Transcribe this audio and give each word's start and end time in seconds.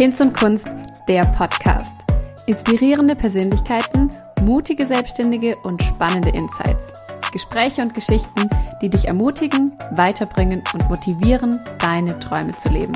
Hinz 0.00 0.18
und 0.22 0.32
Kunst, 0.32 0.66
der 1.08 1.26
Podcast. 1.26 2.06
Inspirierende 2.46 3.14
Persönlichkeiten, 3.14 4.10
mutige 4.40 4.86
Selbstständige 4.86 5.54
und 5.58 5.82
spannende 5.82 6.30
Insights. 6.30 6.90
Gespräche 7.34 7.82
und 7.82 7.92
Geschichten, 7.92 8.48
die 8.80 8.88
dich 8.88 9.08
ermutigen, 9.08 9.74
weiterbringen 9.90 10.62
und 10.72 10.88
motivieren, 10.88 11.60
deine 11.80 12.18
Träume 12.18 12.56
zu 12.56 12.70
leben. 12.70 12.94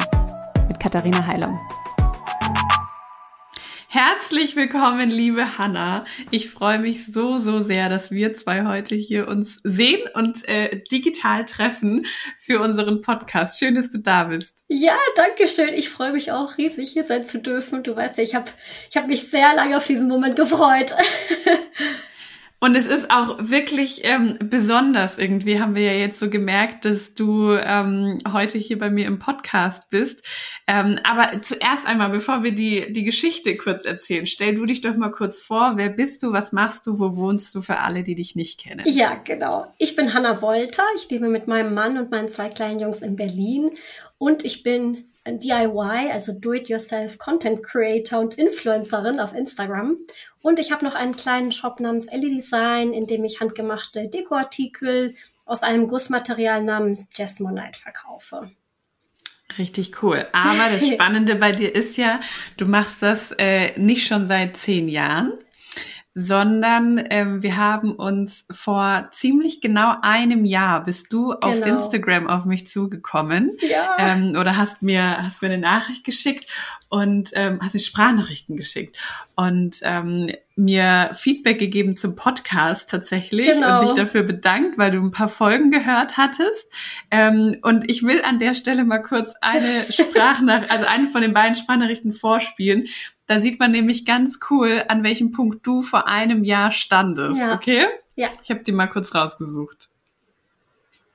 Mit 0.67 0.81
Katharina 0.81 1.27
Heilung. 1.27 1.59
Herzlich 3.95 4.57
willkommen, 4.57 5.09
liebe 5.09 5.57
Hanna. 5.57 6.05
Ich 6.33 6.51
freue 6.51 6.81
mich 6.81 7.07
so, 7.07 7.39
so 7.39 7.61
sehr, 7.61 7.89
dass 7.89 8.11
wir 8.11 8.35
zwei 8.35 8.65
heute 8.65 8.97
hier 8.97 9.29
uns 9.29 9.61
sehen 9.63 10.03
und 10.15 10.49
äh, 10.49 10.83
digital 10.91 11.45
treffen 11.45 12.05
für 12.37 12.61
unseren 12.61 13.03
Podcast. 13.03 13.57
Schön, 13.57 13.77
dass 13.77 13.91
du 13.91 13.99
da 13.99 14.25
bist. 14.25 14.65
Ja, 14.67 14.97
danke 15.15 15.47
schön. 15.47 15.73
Ich 15.75 15.91
freue 15.91 16.11
mich 16.11 16.33
auch 16.33 16.59
riesig, 16.59 16.91
hier 16.91 17.05
sein 17.05 17.25
zu 17.25 17.41
dürfen. 17.41 17.85
Du 17.85 17.95
weißt 17.95 18.19
ja, 18.19 18.25
ich 18.25 18.35
habe 18.35 18.51
ich 18.91 18.97
hab 18.97 19.07
mich 19.07 19.31
sehr 19.31 19.55
lange 19.55 19.77
auf 19.77 19.87
diesen 19.87 20.09
Moment 20.09 20.35
gefreut. 20.35 20.93
Und 22.61 22.77
es 22.77 22.87
ist 22.87 23.11
auch 23.11 23.37
wirklich 23.41 24.01
ähm, 24.05 24.39
besonders 24.43 25.19
irgendwie, 25.19 25.61
haben 25.61 25.75
wir 25.75 25.83
ja 25.83 25.99
jetzt 25.99 26.19
so 26.19 26.31
gemerkt, 26.31 26.87
dass 26.87 27.15
du 27.15 27.53
ähm, 27.53 28.21
heute 28.33 28.57
hier 28.57 28.79
bei 28.79 28.89
mir 28.89 29.07
im 29.07 29.19
Podcast 29.19 29.91
bist. 29.91 30.25
Ähm, 30.67 30.99
aber 31.05 31.43
zuerst 31.43 31.87
einmal, 31.87 32.09
bevor 32.09 32.43
wir 32.43 32.53
die, 32.53 32.91
die 32.93 33.05
Geschichte 33.05 33.57
kurz 33.57 33.85
erzählen, 33.85 34.25
stell 34.25 34.55
du 34.55 34.65
dich 34.65 34.81
doch 34.81 34.97
mal 34.97 35.11
kurz 35.11 35.41
vor. 35.41 35.75
Wer 35.77 35.91
bist 35.91 36.23
du? 36.23 36.33
Was 36.33 36.53
machst 36.53 36.87
du? 36.87 36.99
Wo 36.99 37.17
wohnst 37.17 37.55
du 37.55 37.61
für 37.61 37.81
alle, 37.81 38.03
die 38.03 38.15
dich 38.15 38.35
nicht 38.35 38.59
kennen? 38.59 38.85
Ja, 38.87 39.15
genau. 39.23 39.67
Ich 39.79 39.95
bin 39.95 40.15
Hanna 40.15 40.41
Wolter. 40.41 40.85
Ich 40.97 41.11
lebe 41.11 41.29
mit 41.29 41.47
meinem 41.47 41.75
Mann 41.75 41.99
und 41.99 42.11
meinen 42.11 42.31
zwei 42.31 42.49
kleinen 42.49 42.81
Jungs 42.81 43.03
in 43.03 43.17
Berlin. 43.17 43.73
Und 44.17 44.45
ich 44.45 44.63
bin 44.63 45.05
DIY, 45.27 46.11
also 46.13 46.39
Do-it-yourself 46.39 47.19
Content 47.19 47.63
Creator 47.63 48.21
und 48.21 48.35
Influencerin 48.35 49.21
auf 49.21 49.35
Instagram. 49.35 49.97
Und 50.43 50.59
ich 50.59 50.71
habe 50.71 50.85
noch 50.85 50.95
einen 50.95 51.17
kleinen 51.17 51.53
Shop 51.53 51.81
namens 51.81 52.09
Ellie 52.09 52.35
Design, 52.35 52.93
in 52.93 53.07
dem 53.07 53.25
ich 53.25 53.41
handgemachte 53.41 54.09
Dekoartikel 54.09 55.15
aus 55.47 55.63
einem 55.63 55.89
Gussmaterial 55.89 56.63
namens 56.63 57.09
Jasmonite 57.15 57.79
verkaufe. 57.79 58.51
Richtig 59.59 60.03
cool. 60.03 60.27
Aber 60.33 60.71
das 60.71 60.87
Spannende 60.93 61.37
bei 61.37 61.53
dir 61.53 61.75
ist 61.75 61.97
ja, 61.97 62.21
du 62.57 62.67
machst 62.67 63.03
das 63.03 63.33
äh, 63.39 63.79
nicht 63.79 64.07
schon 64.07 64.27
seit 64.27 64.57
zehn 64.57 64.89
Jahren, 64.89 65.33
sondern 66.15 67.05
ähm, 67.11 67.43
wir 67.43 67.57
haben 67.57 67.93
uns 67.93 68.47
vor 68.51 69.09
ziemlich 69.11 69.61
genau 69.61 69.97
einem 70.01 70.45
Jahr 70.45 70.85
bist 70.85 71.13
du 71.13 71.29
genau. 71.29 71.39
auf 71.41 71.61
Instagram 71.61 72.29
auf 72.29 72.45
mich 72.45 72.69
zugekommen 72.69 73.51
ja. 73.61 73.97
ähm, 73.99 74.37
oder 74.39 74.57
hast 74.57 74.83
mir 74.83 75.19
hast 75.19 75.43
mir 75.43 75.49
eine 75.49 75.59
Nachricht 75.59 76.05
geschickt 76.05 76.47
und 76.89 77.31
ähm, 77.35 77.59
hast 77.61 77.75
mir 77.75 77.81
Sprachnachrichten 77.81 78.57
geschickt 78.57 78.97
und 79.35 79.81
ähm, 79.83 80.31
mir 80.57 81.11
Feedback 81.15 81.59
gegeben 81.59 81.97
zum 81.97 82.15
Podcast 82.15 82.89
tatsächlich 82.89 83.47
genau. 83.47 83.81
und 83.81 83.89
dich 83.89 83.97
dafür 83.97 84.23
bedankt, 84.23 84.79
weil 84.79 84.93
du 84.93 84.99
ein 84.99 85.11
paar 85.11 85.29
Folgen 85.29 85.73
gehört 85.73 86.17
hattest. 86.17 86.71
Ähm, 87.11 87.57
und 87.63 87.91
ich 87.91 88.05
will 88.05 88.23
an 88.23 88.39
der 88.39 88.55
Stelle 88.55 88.85
mal 88.85 89.03
kurz 89.03 89.35
eine 89.41 89.87
Sprachnach, 89.91 90.71
also 90.71 90.87
eine 90.87 91.09
von 91.09 91.23
den 91.23 91.35
beiden 91.35 91.57
Sprachnachrichten 91.57 92.13
vorspielen. 92.13 92.87
Da 93.27 93.41
sieht 93.41 93.59
man 93.59 93.71
nämlich 93.71 94.05
ganz 94.05 94.39
cool, 94.51 94.85
an 94.89 95.03
welchem 95.03 95.33
Punkt 95.33 95.67
du 95.67 95.83
vor 95.83 96.07
einem 96.07 96.45
Jahr 96.45 96.71
standest. 96.71 97.39
Ja. 97.39 97.55
Okay? 97.55 97.87
Ja. 98.17 98.31
Ich 98.43 98.51
habe 98.51 98.63
die 98.63 98.73
mal 98.73 98.87
kurz 98.87 99.15
rausgesucht. 99.15 99.89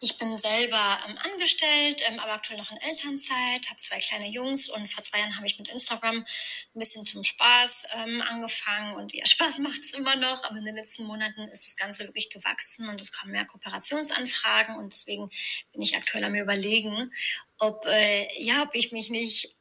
Ich 0.01 0.17
bin 0.17 0.35
selber 0.37 0.97
ähm, 1.07 1.17
angestellt, 1.29 2.01
ähm, 2.07 2.19
aber 2.21 2.31
aktuell 2.31 2.57
noch 2.57 2.71
in 2.71 2.77
Elternzeit, 2.77 3.67
habe 3.67 3.75
zwei 3.75 3.99
kleine 3.99 4.29
Jungs 4.29 4.69
und 4.69 4.87
vor 4.87 5.03
zwei 5.03 5.19
Jahren 5.19 5.35
habe 5.35 5.45
ich 5.45 5.59
mit 5.59 5.67
Instagram 5.67 6.19
ein 6.19 6.79
bisschen 6.79 7.03
zum 7.03 7.25
Spaß 7.25 7.89
ähm, 7.97 8.21
angefangen 8.21 8.95
und 8.95 9.13
ja, 9.13 9.25
Spaß 9.27 9.57
macht 9.57 9.79
es 9.79 9.91
immer 9.91 10.15
noch, 10.15 10.45
aber 10.45 10.57
in 10.57 10.63
den 10.63 10.75
letzten 10.75 11.03
Monaten 11.03 11.41
ist 11.49 11.65
das 11.65 11.75
Ganze 11.75 12.05
wirklich 12.05 12.29
gewachsen 12.29 12.87
und 12.87 13.01
es 13.01 13.11
kommen 13.11 13.33
mehr 13.33 13.45
Kooperationsanfragen 13.45 14.77
und 14.77 14.93
deswegen 14.93 15.29
bin 15.73 15.81
ich 15.81 15.97
aktuell 15.97 16.23
am 16.23 16.35
überlegen, 16.35 17.11
ob 17.57 17.85
äh, 17.85 18.25
ja, 18.41 18.63
ob 18.63 18.73
ich 18.75 18.93
mich 18.93 19.09
nicht 19.09 19.58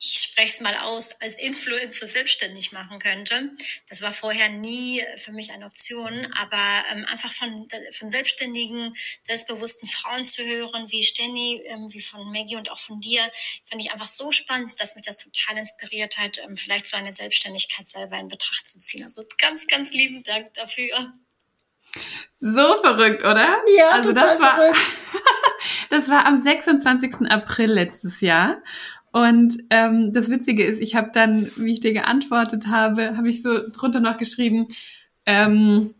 ich 0.00 0.28
spreche 0.30 0.52
es 0.52 0.60
mal 0.60 0.76
aus, 0.76 1.20
als 1.20 1.38
Influencer 1.38 2.06
selbstständig 2.06 2.70
machen 2.70 3.00
könnte. 3.00 3.50
Das 3.88 4.00
war 4.00 4.12
vorher 4.12 4.48
nie 4.48 5.02
für 5.16 5.32
mich 5.32 5.50
eine 5.50 5.66
Option, 5.66 6.32
aber 6.38 6.84
ähm, 6.92 7.04
einfach 7.06 7.32
von, 7.32 7.66
von 7.90 8.08
selbstständigen, 8.08 8.94
selbstbewussten 9.24 9.88
Frauen 9.88 10.24
zu 10.24 10.44
hören, 10.44 10.90
wie 10.90 11.02
Stenny, 11.02 11.62
ähm, 11.66 11.92
wie 11.92 12.00
von 12.00 12.30
Maggie 12.30 12.56
und 12.56 12.70
auch 12.70 12.78
von 12.78 13.00
dir, 13.00 13.22
fand 13.68 13.82
ich 13.82 13.90
einfach 13.90 14.06
so 14.06 14.30
spannend, 14.30 14.80
dass 14.80 14.94
mich 14.94 15.04
das 15.04 15.16
total 15.16 15.58
inspiriert 15.58 16.16
hat, 16.18 16.38
ähm, 16.44 16.56
vielleicht 16.56 16.86
so 16.86 16.96
eine 16.96 17.12
Selbstständigkeit 17.12 17.86
selber 17.86 18.18
in 18.18 18.28
Betracht 18.28 18.68
zu 18.68 18.78
ziehen. 18.78 19.02
Also 19.04 19.24
ganz, 19.38 19.66
ganz 19.66 19.92
lieben 19.92 20.22
Dank 20.22 20.54
dafür. 20.54 21.12
So 22.38 22.80
verrückt, 22.82 23.24
oder? 23.24 23.62
Ja, 23.76 23.90
also 23.90 24.12
total 24.12 24.28
das 24.28 24.40
war, 24.40 24.54
verrückt. 24.54 24.96
das 25.90 26.08
war 26.08 26.24
am 26.24 26.38
26. 26.38 27.28
April 27.28 27.72
letztes 27.72 28.20
Jahr. 28.20 28.62
Und 29.18 29.64
ähm, 29.70 30.12
das 30.12 30.30
Witzige 30.30 30.64
ist, 30.64 30.80
ich 30.80 30.94
habe 30.94 31.10
dann, 31.12 31.50
wie 31.56 31.72
ich 31.72 31.80
dir 31.80 31.92
geantwortet 31.92 32.68
habe, 32.68 33.16
habe 33.16 33.28
ich 33.28 33.42
so 33.42 33.58
drunter 33.72 33.98
noch 33.98 34.16
geschrieben, 34.16 34.68
ähm, 35.26 35.92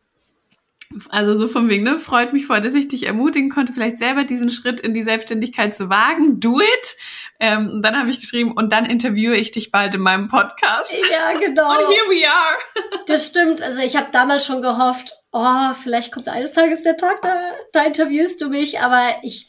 also 1.09 1.37
so 1.37 1.49
von 1.49 1.69
wegen, 1.69 1.83
ne, 1.83 1.99
freut 1.99 2.33
mich 2.33 2.47
voll, 2.47 2.61
dass 2.61 2.75
ich 2.75 2.87
dich 2.87 3.07
ermutigen 3.07 3.51
konnte, 3.51 3.73
vielleicht 3.73 3.99
selber 3.99 4.23
diesen 4.23 4.51
Schritt 4.51 4.79
in 4.79 4.95
die 4.95 5.03
Selbstständigkeit 5.03 5.75
zu 5.75 5.91
wagen. 5.91 6.39
Do 6.39 6.61
it! 6.61 6.97
Ähm, 7.41 7.71
und 7.71 7.83
dann 7.83 7.99
habe 7.99 8.09
ich 8.09 8.21
geschrieben, 8.21 8.53
und 8.53 8.71
dann 8.71 8.87
interviewe 8.87 9.37
ich 9.37 9.51
dich 9.51 9.73
bald 9.73 9.97
in 9.97 10.01
meinem 10.01 10.29
Podcast. 10.29 10.93
Ja, 11.11 11.37
genau. 11.41 11.71
Und 11.71 11.93
here 11.93 12.07
we 12.09 12.25
are. 12.25 13.03
das 13.09 13.27
stimmt. 13.27 13.63
Also 13.63 13.83
ich 13.83 13.97
habe 13.97 14.11
damals 14.13 14.47
schon 14.47 14.63
gehofft, 14.63 15.17
oh, 15.33 15.75
vielleicht 15.75 16.13
kommt 16.13 16.29
eines 16.29 16.53
Tages 16.53 16.85
der 16.85 16.97
Tag, 16.97 17.21
da, 17.23 17.37
da 17.73 17.83
interviewst 17.85 18.41
du 18.41 18.49
mich. 18.49 18.81
Aber 18.81 19.09
ich, 19.25 19.49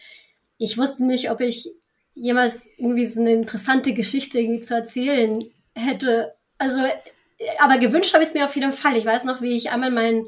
ich 0.57 0.75
wusste 0.75 1.05
nicht, 1.05 1.29
ob 1.29 1.39
ich 1.39 1.69
jemals 2.19 2.69
irgendwie 2.77 3.05
so 3.05 3.21
eine 3.21 3.33
interessante 3.33 3.93
Geschichte 3.93 4.39
irgendwie 4.39 4.61
zu 4.61 4.75
erzählen 4.75 5.37
hätte. 5.73 6.35
Also, 6.57 6.81
aber 7.59 7.77
gewünscht 7.77 8.13
habe 8.13 8.23
ich 8.23 8.29
es 8.29 8.35
mir 8.35 8.45
auf 8.45 8.55
jeden 8.55 8.73
Fall. 8.73 8.97
Ich 8.97 9.05
weiß 9.05 9.23
noch, 9.23 9.41
wie 9.41 9.55
ich 9.55 9.71
einmal 9.71 9.91
mein, 9.91 10.25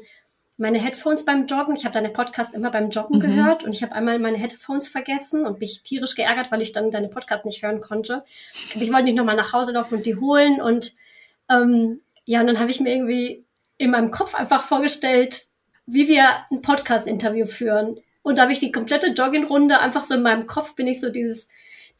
meine 0.56 0.78
Headphones 0.78 1.24
beim 1.24 1.46
Joggen, 1.46 1.76
ich 1.76 1.84
habe 1.84 1.94
deine 1.94 2.08
Podcast 2.08 2.54
immer 2.54 2.70
beim 2.70 2.90
Joggen 2.90 3.18
mhm. 3.18 3.20
gehört 3.20 3.64
und 3.64 3.72
ich 3.72 3.82
habe 3.82 3.92
einmal 3.92 4.18
meine 4.18 4.38
Headphones 4.38 4.88
vergessen 4.88 5.46
und 5.46 5.60
mich 5.60 5.82
tierisch 5.82 6.14
geärgert, 6.14 6.50
weil 6.50 6.62
ich 6.62 6.72
dann 6.72 6.90
deine 6.90 7.08
Podcast 7.08 7.44
nicht 7.44 7.62
hören 7.62 7.80
konnte. 7.80 8.24
Ich 8.74 8.92
wollte 8.92 9.04
nicht 9.04 9.16
nochmal 9.16 9.36
nach 9.36 9.52
Hause 9.52 9.72
laufen 9.72 9.96
und 9.96 10.06
die 10.06 10.16
holen 10.16 10.60
und 10.62 10.94
ähm, 11.50 12.00
ja, 12.24 12.40
und 12.40 12.46
dann 12.46 12.58
habe 12.60 12.70
ich 12.70 12.80
mir 12.80 12.94
irgendwie 12.94 13.44
in 13.76 13.90
meinem 13.90 14.10
Kopf 14.10 14.34
einfach 14.34 14.62
vorgestellt, 14.62 15.46
wie 15.86 16.08
wir 16.08 16.28
ein 16.50 16.62
Podcast-Interview 16.62 17.46
führen. 17.46 18.00
Und 18.22 18.38
da 18.38 18.42
habe 18.42 18.52
ich 18.52 18.60
die 18.60 18.70
komplette 18.70 19.08
Jogging-Runde 19.08 19.80
einfach 19.80 20.02
so 20.02 20.14
in 20.14 20.22
meinem 20.22 20.46
Kopf 20.46 20.76
bin 20.76 20.86
ich 20.86 21.00
so 21.00 21.10
dieses 21.10 21.48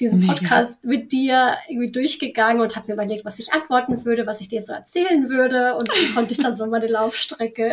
diesen 0.01 0.21
Mega. 0.21 0.35
Podcast 0.35 0.85
mit 0.85 1.13
dir 1.13 1.57
irgendwie 1.69 1.91
durchgegangen 1.91 2.61
und 2.63 2.77
habe 2.77 2.89
mir 2.89 2.95
überlegt, 2.95 3.25
was 3.25 3.39
ich 3.39 3.53
antworten 3.53 4.05
würde, 4.05 4.27
was 4.27 4.41
ich 4.41 4.49
dir 4.49 4.63
so 4.63 4.73
erzählen 4.73 5.29
würde. 5.29 5.77
Und 5.77 5.89
so 5.89 6.15
konnte 6.15 6.35
ich 6.35 6.41
dann 6.41 6.57
so 6.57 6.67
meine 6.67 6.87
Laufstrecke 6.87 7.73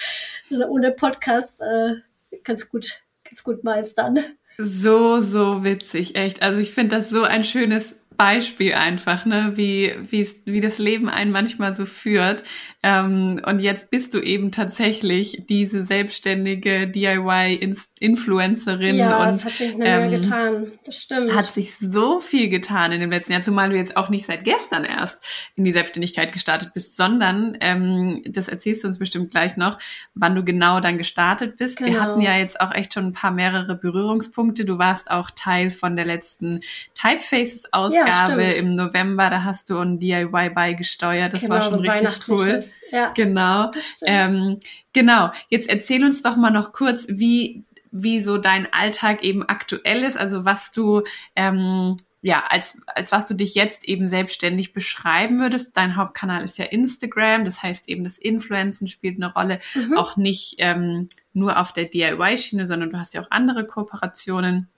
ohne 0.68 0.90
Podcast 0.92 1.60
äh, 1.60 1.96
ganz 2.44 2.68
gut, 2.68 3.02
ganz 3.24 3.42
gut 3.42 3.64
meistern. 3.64 4.18
So, 4.58 5.20
so 5.20 5.64
witzig, 5.64 6.16
echt. 6.16 6.42
Also 6.42 6.60
ich 6.60 6.72
finde 6.72 6.96
das 6.96 7.10
so 7.10 7.22
ein 7.22 7.44
schönes 7.44 8.00
Beispiel 8.16 8.74
einfach, 8.74 9.24
ne, 9.24 9.52
wie, 9.54 9.94
wie 10.10 10.60
das 10.60 10.78
Leben 10.78 11.08
einen 11.08 11.30
manchmal 11.30 11.76
so 11.76 11.84
führt. 11.84 12.42
Ähm, 12.80 13.42
und 13.44 13.58
jetzt 13.58 13.90
bist 13.90 14.14
du 14.14 14.20
eben 14.20 14.52
tatsächlich 14.52 15.46
diese 15.48 15.82
selbstständige 15.82 16.86
DIY-Influencerin. 16.86 18.94
Ja, 18.94 19.24
und, 19.24 19.30
es 19.30 19.44
hat 19.44 19.54
sich 19.54 19.74
eine 19.74 19.84
ähm, 19.84 20.00
Menge 20.02 20.20
getan. 20.20 20.68
Das 20.86 21.02
stimmt. 21.02 21.34
Hat 21.34 21.52
sich 21.52 21.76
so 21.76 22.20
viel 22.20 22.48
getan 22.48 22.92
in 22.92 23.00
dem 23.00 23.10
letzten 23.10 23.32
Jahr, 23.32 23.42
zumal 23.42 23.70
du 23.70 23.76
jetzt 23.76 23.96
auch 23.96 24.10
nicht 24.10 24.26
seit 24.26 24.44
gestern 24.44 24.84
erst 24.84 25.26
in 25.56 25.64
die 25.64 25.72
Selbstständigkeit 25.72 26.32
gestartet 26.32 26.70
bist, 26.72 26.96
sondern, 26.96 27.56
ähm, 27.60 28.22
das 28.26 28.46
erzählst 28.46 28.84
du 28.84 28.88
uns 28.88 29.00
bestimmt 29.00 29.32
gleich 29.32 29.56
noch, 29.56 29.80
wann 30.14 30.36
du 30.36 30.44
genau 30.44 30.78
dann 30.78 30.98
gestartet 30.98 31.56
bist. 31.56 31.78
Genau. 31.78 31.90
Wir 31.90 32.00
hatten 32.00 32.20
ja 32.20 32.38
jetzt 32.38 32.60
auch 32.60 32.72
echt 32.72 32.94
schon 32.94 33.06
ein 33.06 33.12
paar 33.12 33.32
mehrere 33.32 33.74
Berührungspunkte. 33.74 34.64
Du 34.64 34.78
warst 34.78 35.10
auch 35.10 35.32
Teil 35.34 35.72
von 35.72 35.96
der 35.96 36.04
letzten 36.04 36.60
Typefaces-Ausgabe 36.94 38.44
ja, 38.44 38.50
im 38.50 38.76
November. 38.76 39.30
Da 39.30 39.42
hast 39.42 39.68
du 39.68 39.78
ein 39.78 39.98
DIY 39.98 40.50
beigesteuert. 40.50 41.32
Das 41.32 41.40
genau, 41.40 41.56
war 41.56 41.62
schon 41.62 41.84
so 41.84 41.90
richtig 41.90 42.28
cool. 42.28 42.62
Ja, 42.90 43.12
genau. 43.14 43.70
Ähm, 44.04 44.58
genau. 44.92 45.30
Jetzt 45.48 45.68
erzähl 45.68 46.04
uns 46.04 46.22
doch 46.22 46.36
mal 46.36 46.50
noch 46.50 46.72
kurz, 46.72 47.06
wie 47.08 47.64
wie 47.90 48.22
so 48.22 48.36
dein 48.36 48.70
Alltag 48.72 49.24
eben 49.24 49.42
aktuell 49.48 50.02
ist, 50.02 50.18
also 50.18 50.44
was 50.44 50.72
du 50.72 51.02
ähm, 51.34 51.96
ja, 52.20 52.44
als, 52.48 52.80
als 52.86 53.12
was 53.12 53.26
du 53.26 53.34
dich 53.34 53.54
jetzt 53.54 53.84
eben 53.84 54.08
selbstständig 54.08 54.72
beschreiben 54.72 55.38
würdest. 55.38 55.76
Dein 55.76 55.96
Hauptkanal 55.96 56.44
ist 56.44 56.58
ja 56.58 56.64
Instagram, 56.64 57.44
das 57.44 57.62
heißt 57.62 57.88
eben 57.88 58.02
das 58.02 58.18
Influencen 58.18 58.88
spielt 58.88 59.16
eine 59.16 59.32
Rolle, 59.32 59.60
mhm. 59.74 59.96
auch 59.96 60.16
nicht 60.16 60.56
ähm, 60.58 61.08
nur 61.32 61.58
auf 61.60 61.72
der 61.72 61.84
DIY-Schiene, 61.84 62.66
sondern 62.66 62.90
du 62.90 62.98
hast 62.98 63.14
ja 63.14 63.22
auch 63.22 63.30
andere 63.30 63.66
Kooperationen. 63.66 64.68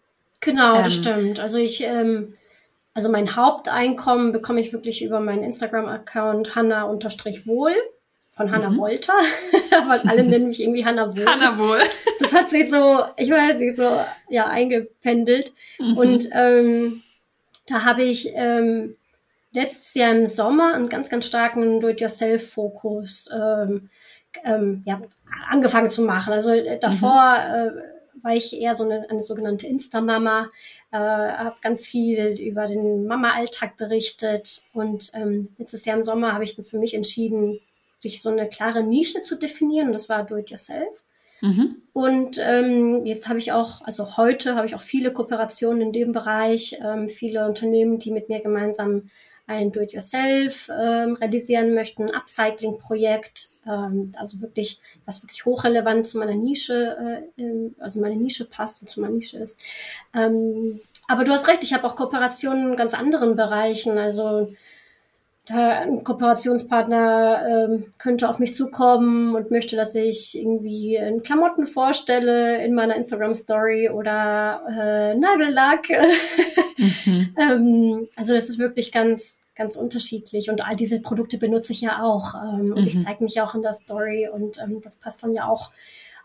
Genau, 0.40 0.76
ähm, 0.76 0.84
das 0.84 0.94
stimmt. 0.94 1.40
Also 1.40 1.56
ich 1.58 1.82
ähm, 1.82 2.34
also 2.94 3.08
mein 3.08 3.37
Haupteinkommen 3.37 4.32
bekomme 4.32 4.60
ich 4.60 4.72
wirklich 4.72 5.02
über 5.02 5.20
meinen 5.20 5.44
Instagram-Account 5.44 6.54
Hanna-Wohl 6.54 7.75
von 8.32 8.50
Hanna 8.50 8.70
mhm. 8.70 8.78
Wolter. 8.78 9.12
Aber 9.82 10.00
alle 10.08 10.25
nennen 10.25 10.48
mich 10.48 10.60
irgendwie 10.60 10.84
Hanna 10.84 11.14
Wohl. 11.14 11.26
Hanna 11.26 11.58
Wohl. 11.58 11.81
Das 12.19 12.32
hat 12.32 12.50
sich 12.50 12.70
so, 12.70 13.04
ich 13.16 13.31
weiß 13.31 13.60
nicht, 13.60 13.76
so 13.76 13.88
ja 14.28 14.46
eingependelt. 14.46 15.52
Mhm. 15.78 15.96
Und 15.96 16.28
ähm, 16.32 17.02
da 17.66 17.84
habe 17.84 18.02
ich 18.02 18.32
ähm, 18.34 18.94
letztes 19.52 19.94
Jahr 19.94 20.12
im 20.12 20.26
Sommer 20.26 20.75
einen 20.75 20.88
ganz, 20.88 21.10
ganz 21.10 21.26
starken 21.26 21.81
Do-it-yourself-Fokus 21.81 23.28
ähm, 23.32 23.90
ähm, 24.44 24.82
ja, 24.84 25.00
angefangen 25.48 25.90
zu 25.90 26.02
machen. 26.02 26.32
Also 26.32 26.52
äh, 26.52 26.78
davor 26.78 27.37
mhm. 27.38 27.78
äh, 27.78 27.82
war 28.22 28.34
ich 28.34 28.58
eher 28.58 28.75
so 28.75 28.84
eine, 28.84 29.08
eine 29.08 29.22
sogenannte 29.22 29.67
Insta-Mama, 29.67 30.49
äh, 30.93 30.96
habe 30.96 31.56
ganz 31.62 31.87
viel 31.87 32.40
über 32.40 32.67
den 32.67 33.06
Mama-Alltag 33.06 33.76
berichtet 33.76 34.62
und 34.72 35.11
ähm, 35.14 35.49
letztes 35.58 35.84
Jahr 35.84 35.96
im 35.96 36.05
Sommer 36.05 36.32
habe 36.32 36.44
ich 36.44 36.55
dann 36.55 36.64
für 36.64 36.78
mich 36.78 36.94
entschieden, 36.94 37.61
sich 38.00 38.22
so 38.22 38.31
eine 38.31 38.49
klare 38.49 38.82
Nische 38.82 39.22
zu 39.22 39.37
definieren 39.37 39.88
und 39.88 39.93
das 39.93 40.08
war 40.08 40.25
Do-it-yourself. 40.25 41.02
Mhm. 41.43 41.76
Und 41.93 42.38
ähm, 42.38 43.06
jetzt 43.06 43.28
habe 43.28 43.38
ich 43.38 43.52
auch, 43.52 43.82
also 43.82 44.17
heute 44.17 44.56
habe 44.56 44.66
ich 44.66 44.75
auch 44.75 44.82
viele 44.82 45.12
Kooperationen 45.12 45.81
in 45.82 45.93
dem 45.93 46.12
Bereich, 46.12 46.78
ähm, 46.84 47.08
viele 47.08 47.46
Unternehmen, 47.46 47.99
die 47.99 48.11
mit 48.11 48.28
mir 48.28 48.40
gemeinsam 48.40 49.11
ein 49.50 49.73
Do-it-yourself 49.73 50.70
ähm, 50.70 51.14
realisieren 51.14 51.75
möchten, 51.75 52.05
ein 52.05 52.14
Upcycling-Projekt, 52.14 53.50
ähm, 53.67 54.12
also 54.17 54.41
wirklich, 54.41 54.81
was 55.06 55.23
wirklich 55.25 55.44
hochrelevant 55.44 56.06
zu 56.06 56.19
meiner 56.19 56.37
Nische, 56.37 57.20
äh, 57.37 57.70
also 57.81 58.00
meine 58.00 58.14
Nische 58.14 58.44
passt 58.44 58.81
und 58.81 58.88
zu 58.88 59.00
meiner 59.00 59.14
Nische 59.14 59.38
ist. 59.38 59.61
Ähm, 60.14 60.81
aber 61.08 61.25
du 61.25 61.32
hast 61.32 61.49
recht, 61.49 61.64
ich 61.64 61.75
habe 61.75 61.85
auch 61.85 61.97
Kooperationen 61.97 62.70
in 62.70 62.76
ganz 62.76 62.94
anderen 62.94 63.35
Bereichen, 63.35 63.99
also 63.99 64.55
ein 65.49 66.05
Kooperationspartner 66.05 67.69
ähm, 67.69 67.93
könnte 67.99 68.29
auf 68.29 68.38
mich 68.38 68.55
zukommen 68.55 69.35
und 69.35 69.50
möchte, 69.50 69.75
dass 69.75 69.97
ich 69.97 70.38
irgendwie 70.38 70.94
in 70.94 71.25
Klamotten 71.25 71.67
vorstelle 71.67 72.64
in 72.64 72.75
meiner 72.75 72.94
Instagram 72.94 73.35
Story 73.35 73.91
oder 73.91 74.62
äh, 74.69 75.14
Nagellack. 75.17 75.88
mhm. 76.76 77.35
ähm, 77.37 78.08
also 78.14 78.35
das 78.35 78.49
ist 78.49 78.61
wirklich 78.61 78.93
ganz 78.93 79.39
ganz 79.61 79.77
unterschiedlich 79.77 80.49
und 80.49 80.67
all 80.67 80.75
diese 80.75 81.01
Produkte 81.01 81.37
benutze 81.37 81.73
ich 81.73 81.83
ja 81.83 82.03
auch 82.03 82.35
ähm, 82.35 82.73
und 82.73 82.81
mhm. 82.81 82.87
ich 82.87 83.05
zeige 83.05 83.23
mich 83.23 83.43
auch 83.43 83.55
in 83.55 83.61
der 83.61 83.75
Story 83.75 84.27
und 84.27 84.59
ähm, 84.59 84.81
das 84.83 84.97
passt 84.97 85.23
dann 85.23 85.35
ja 85.35 85.47
auch 85.47 85.71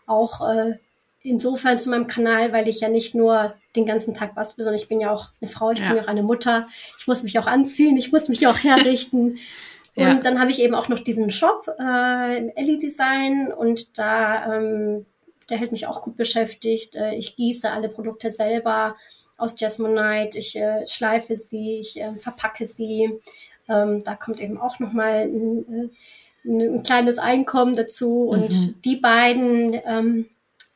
auch 0.06 0.40
äh, 0.48 0.78
insofern 1.22 1.76
zu 1.76 1.90
meinem 1.90 2.06
Kanal, 2.06 2.54
weil 2.54 2.66
ich 2.66 2.80
ja 2.80 2.88
nicht 2.88 3.14
nur 3.14 3.54
den 3.74 3.84
ganzen 3.84 4.14
Tag 4.14 4.34
bastel, 4.34 4.64
sondern 4.64 4.80
ich 4.80 4.88
bin 4.88 5.00
ja 5.00 5.12
auch 5.12 5.28
eine 5.38 5.50
Frau, 5.50 5.70
ich 5.70 5.80
ja. 5.80 5.88
bin 5.88 5.98
ja 5.98 6.04
auch 6.04 6.08
eine 6.08 6.22
Mutter, 6.22 6.66
ich 6.98 7.06
muss 7.06 7.22
mich 7.22 7.38
auch 7.38 7.46
anziehen, 7.46 7.98
ich 7.98 8.10
muss 8.10 8.28
mich 8.28 8.46
auch 8.46 8.56
herrichten. 8.56 9.36
ja. 9.96 10.12
Und 10.12 10.24
dann 10.24 10.40
habe 10.40 10.50
ich 10.50 10.62
eben 10.62 10.74
auch 10.74 10.88
noch 10.88 11.00
diesen 11.00 11.30
Shop 11.30 11.68
äh, 11.78 12.38
im 12.38 12.50
Ellie 12.56 12.78
Design 12.78 13.52
und 13.52 13.98
da 13.98 14.56
ähm, 14.56 15.04
der 15.50 15.58
hält 15.58 15.72
mich 15.72 15.86
auch 15.86 16.00
gut 16.00 16.16
beschäftigt. 16.16 16.96
Äh, 16.96 17.16
ich 17.16 17.36
gieße 17.36 17.70
alle 17.70 17.90
Produkte 17.90 18.32
selber 18.32 18.94
aus 19.36 19.58
Jasmonite, 19.58 20.38
ich 20.38 20.56
äh, 20.56 20.86
schleife 20.86 21.36
sie, 21.36 21.80
ich 21.80 22.00
äh, 22.00 22.12
verpacke 22.14 22.66
sie. 22.66 23.20
Ähm, 23.68 24.02
da 24.04 24.14
kommt 24.14 24.40
eben 24.40 24.58
auch 24.58 24.78
nochmal 24.78 25.24
ein, 25.24 25.90
äh, 26.44 26.48
ein, 26.48 26.60
ein 26.76 26.82
kleines 26.82 27.18
Einkommen 27.18 27.76
dazu. 27.76 28.28
Und 28.28 28.52
mhm. 28.52 28.74
die 28.84 28.96
beiden 28.96 29.80
ähm, 29.84 30.28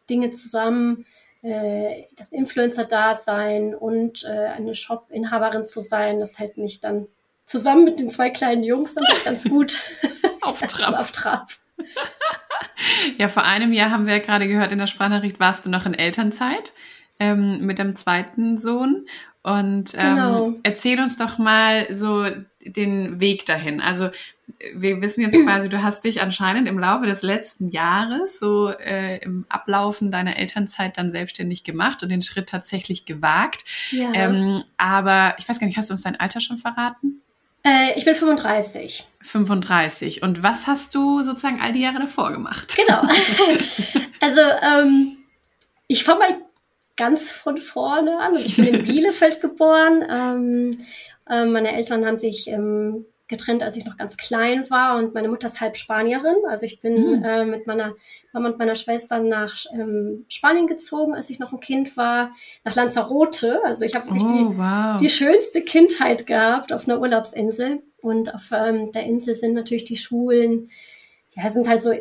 Dinge 0.09 0.31
zusammen, 0.33 1.07
äh, 1.43 2.05
das 2.17 2.33
Influencer-Dasein 2.33 3.75
und 3.75 4.25
äh, 4.25 4.49
eine 4.49 4.75
Shop-Inhaberin 4.75 5.67
zu 5.67 5.81
sein, 5.81 6.21
das 6.21 6.39
hält 6.39 6.59
mich 6.59 6.81
dann 6.81 7.07
zusammen 7.47 7.85
mit 7.85 7.99
den 7.99 8.11
zwei 8.11 8.31
kleinen 8.31 8.63
Jungs 8.63 8.95
dann 8.95 9.07
ganz 9.25 9.49
gut 9.49 9.81
auf 10.43 10.61
Trab. 10.69 11.01
auf 11.01 11.13
Trab. 11.13 11.49
ja, 13.17 13.29
vor 13.29 13.45
einem 13.45 13.73
Jahr 13.73 13.91
haben 13.91 14.07
wir 14.07 14.15
ja 14.15 14.23
gerade 14.23 14.49
gehört, 14.49 14.73
in 14.73 14.79
der 14.79 14.87
Sprachnachricht 14.87 15.41
warst 15.41 15.65
du 15.65 15.71
noch 15.71 15.87
in 15.87 15.95
Elternzeit 15.95 16.75
ähm, 17.21 17.65
mit 17.65 17.79
dem 17.79 17.95
zweiten 17.95 18.59
Sohn. 18.59 19.07
Und 19.43 19.95
ähm, 19.95 20.17
genau. 20.17 20.55
erzähl 20.65 21.01
uns 21.01 21.17
doch 21.17 21.39
mal 21.39 21.87
so 21.97 22.27
den 22.61 23.21
Weg 23.21 23.47
dahin. 23.47 23.81
Also 23.81 24.11
wir 24.75 25.01
wissen 25.01 25.23
jetzt 25.23 25.41
quasi, 25.43 25.71
du 25.71 25.83
hast 25.83 26.05
dich 26.05 26.21
anscheinend 26.21 26.69
im 26.69 26.79
Laufe 26.79 27.07
des 27.07 27.23
letzten 27.23 27.69
Jahres 27.69 28.39
so 28.39 28.69
äh, 28.69 29.19
im 29.19 29.47
Ablaufen 29.49 30.11
deiner 30.11 30.37
Elternzeit 30.37 30.99
dann 30.99 31.13
selbstständig 31.13 31.65
gemacht 31.65 32.03
und 32.03 32.11
den 32.11 32.21
Schritt 32.21 32.51
tatsächlich 32.51 33.07
gewagt. 33.07 33.65
Ja. 33.91 34.13
Ähm, 34.13 34.63
aber 34.77 35.37
ich 35.39 35.49
weiß 35.49 35.59
gar 35.59 35.67
nicht, 35.67 35.79
hast 35.79 35.89
du 35.89 35.95
uns 35.95 36.03
dein 36.03 36.21
Alter 36.21 36.41
schon 36.41 36.59
verraten? 36.59 37.23
Äh, 37.63 37.97
ich 37.97 38.05
bin 38.05 38.15
35. 38.15 39.07
35. 39.23 40.23
Und 40.23 40.43
was 40.43 40.67
hast 40.67 40.95
du 40.95 41.23
sozusagen 41.23 41.61
all 41.63 41.73
die 41.73 41.81
Jahre 41.81 42.01
davor 42.01 42.31
gemacht? 42.33 42.77
Genau. 42.77 43.01
also 44.21 44.41
ähm, 44.41 45.17
ich 45.87 46.05
fange 46.05 46.21
mal 46.21 46.50
ganz 47.01 47.31
von 47.31 47.57
vorne 47.57 48.19
an. 48.19 48.37
Ich 48.37 48.57
bin 48.57 48.67
in 48.67 48.85
Bielefeld 48.85 49.41
geboren. 49.41 50.05
Ähm, 50.09 50.79
äh, 51.29 51.47
meine 51.47 51.73
Eltern 51.73 52.05
haben 52.05 52.19
sich 52.19 52.49
ähm, 52.49 53.07
getrennt, 53.27 53.63
als 53.63 53.77
ich 53.77 53.87
noch 53.87 53.97
ganz 53.97 54.19
klein 54.19 54.69
war 54.69 54.99
und 54.99 55.15
meine 55.15 55.29
Mutter 55.29 55.47
ist 55.47 55.63
halb 55.63 55.77
Spanierin. 55.77 56.37
Also 56.47 56.67
ich 56.67 56.81
bin 56.81 57.21
mhm. 57.21 57.25
äh, 57.25 57.45
mit 57.47 57.67
meiner 57.67 57.95
Mama 58.33 58.51
und 58.51 58.59
meiner 58.59 58.75
Schwester 58.75 59.19
nach 59.21 59.65
ähm, 59.73 60.27
Spanien 60.29 60.67
gezogen, 60.67 61.15
als 61.15 61.31
ich 61.31 61.39
noch 61.39 61.53
ein 61.53 61.61
Kind 61.61 61.97
war, 61.97 62.33
nach 62.65 62.75
Lanzarote. 62.75 63.61
Also 63.65 63.85
ich 63.85 63.95
habe 63.95 64.07
wirklich 64.07 64.25
oh, 64.25 64.51
die, 64.51 64.59
wow. 64.59 65.01
die 65.01 65.09
schönste 65.09 65.63
Kindheit 65.63 66.27
gehabt 66.27 66.73
auf 66.73 66.87
einer 66.87 67.01
Urlaubsinsel. 67.01 67.83
Und 68.03 68.35
auf 68.35 68.51
ähm, 68.53 68.93
der 68.93 69.05
Insel 69.05 69.35
sind 69.35 69.55
natürlich 69.55 69.85
die 69.85 69.97
Schulen, 69.97 70.71
ja, 71.35 71.49
sind 71.49 71.69
halt 71.69 71.81
so 71.81 71.93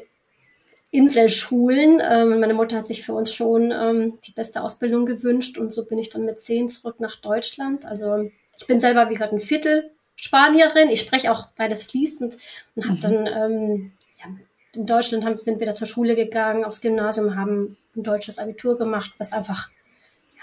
Inselschulen. 0.92 2.02
Ähm, 2.04 2.40
meine 2.40 2.54
Mutter 2.54 2.78
hat 2.78 2.86
sich 2.86 3.04
für 3.04 3.14
uns 3.14 3.34
schon 3.34 3.72
ähm, 3.72 4.18
die 4.26 4.32
beste 4.32 4.64
Ausbildung 4.64 5.06
gewünscht 5.06 5.58
und 5.58 5.72
so 5.72 5.86
bin 5.86 6.00
ich 6.00 6.10
dann 6.10 6.26
mit 6.26 6.40
zehn 6.40 6.68
zurück 6.68 7.00
nach 7.00 7.16
Deutschland. 7.18 7.86
Also 7.86 8.32
ich 8.58 8.68
bin 8.68 8.80
selber, 8.80 9.10
wie 9.10 9.14
gesagt, 9.14 9.34
ein 9.34 9.40
Viertel 9.40 9.92
Spanierin. 10.16 10.90
Ich 10.90 11.02
spreche 11.02 11.32
auch 11.32 11.48
beides 11.56 11.84
fließend 11.84 12.36
und 12.76 12.86
habe 12.86 12.98
mhm. 12.98 13.02
dann 13.02 13.28
ähm, 13.28 13.92
ja, 14.20 14.26
in 14.74 14.86
Deutschland 14.86 15.26
haben, 15.26 15.38
sind 15.38 15.60
wir 15.60 15.68
da 15.68 15.72
zur 15.72 15.88
Schule 15.88 16.16
gegangen, 16.16 16.66
aufs 16.66 16.82
Gymnasium, 16.82 17.36
haben 17.36 17.78
ein 17.96 18.04
deutsches 18.04 18.40
Abitur 18.40 18.78
gemacht, 18.78 19.14
was 19.18 19.34
einfach 19.34 19.70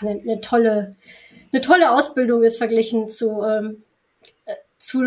ja, 0.00 0.08
eine, 0.08 0.20
eine 0.20 0.40
tolle, 0.40 0.96
eine 1.52 1.60
tolle 1.60 1.92
Ausbildung 1.92 2.42
ist 2.42 2.58
verglichen 2.58 3.10
zu 3.10 3.42
ähm, 3.42 3.82
zu 4.78 5.00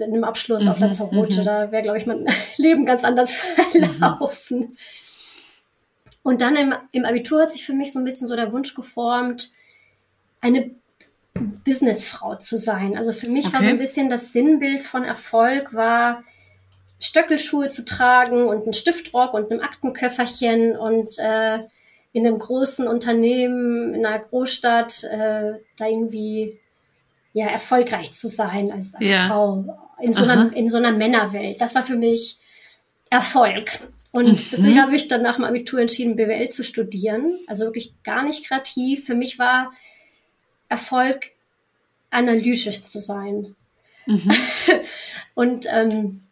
einem 0.00 0.24
Abschluss 0.24 0.64
mhm, 0.64 0.70
auf 0.70 0.78
Lanzarote. 0.78 1.40
Mhm. 1.40 1.44
Da 1.44 1.72
wäre, 1.72 1.82
glaube 1.82 1.98
ich, 1.98 2.06
mein 2.06 2.26
Leben 2.56 2.86
ganz 2.86 3.04
anders 3.04 3.32
verlaufen. 3.32 4.58
Mhm. 4.58 4.76
Und 6.22 6.40
dann 6.40 6.56
im, 6.56 6.74
im 6.92 7.04
Abitur 7.04 7.42
hat 7.42 7.52
sich 7.52 7.64
für 7.64 7.74
mich 7.74 7.92
so 7.92 7.98
ein 7.98 8.04
bisschen 8.04 8.26
so 8.26 8.34
der 8.34 8.52
Wunsch 8.52 8.74
geformt, 8.74 9.52
eine 10.40 10.70
Businessfrau 11.64 12.36
zu 12.36 12.58
sein. 12.58 12.96
Also 12.96 13.12
für 13.12 13.28
mich 13.28 13.46
okay. 13.46 13.54
war 13.54 13.62
so 13.62 13.68
ein 13.68 13.78
bisschen 13.78 14.08
das 14.08 14.32
Sinnbild 14.32 14.80
von 14.80 15.04
Erfolg 15.04 15.74
war, 15.74 16.24
Stöckelschuhe 17.00 17.68
zu 17.68 17.84
tragen 17.84 18.46
und 18.46 18.62
einen 18.62 18.72
Stiftrock 18.72 19.34
und 19.34 19.50
einem 19.50 19.60
Aktenköfferchen 19.60 20.76
und 20.76 21.18
äh, 21.18 21.58
in 22.12 22.26
einem 22.26 22.38
großen 22.38 22.86
Unternehmen, 22.86 23.92
in 23.92 24.06
einer 24.06 24.20
Großstadt, 24.20 25.04
äh, 25.04 25.54
da 25.76 25.86
irgendwie 25.86 26.58
ja, 27.34 27.48
erfolgreich 27.48 28.12
zu 28.12 28.28
sein 28.28 28.72
als, 28.72 28.94
als 28.94 29.06
ja. 29.06 29.28
Frau 29.28 29.64
in 30.00 30.12
so, 30.12 30.24
einer, 30.24 30.54
in 30.54 30.70
so 30.70 30.78
einer 30.78 30.92
Männerwelt. 30.92 31.60
Das 31.60 31.74
war 31.74 31.82
für 31.82 31.96
mich 31.96 32.38
Erfolg. 33.10 33.70
Und 34.12 34.26
mhm. 34.26 34.48
deswegen 34.52 34.80
habe 34.80 34.94
ich 34.94 35.08
dann 35.08 35.22
nach 35.22 35.36
dem 35.36 35.44
Abitur 35.44 35.80
entschieden, 35.80 36.16
BWL 36.16 36.48
zu 36.48 36.62
studieren. 36.62 37.38
Also 37.48 37.64
wirklich 37.64 37.94
gar 38.04 38.24
nicht 38.24 38.46
kreativ. 38.46 39.04
Für 39.04 39.14
mich 39.14 39.38
war 39.38 39.72
Erfolg, 40.68 41.32
analytisch 42.10 42.82
zu 42.82 43.00
sein. 43.00 43.56
Mhm. 44.06 44.30
und, 45.34 45.66
ähm, 45.72 46.22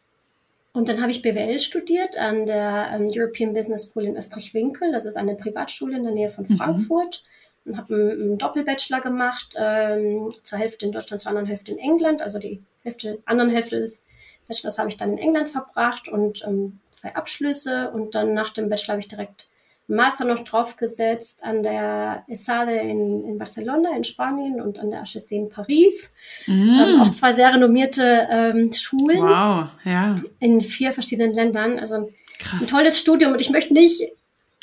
und 0.73 0.89
dann 0.89 1.01
habe 1.01 1.11
ich 1.11 1.23
BWL 1.23 1.59
studiert 1.59 2.17
an 2.17 2.47
der 2.47 2.93
ähm, 2.95 3.07
European 3.09 3.53
Business 3.53 3.91
School 3.91 4.05
in 4.05 4.17
Österreich-Winkel. 4.17 4.93
Das 4.93 5.05
ist 5.05 5.17
eine 5.17 5.35
Privatschule 5.35 5.97
in 5.97 6.05
der 6.05 6.13
Nähe 6.13 6.29
von 6.29 6.47
mhm. 6.49 6.57
Frankfurt. 6.57 7.25
Und 7.65 7.77
habe 7.77 7.95
einen, 7.95 8.11
einen 8.11 8.39
Doppelbachelor 8.39 9.01
gemacht, 9.01 9.55
ähm, 9.57 10.31
zur 10.43 10.59
Hälfte 10.59 10.87
in 10.87 10.93
Deutschland, 10.93 11.23
zur 11.23 11.31
anderen 11.31 11.47
Hälfte 11.47 11.73
in 11.73 11.79
England. 11.79 12.23
Also 12.23 12.39
die 12.39 12.63
Hälfte, 12.83 13.19
anderen 13.25 13.51
Hälfte 13.51 13.81
des 13.81 14.05
Bachelors 14.49 14.79
habe 14.79 14.89
ich 14.89 14.97
dann 14.97 15.13
in 15.13 15.19
England 15.19 15.49
verbracht 15.49 16.09
und 16.09 16.43
ähm, 16.47 16.81
zwei 16.91 17.15
Abschlüsse. 17.15 17.91
Und 17.91 18.15
dann 18.15 18.35
nach 18.35 18.51
dem 18.51 18.69
Bachelor 18.69 18.93
habe 18.95 19.01
ich 19.01 19.09
direkt 19.09 19.49
einen 19.89 19.97
Master 19.97 20.25
noch 20.25 20.45
draufgesetzt 20.45 21.43
an 21.43 21.63
der 21.63 22.25
ESADE 22.29 22.77
in, 22.77 23.25
in 23.25 23.39
Barcelona 23.39 23.97
in 23.97 24.05
Spanien 24.05 24.61
und 24.61 24.81
an 24.81 24.91
der 24.91 25.05
HEC 25.05 25.33
in 25.33 25.49
Paris. 25.49 26.15
Mm. 26.47 26.53
Ähm, 26.53 27.01
auch 27.01 27.11
zwei 27.11 27.33
sehr 27.33 27.53
renommierte 27.53 28.29
ähm, 28.31 28.73
Schulen. 28.73 29.23
Wow, 29.23 29.69
ja. 29.85 30.21
In 30.39 30.61
vier 30.61 30.93
verschiedenen 30.93 31.35
Ländern. 31.35 31.79
Also 31.79 32.11
Krass. 32.39 32.61
ein 32.61 32.67
tolles 32.69 32.99
Studium. 32.99 33.33
Und 33.33 33.41
ich 33.41 33.51
möchte 33.51 33.73
nicht 33.75 34.03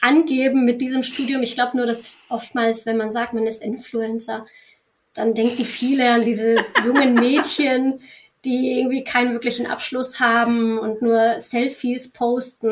angeben 0.01 0.65
mit 0.65 0.82
diesem 0.82 1.03
Studium. 1.03 1.41
Ich 1.44 1.56
glaube 1.56 1.77
nur, 1.77 1.86
dass 1.86 2.18
oftmals, 2.29 2.86
wenn 2.86 2.98
man 2.98 3.12
sagt, 3.12 3.34
man 3.34 3.48
ist 3.48 3.62
Influencer, 3.62 4.46
dann 5.13 5.34
denken 5.34 5.65
viele 5.65 6.12
an 6.12 6.25
diese 6.25 6.58
jungen 6.86 7.15
Mädchen, 7.15 8.01
die 8.46 8.79
irgendwie 8.79 9.03
keinen 9.03 9.34
wirklichen 9.34 9.68
Abschluss 9.68 10.20
haben 10.20 10.77
und 10.77 11.01
nur 11.01 11.39
Selfies 11.39 12.13
posten, 12.13 12.72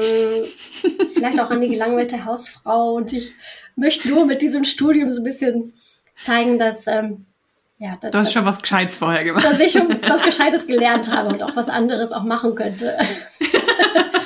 vielleicht 1.13 1.39
auch 1.39 1.49
an 1.49 1.61
die 1.61 1.69
gelangweilte 1.69 2.23
Hausfrau. 2.23 2.93
Und 2.93 3.11
ich 3.11 3.33
möchte 3.75 4.07
nur 4.07 4.25
mit 4.25 4.41
diesem 4.41 4.63
Studium 4.63 5.13
so 5.13 5.19
ein 5.19 5.25
bisschen 5.25 5.73
zeigen, 6.23 6.57
dass 6.57 6.87
ähm, 6.87 7.25
ja, 7.79 7.95
das, 8.01 8.11
du 8.11 8.17
hast 8.17 8.33
schon 8.33 8.45
was 8.45 8.61
Gescheites 8.61 8.97
vorher 8.97 9.23
gemacht. 9.23 9.45
Dass 9.45 9.59
ich 9.59 9.71
schon 9.71 9.87
was 10.07 10.23
Gescheites 10.23 10.65
gelernt 10.65 11.11
habe 11.11 11.29
und 11.29 11.43
auch 11.43 11.55
was 11.55 11.69
anderes 11.69 12.11
auch 12.11 12.23
machen 12.23 12.55
könnte. 12.55 12.97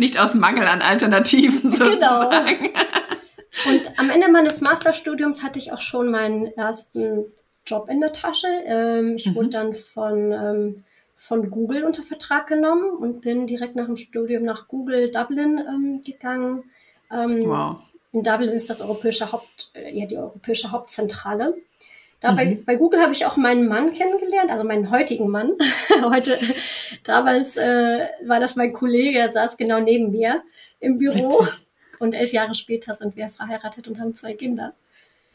Nicht 0.00 0.18
aus 0.18 0.32
Mangel 0.32 0.66
an 0.66 0.80
Alternativen 0.80 1.70
genau. 1.70 1.76
sozusagen. 1.76 2.58
Genau. 2.58 3.70
Und 3.70 3.98
am 3.98 4.08
Ende 4.08 4.30
meines 4.30 4.62
Masterstudiums 4.62 5.42
hatte 5.44 5.58
ich 5.58 5.72
auch 5.72 5.82
schon 5.82 6.10
meinen 6.10 6.46
ersten 6.56 7.26
Job 7.66 7.90
in 7.90 8.00
der 8.00 8.14
Tasche. 8.14 8.48
Ähm, 8.64 9.16
ich 9.16 9.26
mhm. 9.26 9.34
wurde 9.34 9.48
dann 9.50 9.74
von, 9.74 10.32
ähm, 10.32 10.84
von 11.16 11.50
Google 11.50 11.84
unter 11.84 12.02
Vertrag 12.02 12.46
genommen 12.46 12.90
und 12.98 13.20
bin 13.20 13.46
direkt 13.46 13.76
nach 13.76 13.84
dem 13.84 13.96
Studium 13.96 14.44
nach 14.44 14.68
Google 14.68 15.10
Dublin 15.10 15.62
ähm, 15.68 16.02
gegangen. 16.02 16.64
Ähm, 17.12 17.44
wow. 17.46 17.76
In 18.12 18.22
Dublin 18.22 18.48
ist 18.48 18.70
das 18.70 18.80
europäische 18.80 19.30
Haupt, 19.30 19.70
äh, 19.74 19.94
ja, 19.94 20.06
die 20.06 20.16
europäische 20.16 20.72
Hauptzentrale. 20.72 21.58
Da 22.20 22.32
mhm. 22.32 22.36
bei, 22.36 22.58
bei 22.66 22.76
Google 22.76 23.00
habe 23.00 23.12
ich 23.12 23.24
auch 23.24 23.36
meinen 23.36 23.66
Mann 23.66 23.90
kennengelernt, 23.90 24.50
also 24.50 24.64
meinen 24.64 24.90
heutigen 24.90 25.28
Mann. 25.28 25.52
Heute, 26.02 26.38
damals 27.04 27.56
äh, 27.56 28.08
war 28.26 28.40
das 28.40 28.56
mein 28.56 28.72
Kollege, 28.72 29.18
er 29.18 29.30
saß 29.30 29.56
genau 29.56 29.80
neben 29.80 30.12
mir 30.12 30.42
im 30.80 30.98
Büro. 30.98 31.46
Und 31.98 32.14
elf 32.14 32.32
Jahre 32.32 32.54
später 32.54 32.94
sind 32.94 33.16
wir 33.16 33.28
verheiratet 33.28 33.88
und 33.88 34.00
haben 34.00 34.14
zwei 34.14 34.32
Kinder. 34.34 34.72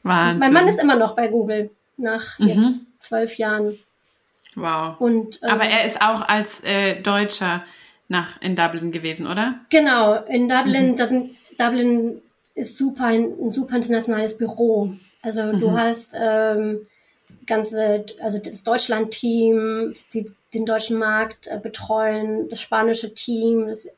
Wahnsinn. 0.04 0.40
Mein 0.40 0.54
Mann 0.54 0.68
ist 0.68 0.80
immer 0.80 0.96
noch 0.96 1.16
bei 1.16 1.28
Google 1.28 1.72
nach 1.98 2.40
mhm. 2.40 2.48
jetzt 2.48 3.02
zwölf 3.02 3.38
Jahren. 3.38 3.78
Wow. 4.56 5.00
Und, 5.00 5.42
ähm, 5.44 5.50
Aber 5.50 5.66
er 5.66 5.86
ist 5.86 6.02
auch 6.02 6.28
als 6.28 6.64
äh, 6.64 7.02
Deutscher 7.02 7.64
nach 8.08 8.42
in 8.42 8.56
Dublin 8.56 8.92
gewesen, 8.92 9.28
oder? 9.28 9.60
Genau, 9.70 10.24
in 10.26 10.48
Dublin, 10.48 10.92
mhm. 10.92 10.98
das 10.98 11.10
sind, 11.10 11.38
Dublin 11.58 12.22
ist 12.54 12.78
super 12.78 13.06
ein, 13.06 13.34
ein 13.42 13.52
super 13.52 13.76
internationales 13.76 14.38
Büro. 14.38 14.96
Also 15.26 15.44
mhm. 15.44 15.60
du 15.60 15.72
hast 15.72 16.14
ähm, 16.16 16.88
ganze, 17.48 18.06
also 18.22 18.38
das 18.38 18.64
Deutschland-Team, 18.64 19.94
die 20.14 20.26
den 20.54 20.66
deutschen 20.66 20.98
Markt 20.98 21.48
äh, 21.48 21.60
betreuen, 21.60 22.48
das 22.50 22.62
spanische 22.62 23.14
Team, 23.14 23.68
das 23.68 23.90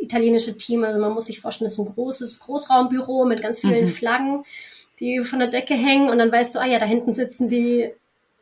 italienische 0.00 0.56
Team. 0.56 0.84
Also 0.84 0.98
man 0.98 1.12
muss 1.12 1.26
sich 1.26 1.40
vorstellen, 1.40 1.66
das 1.66 1.74
ist 1.74 1.86
ein 1.86 1.94
großes 1.94 2.40
Großraumbüro 2.40 3.26
mit 3.26 3.42
ganz 3.42 3.60
vielen 3.60 3.84
mhm. 3.84 3.88
Flaggen, 3.88 4.44
die 4.98 5.22
von 5.22 5.38
der 5.38 5.48
Decke 5.48 5.74
hängen 5.74 6.08
und 6.08 6.18
dann 6.18 6.32
weißt 6.32 6.54
du, 6.54 6.60
ah 6.60 6.66
ja, 6.66 6.78
da 6.78 6.86
hinten 6.86 7.12
sitzen 7.12 7.48
die 7.48 7.90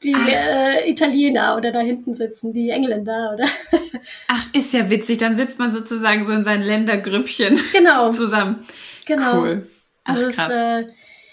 die 0.05 0.13
äh, 0.13 0.89
Italiener 0.89 1.57
oder 1.57 1.73
da 1.73 1.81
hinten 1.81 2.15
sitzen 2.15 2.53
die 2.53 2.71
Engländer 2.71 3.33
oder 3.35 3.45
Ach, 4.29 4.47
ist 4.53 4.73
ja 4.73 4.89
witzig, 4.91 5.19
dann 5.19 5.37
sitzt 5.37 5.59
man 5.59 5.73
sozusagen 5.73 6.25
so 6.25 6.33
in 6.33 6.45
seinen 6.45 6.63
Ländergrüppchen 6.63 7.59
genau. 7.73 8.13
zusammen. 8.13 8.65
Genau. 9.07 9.41
Cool. 9.41 9.67
Ach, 10.05 10.15
also 10.15 10.31
krass. 10.31 10.53
Es, 10.53 10.87
äh, 10.87 10.93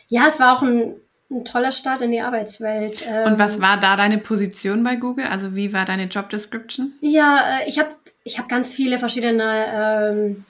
ja, 0.10 0.28
es 0.28 0.40
war 0.40 0.58
auch 0.58 0.62
ein, 0.62 0.96
ein 1.30 1.46
toller 1.46 1.72
Start 1.72 2.02
in 2.02 2.12
die 2.12 2.22
Arbeitswelt. 2.22 3.06
Ähm, 3.08 3.34
Und 3.34 3.40
was 3.40 3.62
war 3.62 3.80
da 3.80 3.96
deine 3.96 4.18
Position 4.18 4.84
bei 4.84 4.96
Google? 4.96 5.26
Also 5.26 5.56
wie 5.56 5.74
war 5.74 5.86
deine 5.86 6.06
Job 6.06 6.30
Description? 6.30 6.94
Ja, 7.02 7.60
äh, 7.60 7.70
ich 7.70 7.80
habe 7.80 7.90
ich 8.24 8.40
hab 8.40 8.50
ganz 8.50 8.74
viele 8.74 8.98
verschiedene 9.00 9.66
ähm, 9.74 10.46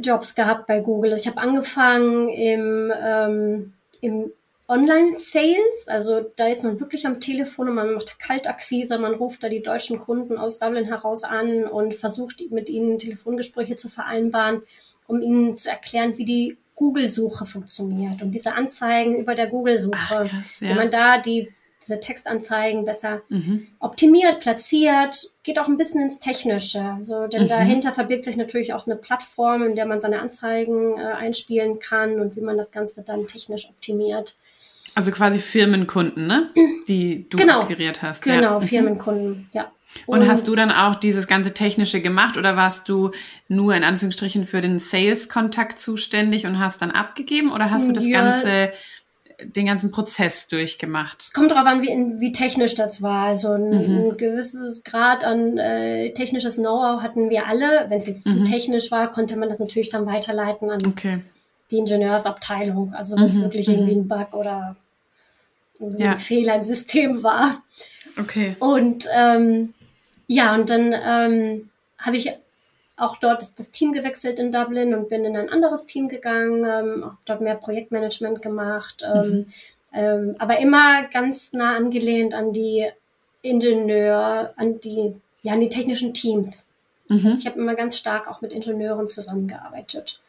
Jobs 0.00 0.34
gehabt 0.34 0.66
bei 0.66 0.80
Google. 0.80 1.12
Also 1.12 1.22
ich 1.22 1.28
habe 1.28 1.40
angefangen 1.40 2.28
im, 2.28 2.92
ähm, 2.98 3.72
im 4.00 4.32
Online-Sales, 4.68 5.86
also 5.88 6.26
da 6.34 6.48
ist 6.48 6.64
man 6.64 6.80
wirklich 6.80 7.06
am 7.06 7.20
Telefon 7.20 7.68
und 7.68 7.76
man 7.76 7.94
macht 7.94 8.18
Kaltakquise, 8.18 8.98
man 8.98 9.14
ruft 9.14 9.44
da 9.44 9.48
die 9.48 9.62
deutschen 9.62 10.00
Kunden 10.00 10.38
aus 10.38 10.58
Dublin 10.58 10.86
heraus 10.86 11.22
an 11.22 11.64
und 11.64 11.94
versucht 11.94 12.42
mit 12.50 12.68
ihnen 12.68 12.98
Telefongespräche 12.98 13.76
zu 13.76 13.88
vereinbaren, 13.88 14.62
um 15.06 15.22
ihnen 15.22 15.56
zu 15.56 15.70
erklären, 15.70 16.18
wie 16.18 16.24
die 16.24 16.56
Google-Suche 16.76 17.44
funktioniert 17.44 18.22
und 18.22 18.32
diese 18.32 18.54
Anzeigen 18.54 19.16
über 19.16 19.34
der 19.34 19.48
Google-Suche, 19.48 20.30
ja. 20.30 20.42
wenn 20.60 20.76
man 20.76 20.90
da 20.90 21.18
die 21.18 21.52
diese 21.86 22.00
Textanzeigen 22.00 22.84
besser 22.84 23.22
mhm. 23.28 23.68
optimiert, 23.78 24.40
platziert, 24.40 25.30
geht 25.42 25.58
auch 25.58 25.68
ein 25.68 25.76
bisschen 25.76 26.02
ins 26.02 26.18
Technische. 26.18 26.82
Also, 26.82 27.26
denn 27.26 27.44
mhm. 27.44 27.48
dahinter 27.48 27.92
verbirgt 27.92 28.24
sich 28.24 28.36
natürlich 28.36 28.72
auch 28.72 28.86
eine 28.86 28.96
Plattform, 28.96 29.62
in 29.62 29.76
der 29.76 29.86
man 29.86 30.00
seine 30.00 30.20
Anzeigen 30.20 30.98
äh, 30.98 31.02
einspielen 31.02 31.78
kann 31.78 32.20
und 32.20 32.34
wie 32.36 32.40
man 32.40 32.56
das 32.56 32.72
Ganze 32.72 33.04
dann 33.04 33.26
technisch 33.26 33.68
optimiert. 33.68 34.34
Also 34.94 35.12
quasi 35.12 35.38
Firmenkunden, 35.38 36.26
ne? 36.26 36.50
Die 36.88 37.28
du 37.28 37.36
genau. 37.36 37.60
akquiriert 37.60 38.02
hast. 38.02 38.22
Genau, 38.22 38.54
ja. 38.54 38.58
Mhm. 38.58 38.62
Firmenkunden, 38.62 39.48
ja. 39.52 39.70
Und, 40.06 40.20
und, 40.20 40.28
hast 40.28 40.48
du 40.48 40.54
dann 40.54 40.70
auch 40.70 40.96
dieses 40.96 41.26
ganze 41.26 41.52
Technische 41.52 42.00
gemacht 42.00 42.36
oder 42.36 42.56
warst 42.56 42.88
du 42.88 43.12
nur 43.48 43.74
in 43.74 43.84
Anführungsstrichen 43.84 44.44
für 44.44 44.60
den 44.60 44.78
Sales-Kontakt 44.78 45.78
zuständig 45.78 46.46
und 46.46 46.58
hast 46.58 46.82
dann 46.82 46.90
abgegeben 46.90 47.52
oder 47.52 47.70
hast 47.70 47.88
du 47.88 47.92
das 47.92 48.06
ja, 48.06 48.20
Ganze 48.20 48.72
den 49.42 49.66
ganzen 49.66 49.90
Prozess 49.90 50.48
durchgemacht? 50.48 51.20
Es 51.20 51.32
kommt 51.32 51.50
darauf 51.50 51.66
an, 51.66 51.82
wie, 51.82 51.88
wie 52.20 52.32
technisch 52.32 52.74
das 52.74 53.02
war. 53.02 53.26
Also 53.26 53.52
ein, 53.52 53.68
mhm. 53.68 53.98
ein 53.98 54.16
gewisses 54.16 54.82
Grad 54.84 55.24
an 55.24 55.58
äh, 55.58 56.12
technisches 56.14 56.56
Know-how 56.56 57.02
hatten 57.02 57.30
wir 57.30 57.46
alle. 57.46 57.86
Wenn 57.88 57.98
es 57.98 58.06
jetzt 58.06 58.26
mhm. 58.26 58.30
zu 58.30 58.44
technisch 58.44 58.90
war, 58.90 59.10
konnte 59.10 59.36
man 59.36 59.48
das 59.48 59.58
natürlich 59.58 59.90
dann 59.90 60.06
weiterleiten 60.06 60.70
an 60.70 60.78
okay. 60.86 61.18
die 61.70 61.78
Ingenieursabteilung. 61.78 62.94
Also 62.94 63.16
wenn 63.16 63.26
es 63.26 63.34
mhm. 63.34 63.42
wirklich 63.42 63.68
irgendwie 63.68 63.94
mhm. 63.94 64.02
ein 64.02 64.08
Bug 64.08 64.34
oder 64.34 64.76
ja. 65.98 66.12
ein 66.12 66.18
Fehler 66.18 66.56
im 66.56 66.64
System 66.64 67.22
war. 67.22 67.62
Okay. 68.18 68.56
Und 68.58 69.06
ähm, 69.14 69.74
ja, 70.26 70.54
und 70.54 70.70
dann 70.70 70.92
ähm, 70.92 71.70
habe 71.98 72.16
ich 72.16 72.32
auch 72.96 73.18
dort 73.18 73.42
ist 73.42 73.58
das 73.58 73.70
Team 73.70 73.92
gewechselt 73.92 74.38
in 74.38 74.52
Dublin 74.52 74.94
und 74.94 75.08
bin 75.08 75.24
in 75.24 75.36
ein 75.36 75.50
anderes 75.50 75.86
Team 75.86 76.08
gegangen, 76.08 76.64
ähm, 76.64 77.04
auch 77.04 77.16
dort 77.26 77.42
mehr 77.42 77.54
Projektmanagement 77.54 78.40
gemacht, 78.40 79.02
ähm, 79.04 79.30
mhm. 79.30 79.46
ähm, 79.92 80.36
aber 80.38 80.58
immer 80.58 81.04
ganz 81.08 81.52
nah 81.52 81.76
angelehnt 81.76 82.32
an 82.32 82.52
die 82.52 82.86
Ingenieur, 83.42 84.54
an 84.56 84.80
die, 84.80 85.14
ja, 85.42 85.52
an 85.52 85.60
die 85.60 85.68
technischen 85.68 86.14
Teams. 86.14 86.72
Mhm. 87.08 87.26
Also 87.26 87.38
ich 87.38 87.46
habe 87.46 87.60
immer 87.60 87.74
ganz 87.74 87.96
stark 87.98 88.28
auch 88.28 88.40
mit 88.40 88.52
Ingenieuren 88.52 89.08
zusammengearbeitet. 89.08 90.20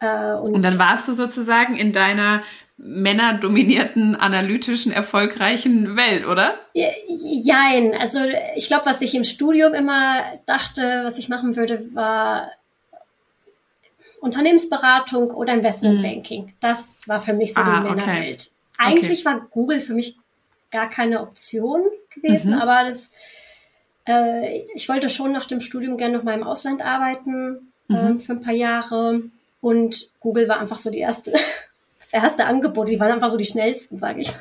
Äh, 0.00 0.34
und, 0.34 0.54
und 0.54 0.62
dann 0.62 0.78
warst 0.78 1.08
du 1.08 1.12
sozusagen 1.12 1.76
in 1.76 1.92
deiner 1.92 2.42
männerdominierten, 2.78 4.16
analytischen, 4.16 4.92
erfolgreichen 4.92 5.96
Welt, 5.96 6.26
oder? 6.26 6.58
Jein. 6.74 7.94
Also 7.98 8.20
ich 8.54 8.66
glaube, 8.66 8.86
was 8.86 9.00
ich 9.00 9.14
im 9.14 9.24
Studium 9.24 9.72
immer 9.72 10.22
dachte, 10.44 11.02
was 11.04 11.18
ich 11.18 11.28
machen 11.28 11.56
würde, 11.56 11.94
war 11.94 12.50
Unternehmensberatung 14.20 15.30
oder 15.30 15.54
Investmentbanking. 15.54 16.46
Mhm. 16.46 16.52
Das 16.60 17.00
war 17.06 17.20
für 17.20 17.32
mich 17.32 17.54
so 17.54 17.62
ah, 17.62 17.80
die 17.80 17.94
Männerwelt. 17.94 18.50
Okay. 18.78 18.88
Eigentlich 18.88 19.26
okay. 19.26 19.36
war 19.36 19.46
Google 19.50 19.80
für 19.80 19.94
mich 19.94 20.18
gar 20.70 20.90
keine 20.90 21.22
Option 21.22 21.82
gewesen, 22.14 22.54
mhm. 22.54 22.60
aber 22.60 22.84
das, 22.84 23.12
äh, 24.06 24.60
ich 24.74 24.88
wollte 24.88 25.08
schon 25.08 25.32
nach 25.32 25.46
dem 25.46 25.60
Studium 25.60 25.96
gerne 25.96 26.18
noch 26.18 26.24
mal 26.24 26.34
im 26.34 26.42
Ausland 26.42 26.84
arbeiten 26.84 27.72
mhm. 27.88 27.96
äh, 27.96 28.18
für 28.18 28.32
ein 28.32 28.42
paar 28.42 28.52
Jahre 28.52 29.22
und 29.60 30.10
Google 30.20 30.48
war 30.48 30.60
einfach 30.60 30.78
so 30.78 30.90
die 30.90 30.98
erste 30.98 31.32
das 32.10 32.22
erste 32.22 32.46
Angebot, 32.46 32.88
die 32.88 33.00
waren 33.00 33.12
einfach 33.12 33.30
so 33.30 33.36
die 33.36 33.44
schnellsten, 33.44 33.98
sage 33.98 34.20
ich. 34.20 34.32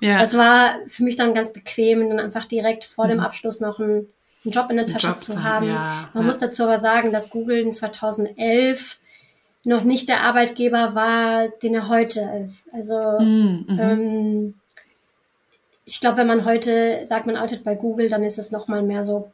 ja. 0.00 0.20
Das 0.20 0.36
war 0.36 0.76
für 0.88 1.04
mich 1.04 1.16
dann 1.16 1.34
ganz 1.34 1.52
bequem, 1.52 2.08
dann 2.08 2.20
einfach 2.20 2.44
direkt 2.44 2.84
vor 2.84 3.06
mhm. 3.06 3.10
dem 3.10 3.20
Abschluss 3.20 3.60
noch 3.60 3.78
einen, 3.78 4.08
einen, 4.44 4.52
Job 4.52 4.70
in 4.70 4.76
der 4.76 4.86
Tasche 4.86 5.08
Job 5.08 5.20
zu 5.20 5.42
haben. 5.42 5.68
Ja, 5.68 6.08
Man 6.14 6.22
ja. 6.22 6.26
muss 6.26 6.38
dazu 6.38 6.64
aber 6.64 6.78
sagen, 6.78 7.12
dass 7.12 7.30
Google 7.30 7.58
in 7.58 7.72
2011 7.72 8.98
noch 9.64 9.84
nicht 9.84 10.08
der 10.08 10.22
Arbeitgeber 10.22 10.94
war, 10.94 11.48
den 11.48 11.74
er 11.74 11.88
heute 11.88 12.20
ist. 12.42 12.72
Also 12.72 13.20
mhm. 13.20 13.66
mhm. 13.68 13.78
ähm, 13.78 14.54
ich 15.84 16.00
glaube, 16.00 16.18
wenn 16.18 16.26
man 16.26 16.44
heute 16.44 17.06
sagt, 17.06 17.26
man 17.26 17.36
arbeitet 17.36 17.64
bei 17.64 17.74
Google, 17.74 18.10
dann 18.10 18.22
ist 18.22 18.38
es 18.38 18.50
noch 18.50 18.68
mal 18.68 18.82
mehr 18.82 19.04
so 19.04 19.32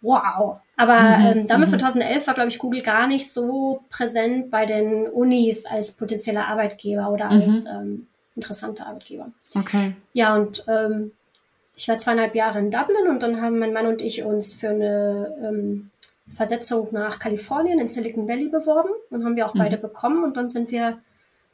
wow. 0.00 0.60
Aber 0.76 1.00
mhm, 1.00 1.26
ähm, 1.26 1.48
damals, 1.48 1.72
mhm. 1.72 1.78
2011, 1.78 2.26
war, 2.26 2.34
glaube 2.34 2.48
ich, 2.48 2.58
Google 2.58 2.82
gar 2.82 3.06
nicht 3.06 3.32
so 3.32 3.84
präsent 3.90 4.50
bei 4.50 4.66
den 4.66 5.06
Unis 5.06 5.66
als 5.66 5.92
potenzieller 5.92 6.48
Arbeitgeber 6.48 7.10
oder 7.10 7.26
mhm. 7.26 7.42
als 7.42 7.64
ähm, 7.66 8.06
interessanter 8.34 8.86
Arbeitgeber. 8.86 9.30
Okay. 9.54 9.94
Ja, 10.12 10.34
und 10.34 10.64
ähm, 10.66 11.12
ich 11.76 11.88
war 11.88 11.98
zweieinhalb 11.98 12.34
Jahre 12.34 12.58
in 12.58 12.70
Dublin 12.70 13.08
und 13.08 13.22
dann 13.22 13.40
haben 13.40 13.58
mein 13.58 13.72
Mann 13.72 13.86
und 13.86 14.02
ich 14.02 14.22
uns 14.24 14.52
für 14.52 14.70
eine 14.70 15.36
ähm, 15.42 15.90
Versetzung 16.32 16.88
nach 16.92 17.18
Kalifornien 17.18 17.78
in 17.78 17.88
Silicon 17.88 18.28
Valley 18.28 18.48
beworben 18.48 18.90
und 19.10 19.24
haben 19.24 19.36
wir 19.36 19.46
auch 19.46 19.54
mhm. 19.54 19.60
beide 19.60 19.76
bekommen 19.76 20.24
und 20.24 20.36
dann 20.36 20.50
sind 20.50 20.70
wir 20.70 20.98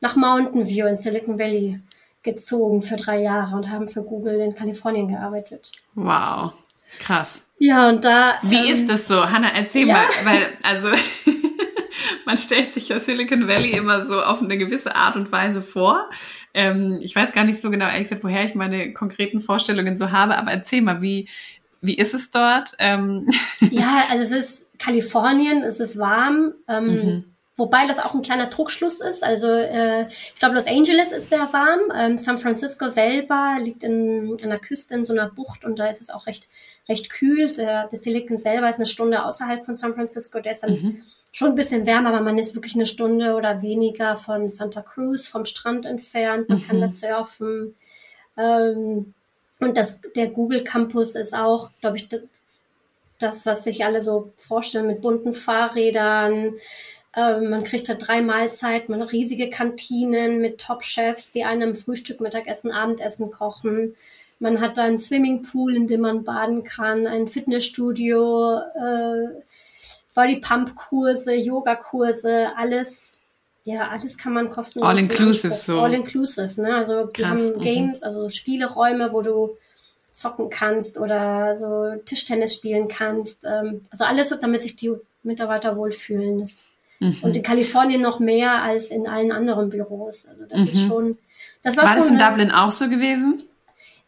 nach 0.01 0.17
Mountain 0.17 0.67
View 0.67 0.87
in 0.87 0.97
Silicon 0.97 1.39
Valley 1.39 1.81
gezogen 2.23 2.83
für 2.83 2.97
drei 2.97 3.21
Jahre 3.23 3.57
und 3.57 3.71
haben 3.71 3.89
für 3.89 4.03
Google 4.03 4.41
in 4.41 4.55
Kalifornien 4.55 5.09
gearbeitet. 5.09 5.73
Wow, 5.95 6.53
krass. 6.99 7.43
Ja, 7.63 7.91
und 7.91 8.07
da. 8.07 8.39
Wie 8.43 8.57
ähm, 8.57 8.73
ist 8.73 8.89
das 8.89 9.07
so? 9.07 9.31
Hanna, 9.31 9.51
erzähl 9.55 9.87
ja. 9.87 9.95
mal, 9.95 10.07
weil, 10.25 10.47
also, 10.63 10.89
man 12.25 12.39
stellt 12.39 12.71
sich 12.71 12.89
ja 12.89 12.99
Silicon 12.99 13.47
Valley 13.47 13.73
immer 13.73 14.07
so 14.07 14.23
auf 14.23 14.41
eine 14.41 14.57
gewisse 14.57 14.97
Art 14.97 15.15
und 15.17 15.31
Weise 15.31 15.61
vor. 15.61 16.09
Ähm, 16.55 16.99
ich 17.03 17.15
weiß 17.15 17.33
gar 17.33 17.45
nicht 17.45 17.61
so 17.61 17.71
genau, 17.71 17.85
ehrlich 17.85 18.05
gesagt, 18.05 18.25
woher 18.25 18.47
ich 18.47 18.55
meine 18.55 18.95
konkreten 18.95 19.43
Vorstellungen 19.43 19.99
so 19.99 20.11
habe, 20.11 20.39
aber 20.39 20.51
erzähl 20.51 20.81
mal, 20.81 21.03
wie, 21.03 21.29
wie 21.83 21.95
ist 21.95 22.15
es 22.15 22.31
dort? 22.31 22.73
Ähm. 22.79 23.29
Ja, 23.71 24.07
also 24.09 24.25
es 24.25 24.33
ist 24.33 24.79
Kalifornien, 24.79 25.63
es 25.63 25.81
ist 25.81 25.99
warm. 25.99 26.55
Ähm, 26.67 26.87
mhm. 26.87 27.25
Wobei 27.57 27.87
das 27.87 27.99
auch 27.99 28.15
ein 28.15 28.23
kleiner 28.23 28.47
Druckschluss 28.47 29.03
ist. 29.03 29.23
Also 29.23 29.49
äh, 29.49 30.07
ich 30.09 30.41
glaube, 30.41 30.55
Los 30.55 30.67
Angeles 30.67 31.13
ist 31.13 31.29
sehr 31.29 31.53
warm. 31.53 31.93
Ähm, 31.95 32.17
San 32.17 32.39
Francisco 32.39 32.89
selber 32.89 33.59
liegt 33.61 33.85
in, 33.85 34.35
an 34.43 34.49
der 34.49 34.59
Küste 34.59 34.95
in 34.95 35.05
so 35.05 35.13
einer 35.13 35.29
Bucht 35.29 35.63
und 35.63 35.79
da 35.79 35.89
ist 35.89 36.01
es 36.01 36.09
auch 36.09 36.27
recht, 36.27 36.49
recht 36.91 37.09
kühl. 37.09 37.51
Der, 37.53 37.89
der 37.89 37.99
Silicon 37.99 38.37
selber 38.37 38.69
ist 38.69 38.77
eine 38.77 38.87
Stunde 38.87 39.25
außerhalb 39.25 39.65
von 39.65 39.75
San 39.75 39.95
Francisco. 39.95 40.41
Der 40.41 40.53
ist 40.53 40.63
dann 40.63 40.73
mhm. 40.73 41.03
schon 41.33 41.51
ein 41.51 41.55
bisschen 41.55 41.87
wärmer, 41.87 42.11
aber 42.11 42.21
man 42.21 42.37
ist 42.37 42.55
wirklich 42.55 42.75
eine 42.75 42.87
Stunde 42.87 43.35
oder 43.35 43.63
weniger 43.63 44.17
von 44.17 44.49
Santa 44.49 44.83
Cruz, 44.83 45.29
vom 45.29 45.47
Strand 45.47 45.87
entfernt. 45.87 46.49
Man 46.49 46.59
mhm. 46.59 46.67
kann 46.67 46.81
da 46.81 46.89
surfen. 46.89 47.77
Ähm, 48.37 49.15
und 49.61 49.77
das, 49.77 50.03
der 50.17 50.29
Google 50.29 50.65
Campus 50.65 51.15
ist 51.15 51.35
auch, 51.35 51.71
glaube 51.81 51.97
ich, 51.97 52.09
das, 53.19 53.47
was 53.47 53.65
sich 53.65 53.85
alle 53.85 54.01
so 54.01 54.33
vorstellen 54.37 54.87
mit 54.87 55.01
bunten 55.03 55.35
Fahrrädern. 55.35 56.55
Ähm, 57.15 57.51
man 57.51 57.65
kriegt 57.65 57.89
da 57.89 57.95
drei 57.95 58.23
Mahlzeiten, 58.23 58.93
man 58.93 59.03
hat 59.03 59.13
riesige 59.13 59.51
Kantinen 59.51 60.41
mit 60.41 60.59
Top-Chefs, 60.59 61.33
die 61.33 61.45
einem 61.45 61.75
Frühstück, 61.75 62.21
Mittagessen, 62.21 62.73
Abendessen 62.73 63.31
kochen. 63.31 63.95
Man 64.41 64.61
hat 64.61 64.79
da 64.79 64.85
einen 64.85 64.99
Swimmingpool, 64.99 65.75
in 65.77 65.87
dem 65.87 66.01
man 66.01 66.25
baden 66.25 66.65
kann, 66.65 67.07
ein 67.07 67.29
Fitnessstudio, 67.29 68.59
äh, 68.59 69.29
Body-Pump-Kurse, 70.15 71.35
Yoga-Kurse, 71.35 72.49
alles, 72.57 73.21
ja, 73.65 73.89
alles 73.89 74.19
kann 74.19 74.33
man 74.33 74.51
kostenlos. 74.51 74.89
All-inclusive 74.89 75.55
so. 75.55 75.81
All-inclusive, 75.81 76.61
ne? 76.61 76.75
Also 76.77 77.07
die 77.07 77.23
Krass, 77.23 77.41
haben. 77.41 77.61
Games, 77.61 78.03
also 78.03 78.29
Spieleräume, 78.29 79.13
wo 79.13 79.23
du 79.23 79.57
zocken 80.13 80.51
kannst 80.51 80.99
oder 80.99 81.57
so 81.57 81.95
Tischtennis 82.05 82.55
spielen 82.55 82.89
kannst. 82.89 83.45
Ähm, 83.45 83.87
also 83.91 84.05
alles, 84.05 84.37
damit 84.41 84.63
sich 84.63 84.75
die 84.75 84.93
Mitarbeiter 85.23 85.77
wohlfühlen. 85.77 86.41
Das 86.41 86.71
Mhm. 87.01 87.17
Und 87.23 87.37
in 87.37 87.43
Kalifornien 87.43 88.03
noch 88.03 88.21
mehr 88.21 88.63
als 88.63 88.91
in 88.91 89.09
allen 89.09 89.33
anderen 89.33 89.71
Büros. 89.71 90.27
Also 90.27 90.45
das 90.49 90.59
mhm. 90.61 90.67
ist 90.67 90.87
schon. 90.87 91.19
Das 91.63 91.77
war, 91.77 91.85
war 91.85 91.91
schon, 91.91 92.01
das 92.01 92.09
in 92.09 92.19
Dublin 92.19 92.51
auch 92.53 92.73
so 92.73 92.89
gewesen? 92.89 93.43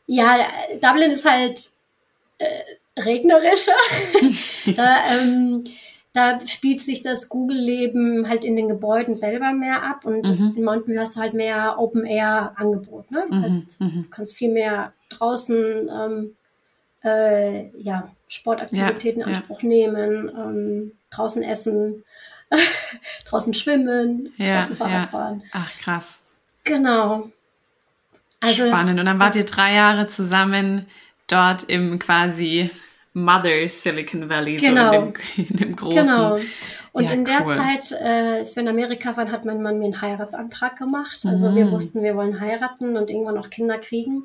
Ja, 0.07 0.49
Dublin 0.81 1.11
ist 1.11 1.29
halt 1.29 1.71
äh, 2.39 3.01
regnerischer. 3.01 3.73
da, 4.77 5.07
ähm, 5.07 5.65
da 6.13 6.41
spielt 6.47 6.81
sich 6.81 7.03
das 7.03 7.29
Google-Leben 7.29 8.29
halt 8.29 8.45
in 8.45 8.57
den 8.57 8.69
Gebäuden 8.69 9.15
selber 9.15 9.53
mehr 9.53 9.83
ab 9.83 10.05
und 10.05 10.29
mhm. 10.29 10.55
in 10.57 10.65
Mountain 10.65 10.95
View 10.95 11.01
hast 11.01 11.17
du 11.17 11.21
halt 11.21 11.35
mehr 11.35 11.79
Open-Air-Angebot. 11.79 13.11
Ne? 13.11 13.25
Du 13.29 13.35
mhm. 13.35 13.43
kannst, 13.43 13.81
mhm. 13.81 14.07
kannst, 14.11 14.37
viel 14.37 14.53
mehr 14.53 14.93
draußen 15.09 15.89
ähm, 15.89 16.37
äh, 17.03 17.69
ja, 17.79 18.11
Sportaktivitäten 18.29 19.23
in 19.23 19.29
ja, 19.29 19.35
Anspruch 19.35 19.63
ja. 19.63 19.69
nehmen, 19.69 20.29
ähm, 20.29 20.93
draußen 21.11 21.43
essen. 21.43 22.05
draußen 23.27 23.55
schwimmen, 23.55 24.31
draußen 24.37 24.77
Fahrrad 24.77 25.09
fahren. 25.09 25.43
Ach, 25.53 25.71
krass. 25.79 26.19
Genau. 26.65 27.31
Also 28.43 28.67
Spannend. 28.67 29.01
Und 29.01 29.07
dann 29.07 29.19
wart 29.19 29.37
ihr 29.37 29.45
drei 29.45 29.75
Jahre 29.75 30.09
zusammen 30.09 30.87
dort 31.29 31.63
im 31.63 31.99
quasi 31.99 32.71
Mother 33.15 33.69
Silicon 33.69 34.29
Valley, 34.29 34.57
genau. 34.57 34.91
so 34.91 34.99
in 34.99 35.13
dem, 35.13 35.47
in 35.49 35.57
dem 35.57 35.77
großen. 35.77 35.99
Genau. 35.99 36.39
Und 36.93 37.05
ja, 37.05 37.13
in 37.13 37.25
der 37.25 37.47
cool. 37.47 37.55
Zeit, 37.55 37.93
äh, 38.01 38.39
als 38.39 38.57
wir 38.57 38.65
in 38.65 38.69
Amerika 38.69 39.17
waren, 39.17 39.33
hat 39.33 39.45
mein 39.45 39.63
Mann 39.63 39.79
mir 39.79 39.87
einen 39.87 40.03
Heiratsantrag 40.03 40.77
gemacht. 40.77 41.25
Also 41.25 41.51
mhm. 41.51 41.57
wir 41.57 41.71
wussten, 41.71 42.03
wir 42.03 42.17
wollen 42.17 42.41
heiraten 42.41 42.97
und 42.97 43.09
irgendwann 43.11 43.37
noch 43.37 43.49
Kinder 43.49 43.79
kriegen. 43.79 44.25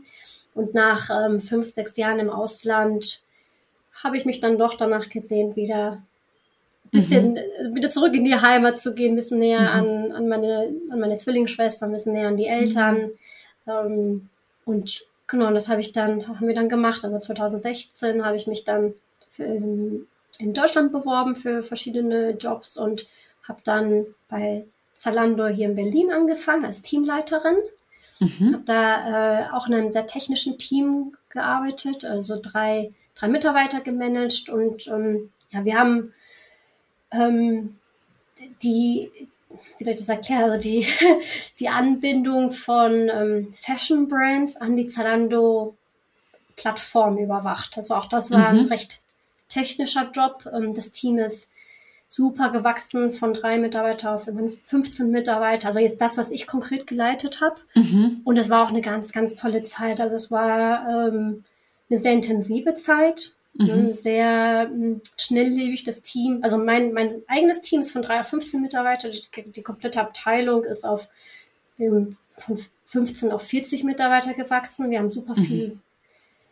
Und 0.54 0.74
nach 0.74 1.10
ähm, 1.10 1.40
fünf, 1.40 1.66
sechs 1.66 1.96
Jahren 1.96 2.20
im 2.20 2.32
Ausland 2.32 3.22
habe 4.04 4.18
ich 4.18 4.26
mich 4.26 4.40
dann 4.40 4.58
doch 4.58 4.74
danach 4.74 5.10
gesehen, 5.10 5.56
wieder 5.56 6.02
bisschen 6.92 7.34
mhm. 7.34 7.76
wieder 7.76 7.90
zurück 7.90 8.14
in 8.14 8.26
die 8.26 8.36
Heimat 8.36 8.80
zu 8.80 8.96
gehen, 8.96 9.14
ein 9.14 9.16
bisschen 9.18 9.40
näher 9.40 9.62
mhm. 9.62 9.68
an, 9.68 10.12
an, 10.14 10.28
meine, 10.28 10.74
an 10.92 11.00
meine 11.00 11.18
Zwillingsschwester, 11.18 11.86
ein 11.86 11.92
bisschen 11.92 12.14
näher 12.14 12.30
an 12.30 12.38
die 12.38 12.48
Eltern. 12.48 13.12
Ähm, 13.68 14.30
und 14.66 15.06
genau, 15.28 15.52
das 15.52 15.70
habe 15.70 15.82
ich 15.82 15.92
dann, 15.92 16.28
haben 16.28 16.48
wir 16.48 16.56
dann 16.56 16.70
gemacht. 16.70 17.04
Aber 17.06 17.20
2016 17.20 18.26
habe 18.26 18.36
ich 18.36 18.48
mich 18.48 18.64
dann 18.64 18.94
in, 19.38 20.08
in 20.40 20.54
Deutschland 20.54 20.92
beworben 20.92 21.36
für 21.36 21.64
verschiedene 21.64 22.32
Jobs 22.32 22.78
und 22.78 23.06
habe 23.48 23.62
dann 23.64 24.06
bei 24.30 24.66
Zalando 24.94 25.48
hier 25.48 25.70
in 25.70 25.76
Berlin 25.76 26.12
angefangen 26.12 26.66
als 26.66 26.82
Teamleiterin. 26.82 27.58
Mhm. 28.20 28.54
Habe 28.54 28.64
da 28.66 29.42
äh, 29.42 29.50
auch 29.52 29.68
in 29.68 29.76
einem 29.76 29.90
sehr 29.90 30.08
technischen 30.08 30.58
Team 30.58 31.16
gearbeitet, 31.30 32.04
also 32.04 32.36
drei, 32.42 32.92
drei 33.16 33.28
Mitarbeiter 33.28 33.82
gemanagt 33.82 34.50
und 34.50 34.88
ähm, 34.88 35.32
ja, 35.52 35.64
wir 35.64 35.78
haben 35.78 36.14
ähm, 37.12 37.78
die, 38.64 39.12
wie 39.78 39.84
soll 39.84 39.94
ich 39.94 40.00
das 40.00 40.10
erklären, 40.10 40.44
also 40.44 40.62
die, 40.62 40.86
die 41.60 41.70
Anbindung 41.70 42.52
von 42.52 43.10
ähm, 43.10 43.54
Fashion 43.56 44.08
Brands 44.08 44.58
an 44.58 44.76
die 44.76 44.88
Zalando 44.88 45.76
Plattform 46.56 47.18
überwacht. 47.18 47.78
Also 47.78 47.96
auch 47.96 48.08
das 48.08 48.32
war 48.32 48.52
mhm. 48.52 48.60
ein 48.60 48.66
recht 48.68 49.02
technischer 49.50 50.12
Job. 50.14 50.50
Ähm, 50.52 50.74
das 50.74 50.92
Team 50.92 51.18
ist 51.20 51.50
super 52.10 52.52
gewachsen 52.52 53.12
von 53.12 53.34
drei 53.34 53.58
Mitarbeiter 53.58 54.14
auf 54.14 54.30
15 54.64 55.12
Mitarbeiter. 55.12 55.68
Also 55.68 55.80
jetzt 55.80 56.02
das, 56.02 56.18
was 56.18 56.32
ich 56.32 56.48
konkret 56.48 56.88
geleitet 56.88 57.42
habe. 57.42 57.56
Mhm. 57.76 58.22
Und 58.24 58.38
es 58.38 58.50
war 58.50 58.66
auch 58.66 58.70
eine 58.70 58.82
ganz, 58.82 59.12
ganz 59.12 59.36
tolle 59.36 59.62
Zeit. 59.62 60.02
Also 60.02 60.16
es 60.16 60.32
war 60.32 61.08
ähm, 61.08 61.44
eine 61.90 62.00
sehr 62.00 62.14
intensive 62.14 62.76
Zeit. 62.76 63.34
Mhm. 63.58 63.94
Sehr 63.94 64.70
hm, 64.70 65.02
schnelllebig 65.18 65.84
das 65.84 66.02
Team. 66.02 66.40
Also 66.44 66.58
mein, 66.58 66.94
mein 66.94 67.22
eigenes 67.28 67.62
Team 67.62 67.82
ist 67.82 67.92
von 67.92 68.02
drei 68.02 68.20
auf 68.20 68.28
15 68.28 68.62
Mitarbeiter. 68.62 69.10
Die, 69.10 69.52
die 69.52 69.64
komplette 69.64 70.02
Abteilung 70.02 70.64
ist 70.64 70.86
auf 70.86 71.10
ähm, 71.80 72.18
von 72.34 72.60
15 72.86 73.32
auf 73.32 73.42
40 73.44 73.84
Mitarbeiter 73.84 74.34
gewachsen. 74.34 74.92
Wir 74.92 75.00
haben 75.00 75.10
super 75.10 75.34
mhm. 75.36 75.44
viel 75.44 75.80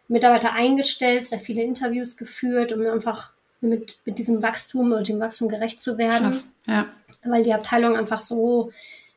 Mitarbeiter 0.08 0.54
eingestellt, 0.54 1.28
sehr 1.28 1.40
viele 1.40 1.64
Interviews 1.64 2.18
geführt, 2.18 2.72
um 2.74 2.86
einfach 2.86 3.34
mit, 3.62 4.00
mit 4.06 4.20
diesem 4.20 4.42
Wachstum 4.42 4.92
oder 4.92 5.04
dem 5.04 5.20
Wachstum 5.20 5.50
gerecht 5.50 5.82
zu 5.82 5.98
werden. 5.98 6.30
Krass, 6.30 6.48
ja. 6.68 6.86
Weil 7.24 7.44
die 7.44 7.54
Abteilung 7.54 7.96
einfach 7.96 8.20
so, 8.20 8.72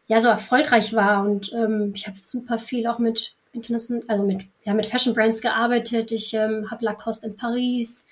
ja, 0.06 0.20
so 0.20 0.28
erfolgreich 0.28 0.94
war. 0.94 1.24
Und 1.24 1.52
ähm, 1.52 1.92
ich 1.94 2.06
habe 2.06 2.16
super 2.24 2.58
viel 2.58 2.86
auch 2.86 2.98
mit 2.98 3.34
international, 3.52 4.02
also 4.08 4.24
mit, 4.24 4.42
ja, 4.64 4.74
mit 4.74 4.86
Fashion 4.86 5.14
Brands 5.14 5.40
gearbeitet. 5.40 6.12
Ich 6.12 6.34
ähm, 6.34 6.70
habe 6.70 6.84
Lacoste 6.84 7.26
in 7.26 7.36
Paris 7.36 8.06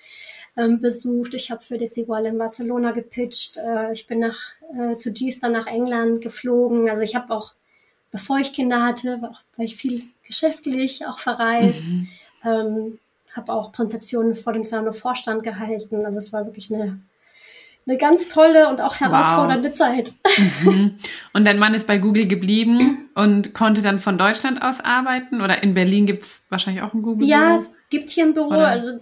ähm, 0.57 0.81
besucht. 0.81 1.33
Ich 1.33 1.51
habe 1.51 1.63
für 1.63 1.77
Desigual 1.77 2.25
in 2.25 2.37
Barcelona 2.37 2.91
gepitcht. 2.91 3.57
Äh, 3.57 3.93
ich 3.93 4.07
bin 4.07 4.19
nach, 4.19 4.39
äh, 4.77 4.95
zu 4.95 5.13
G-Star 5.13 5.49
nach 5.49 5.67
England 5.67 6.21
geflogen. 6.21 6.89
Also 6.89 7.03
ich 7.03 7.15
habe 7.15 7.33
auch, 7.33 7.53
bevor 8.11 8.39
ich 8.39 8.53
Kinder 8.53 8.83
hatte, 8.83 9.21
war, 9.21 9.39
war 9.55 9.65
ich 9.65 9.75
viel 9.75 10.03
geschäftlich 10.25 11.05
auch 11.05 11.19
verreist. 11.19 11.85
Mhm. 11.85 12.07
Ähm, 12.43 12.99
habe 13.35 13.53
auch 13.53 13.71
Präsentationen 13.71 14.35
vor 14.35 14.53
dem 14.53 14.63
Zano-Vorstand 14.65 15.43
gehalten. 15.43 16.05
Also 16.05 16.17
es 16.17 16.33
war 16.33 16.45
wirklich 16.45 16.73
eine 16.73 16.99
eine 17.87 17.97
ganz 17.97 18.27
tolle 18.27 18.67
und 18.69 18.81
auch 18.81 18.99
herausfordernde 18.99 19.69
wow. 19.69 19.75
Zeit. 19.75 20.13
Mhm. 20.63 20.99
Und 21.33 21.45
dein 21.45 21.59
Mann 21.59 21.73
ist 21.73 21.87
bei 21.87 21.99
Google 21.99 22.27
geblieben 22.27 23.09
und 23.13 23.53
konnte 23.53 23.83
dann 23.83 23.99
von 23.99 24.17
Deutschland 24.17 24.61
aus 24.61 24.81
arbeiten? 24.81 25.41
Oder 25.41 25.61
in 25.61 25.75
Berlin 25.75 26.07
gibt 26.07 26.23
es 26.23 26.45
wahrscheinlich 26.49 26.81
auch 26.81 26.95
ein 26.95 27.03
Google? 27.03 27.27
Ja, 27.27 27.53
es 27.53 27.75
gibt 27.91 28.09
hier 28.09 28.25
ein 28.25 28.33
Büro. 28.33 28.47
Oder? 28.47 28.67
Also 28.67 28.99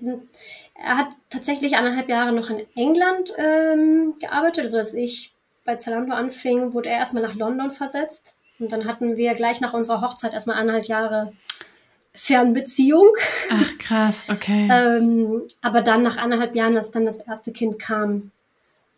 er 0.76 0.98
hat 0.98 1.08
tatsächlich 1.30 1.78
anderthalb 1.78 2.10
Jahre 2.10 2.34
noch 2.34 2.50
in 2.50 2.66
England 2.76 3.34
ähm, 3.38 4.16
gearbeitet. 4.20 4.66
Also 4.66 4.78
als 4.78 4.94
ich 4.94 5.34
bei 5.64 5.76
Zalando 5.76 6.14
anfing, 6.14 6.74
wurde 6.74 6.90
er 6.90 6.98
erstmal 6.98 7.24
nach 7.24 7.36
London 7.36 7.72
versetzt. 7.72 8.36
Und 8.60 8.72
dann 8.72 8.86
hatten 8.86 9.16
wir 9.16 9.34
gleich 9.34 9.62
nach 9.62 9.74
unserer 9.74 10.02
Hochzeit 10.02 10.34
erstmal 10.34 10.58
anderthalb 10.58 10.86
Jahre 10.86 11.34
Fernbeziehung. 12.14 13.08
Ach 13.52 13.78
krass, 13.78 14.26
okay. 14.30 14.68
ähm, 14.72 15.44
aber 15.62 15.82
dann 15.82 16.02
nach 16.02 16.18
anderthalb 16.18 16.56
Jahren, 16.56 16.76
als 16.78 16.92
dann 16.92 17.06
das 17.06 17.26
erste 17.28 17.52
Kind 17.52 17.80
kam, 17.80 18.32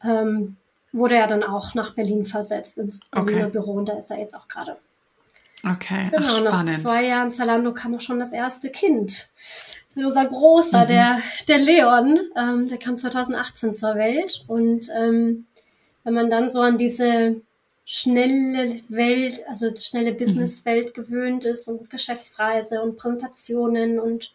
ähm, 0.04 0.58
wurde 0.92 1.16
er 1.16 1.28
dann 1.28 1.44
auch 1.44 1.74
nach 1.74 1.94
Berlin 1.94 2.26
versetzt 2.26 2.78
ins 2.78 3.00
Berliner 3.12 3.46
okay. 3.46 3.52
Büro 3.52 3.74
und 3.74 3.90
da 3.90 3.94
ist 3.94 4.12
er 4.12 4.20
jetzt 4.20 4.36
auch 4.36 4.48
gerade. 4.48 4.78
Okay, 5.64 6.10
genau. 6.12 6.28
Ach, 6.28 6.64
nach 6.64 6.66
zwei 6.66 7.06
Jahren 7.06 7.32
Zalando 7.32 7.74
kam 7.74 7.96
auch 7.96 8.02
schon 8.02 8.20
das 8.20 8.32
erste 8.32 8.70
Kind. 8.70 9.30
Unser 9.96 10.26
Großer, 10.26 10.84
mhm. 10.84 10.88
der, 10.88 11.20
der 11.48 11.58
Leon, 11.58 12.20
ähm, 12.38 12.70
der 12.70 12.78
kam 12.78 12.96
2018 12.96 13.74
zur 13.74 13.96
Welt 13.96 14.46
und 14.48 14.90
ähm, 14.96 15.48
wenn 16.04 16.14
man 16.14 16.30
dann 16.30 16.52
so 16.52 16.62
an 16.62 16.78
diese 16.78 17.42
schnelle 17.84 18.80
Welt, 18.90 19.42
also 19.48 19.74
schnelle 19.76 20.12
mhm. 20.12 20.18
Businesswelt 20.18 20.94
gewöhnt 20.94 21.46
ist 21.46 21.68
und 21.68 21.90
Geschäftsreise 21.90 22.82
und 22.82 22.98
Präsentationen 22.98 24.00
und 24.00 24.32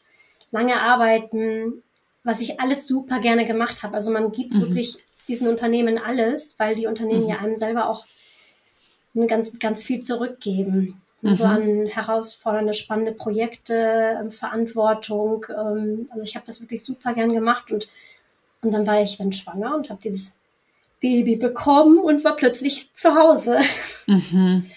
lange 0.50 0.80
Arbeiten, 0.80 1.82
was 2.24 2.40
ich 2.40 2.60
alles 2.60 2.86
super 2.86 3.20
gerne 3.20 3.46
gemacht 3.46 3.82
habe. 3.82 3.94
Also 3.94 4.10
man 4.10 4.32
gibt 4.32 4.54
mhm. 4.54 4.60
wirklich 4.60 4.96
diesen 5.28 5.48
Unternehmen 5.48 5.98
alles, 5.98 6.58
weil 6.58 6.74
die 6.74 6.86
Unternehmen 6.86 7.24
mhm. 7.24 7.28
ja 7.28 7.38
einem 7.38 7.56
selber 7.56 7.88
auch 7.88 8.06
ganz, 9.28 9.58
ganz 9.58 9.82
viel 9.82 10.00
zurückgeben. 10.02 11.00
mhm. 11.20 11.34
so 11.34 11.44
an 11.44 11.86
herausfordernde, 11.86 12.74
spannende 12.74 13.12
Projekte, 13.12 14.18
ähm, 14.20 14.30
Verantwortung. 14.30 15.46
Ähm, 15.48 16.08
also 16.10 16.26
ich 16.26 16.34
habe 16.34 16.46
das 16.46 16.60
wirklich 16.60 16.84
super 16.84 17.14
gern 17.14 17.32
gemacht 17.32 17.70
und, 17.70 17.88
und 18.62 18.72
dann 18.74 18.86
war 18.86 19.00
ich 19.00 19.16
dann 19.16 19.32
schwanger 19.32 19.74
und 19.76 19.90
habe 19.90 20.00
dieses 20.02 20.36
Baby 21.00 21.36
bekommen 21.36 21.98
und 21.98 22.24
war 22.24 22.36
plötzlich 22.36 22.92
zu 22.94 23.14
Hause. 23.14 23.58
Mhm. 24.06 24.70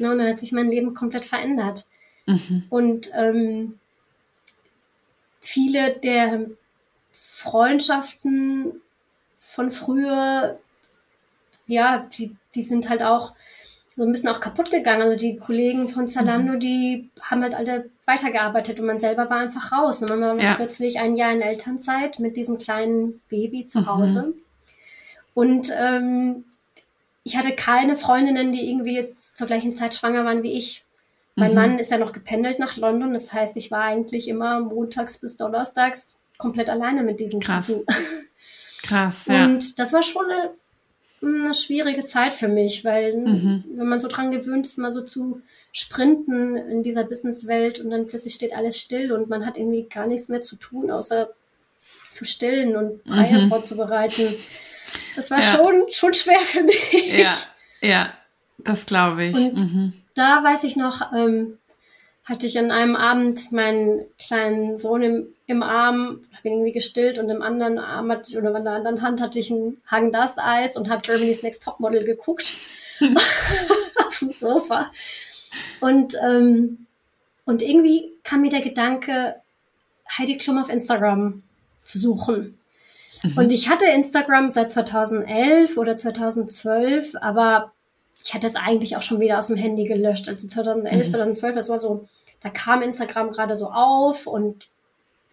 Und 0.00 0.18
dann 0.18 0.28
hat 0.28 0.38
sich 0.38 0.52
mein 0.52 0.70
Leben 0.70 0.94
komplett 0.94 1.24
verändert. 1.24 1.86
Mhm. 2.26 2.62
Und 2.68 3.10
ähm, 3.16 3.80
viele 5.40 5.98
der 5.98 6.46
Freundschaften 7.10 8.80
von 9.58 9.72
früher, 9.72 10.56
ja, 11.66 12.06
die, 12.16 12.36
die 12.54 12.62
sind 12.62 12.88
halt 12.88 13.02
auch 13.02 13.34
so 13.96 14.04
ein 14.04 14.12
bisschen 14.12 14.28
auch 14.28 14.38
kaputt 14.38 14.70
gegangen. 14.70 15.02
Also 15.02 15.16
die 15.16 15.36
Kollegen 15.36 15.88
von 15.88 16.06
Zalando, 16.06 16.52
mhm. 16.52 16.60
die 16.60 17.10
haben 17.22 17.42
halt 17.42 17.56
alle 17.56 17.90
weitergearbeitet 18.06 18.78
und 18.78 18.86
man 18.86 18.98
selber 18.98 19.28
war 19.30 19.38
einfach 19.38 19.72
raus. 19.72 20.00
Und 20.00 20.10
man 20.10 20.20
war 20.20 20.40
ja. 20.40 20.54
plötzlich 20.54 21.00
ein 21.00 21.16
Jahr 21.16 21.32
in 21.32 21.40
Elternzeit 21.40 22.20
mit 22.20 22.36
diesem 22.36 22.56
kleinen 22.58 23.20
Baby 23.28 23.64
zu 23.64 23.80
mhm. 23.80 23.86
Hause. 23.88 24.22
Mhm. 24.22 24.34
Und 25.34 25.72
ähm, 25.76 26.44
ich 27.24 27.36
hatte 27.36 27.50
keine 27.50 27.96
Freundinnen, 27.96 28.52
die 28.52 28.70
irgendwie 28.70 28.94
jetzt 28.94 29.36
zur 29.36 29.48
gleichen 29.48 29.72
Zeit 29.72 29.92
schwanger 29.92 30.24
waren 30.24 30.44
wie 30.44 30.52
ich. 30.52 30.84
Mein 31.34 31.50
mhm. 31.50 31.56
Mann 31.56 31.78
ist 31.80 31.90
ja 31.90 31.98
noch 31.98 32.12
gependelt 32.12 32.60
nach 32.60 32.76
London. 32.76 33.12
Das 33.12 33.32
heißt, 33.32 33.56
ich 33.56 33.72
war 33.72 33.82
eigentlich 33.82 34.28
immer 34.28 34.60
montags 34.60 35.18
bis 35.18 35.36
donnerstags 35.36 36.20
komplett 36.36 36.70
alleine 36.70 37.02
mit 37.02 37.18
diesem 37.18 37.40
Krass. 37.40 37.66
Typen. 37.66 37.84
Krass, 38.82 39.26
ja. 39.26 39.44
Und 39.44 39.78
das 39.78 39.92
war 39.92 40.02
schon 40.02 40.30
eine 40.30 40.50
eine 41.22 41.54
schwierige 41.54 42.04
Zeit 42.04 42.34
für 42.34 42.48
mich, 42.48 42.84
weil 42.84 43.16
mhm. 43.16 43.64
wenn 43.74 43.88
man 43.88 43.98
so 43.98 44.08
dran 44.08 44.30
gewöhnt 44.30 44.66
ist, 44.66 44.78
mal 44.78 44.92
so 44.92 45.02
zu 45.02 45.42
sprinten 45.72 46.56
in 46.56 46.82
dieser 46.82 47.04
Businesswelt 47.04 47.80
und 47.80 47.90
dann 47.90 48.06
plötzlich 48.06 48.34
steht 48.34 48.56
alles 48.56 48.78
still 48.78 49.12
und 49.12 49.28
man 49.28 49.44
hat 49.44 49.56
irgendwie 49.56 49.88
gar 49.88 50.06
nichts 50.06 50.28
mehr 50.28 50.40
zu 50.40 50.56
tun, 50.56 50.90
außer 50.90 51.30
zu 52.10 52.24
stillen 52.24 52.76
und 52.76 53.04
Breie 53.04 53.38
mhm. 53.38 53.48
vorzubereiten. 53.48 54.34
Das 55.16 55.30
war 55.30 55.40
ja. 55.40 55.56
schon, 55.56 55.84
schon 55.90 56.14
schwer 56.14 56.40
für 56.40 56.62
mich. 56.62 57.18
Ja, 57.18 57.34
ja, 57.80 58.12
das 58.58 58.86
glaube 58.86 59.24
ich. 59.24 59.36
Und 59.36 59.60
mhm. 59.60 59.92
da 60.14 60.42
weiß 60.42 60.64
ich 60.64 60.76
noch, 60.76 61.12
ähm, 61.12 61.58
hatte 62.24 62.46
ich 62.46 62.58
an 62.58 62.70
einem 62.70 62.96
Abend 62.96 63.52
meinen 63.52 64.06
kleinen 64.18 64.78
Sohn 64.78 65.02
im, 65.02 65.26
im 65.46 65.62
Arm 65.62 66.20
habe 66.38 66.48
ihn 66.48 66.54
irgendwie 66.54 66.72
gestillt 66.72 67.18
und 67.18 67.28
im 67.28 67.42
anderen 67.42 67.78
Arm 67.78 68.10
hatte 68.10 68.30
ich, 68.30 68.38
oder 68.38 68.54
in 68.56 68.64
der 68.64 68.74
anderen 68.74 69.02
Hand 69.02 69.20
hatte 69.20 69.38
ich 69.38 69.50
ein 69.50 69.78
Hagen 69.86 70.12
das 70.12 70.38
Eis 70.38 70.76
und 70.76 70.88
habe 70.88 71.02
Germany's 71.02 71.42
Next 71.42 71.62
Topmodel 71.62 72.04
geguckt 72.04 72.56
auf 74.06 74.18
dem 74.20 74.32
Sofa. 74.32 74.88
Und, 75.80 76.14
ähm, 76.22 76.86
und 77.44 77.62
irgendwie 77.62 78.12
kam 78.24 78.42
mir 78.42 78.50
der 78.50 78.60
Gedanke, 78.60 79.36
Heidi 80.16 80.38
Klum 80.38 80.58
auf 80.58 80.68
Instagram 80.68 81.42
zu 81.82 81.98
suchen. 81.98 82.58
Mhm. 83.22 83.38
Und 83.38 83.50
ich 83.50 83.68
hatte 83.68 83.86
Instagram 83.86 84.50
seit 84.50 84.70
2011 84.70 85.76
oder 85.76 85.96
2012, 85.96 87.16
aber 87.20 87.72
ich 88.24 88.34
hatte 88.34 88.46
es 88.46 88.56
eigentlich 88.56 88.96
auch 88.96 89.02
schon 89.02 89.20
wieder 89.20 89.38
aus 89.38 89.48
dem 89.48 89.56
Handy 89.56 89.84
gelöscht. 89.84 90.28
Also 90.28 90.46
2011, 90.48 91.06
mhm. 91.06 91.10
2012, 91.10 91.54
das 91.54 91.68
war 91.68 91.78
so, 91.78 92.06
da 92.40 92.50
kam 92.50 92.82
Instagram 92.82 93.30
gerade 93.30 93.56
so 93.56 93.66
auf 93.66 94.26
und 94.26 94.68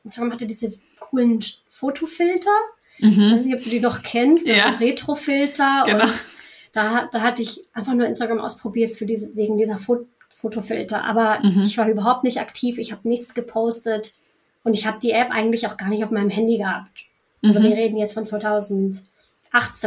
Instagram 0.06 0.32
hatte 0.32 0.46
diese 0.46 0.72
coolen 1.00 1.44
Fotofilter. 1.68 2.52
Mhm. 3.00 3.10
Ich 3.10 3.18
weiß 3.34 3.46
nicht, 3.46 3.56
ob 3.56 3.64
du 3.64 3.70
die 3.70 3.80
noch 3.82 4.04
kennst, 4.04 4.48
ja. 4.48 4.66
also 4.66 4.78
Retrofilter. 4.78 5.84
Genau. 5.86 6.06
Und 6.06 6.26
da, 6.72 7.10
da 7.12 7.22
hatte 7.22 7.42
ich 7.42 7.64
einfach 7.74 7.94
nur 7.94 8.08
Instagram 8.08 8.40
ausprobiert 8.40 8.92
für 8.92 9.06
diese, 9.06 9.36
wegen 9.36 9.58
dieser 9.58 9.78
Fo 9.78 10.06
Fotofilter. 10.30 11.04
Aber 11.04 11.40
mhm. 11.42 11.64
ich 11.64 11.78
war 11.78 11.88
überhaupt 11.88 12.26
nicht 12.26 12.42
aktiv, 12.42 12.78
ich 12.78 12.92
habe 12.92 13.08
nichts 13.08 13.34
gepostet 13.34 14.16
und 14.64 14.76
ich 14.76 14.86
habe 14.86 15.00
die 15.00 15.12
App 15.12 15.32
eigentlich 15.32 15.66
auch 15.68 15.78
gar 15.78 15.90
nicht 15.90 16.04
auf 16.04 16.12
meinem 16.12 16.30
Handy 16.30 16.58
gehabt. 16.58 17.06
Also 17.42 17.60
mhm. 17.60 17.64
wir 17.64 17.76
reden 17.78 17.98
jetzt 17.98 18.14
von 18.14 18.26
2018, 18.26 19.06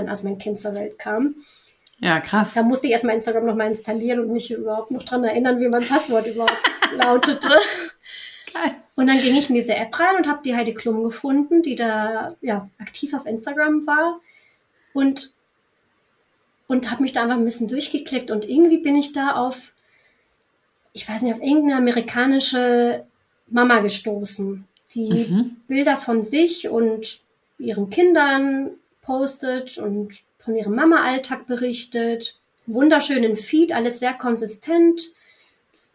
als 0.09 0.23
mein 0.23 0.39
Kind 0.39 0.59
zur 0.59 0.75
Welt 0.75 0.99
kam. 0.99 1.35
Ja, 2.01 2.21
krass. 2.21 2.55
Da 2.55 2.63
musste 2.63 2.87
ich 2.87 2.93
erstmal 2.93 3.15
Instagram 3.15 3.45
nochmal 3.45 3.67
installieren 3.67 4.21
und 4.21 4.33
mich 4.33 4.51
überhaupt 4.51 4.91
noch 4.91 5.03
dran 5.03 5.25
erinnern, 5.25 5.61
wie 5.61 5.69
mein 5.69 5.87
Passwort 5.87 6.27
überhaupt 6.27 6.57
lautete. 6.97 7.51
Geil. 8.53 8.77
Und 8.99 9.07
dann 9.07 9.21
ging 9.21 9.37
ich 9.37 9.49
in 9.49 9.55
diese 9.55 9.77
App 9.77 9.97
rein 10.01 10.17
und 10.17 10.27
habe 10.27 10.43
die 10.45 10.57
Heidi 10.57 10.75
Klum 10.75 11.05
gefunden, 11.05 11.63
die 11.63 11.77
da 11.77 12.35
ja 12.41 12.69
aktiv 12.79 13.15
auf 13.15 13.27
Instagram 13.27 13.87
war 13.87 14.21
und 14.93 15.33
und 16.67 16.91
habe 16.91 17.03
mich 17.03 17.13
da 17.13 17.23
einfach 17.23 17.37
ein 17.37 17.45
bisschen 17.45 17.69
durchgeklickt 17.69 18.33
und 18.33 18.49
irgendwie 18.49 18.79
bin 18.79 18.97
ich 18.97 19.13
da 19.13 19.37
auf 19.37 19.73
ich 20.95 21.09
weiß 21.09 21.23
nicht 21.23 21.33
auf 21.33 21.41
irgendeine 21.41 21.77
amerikanische 21.77 23.05
Mama 23.47 23.79
gestoßen, 23.79 24.67
die 24.97 25.29
mhm. 25.29 25.57
Bilder 25.69 25.97
von 25.97 26.25
sich 26.25 26.69
und 26.69 27.21
ihren 27.61 27.91
Kindern 27.91 28.71
postet 29.03 29.79
und 29.79 30.23
von 30.39 30.57
ihrem 30.57 30.75
Mama-Alltag 30.75 31.47
berichtet. 31.47 32.41
Wunderschönen 32.67 33.37
Feed, 33.37 33.71
alles 33.73 34.01
sehr 34.01 34.15
konsistent, 34.15 35.13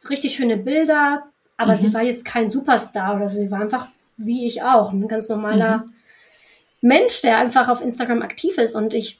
richtig 0.09 0.35
schöne 0.35 0.55
Bilder, 0.55 1.27
aber 1.63 1.73
mhm. 1.73 1.79
sie 1.79 1.93
war 1.93 2.03
jetzt 2.03 2.25
kein 2.25 2.49
Superstar 2.49 3.15
oder 3.15 3.29
so. 3.29 3.39
Sie 3.39 3.51
war 3.51 3.61
einfach 3.61 3.89
wie 4.17 4.45
ich 4.45 4.61
auch, 4.61 4.91
ein 4.91 5.07
ganz 5.07 5.29
normaler 5.29 5.79
mhm. 5.79 5.93
Mensch, 6.81 7.21
der 7.21 7.37
einfach 7.37 7.69
auf 7.69 7.81
Instagram 7.81 8.21
aktiv 8.21 8.57
ist. 8.57 8.75
Und 8.75 8.93
ich, 8.93 9.19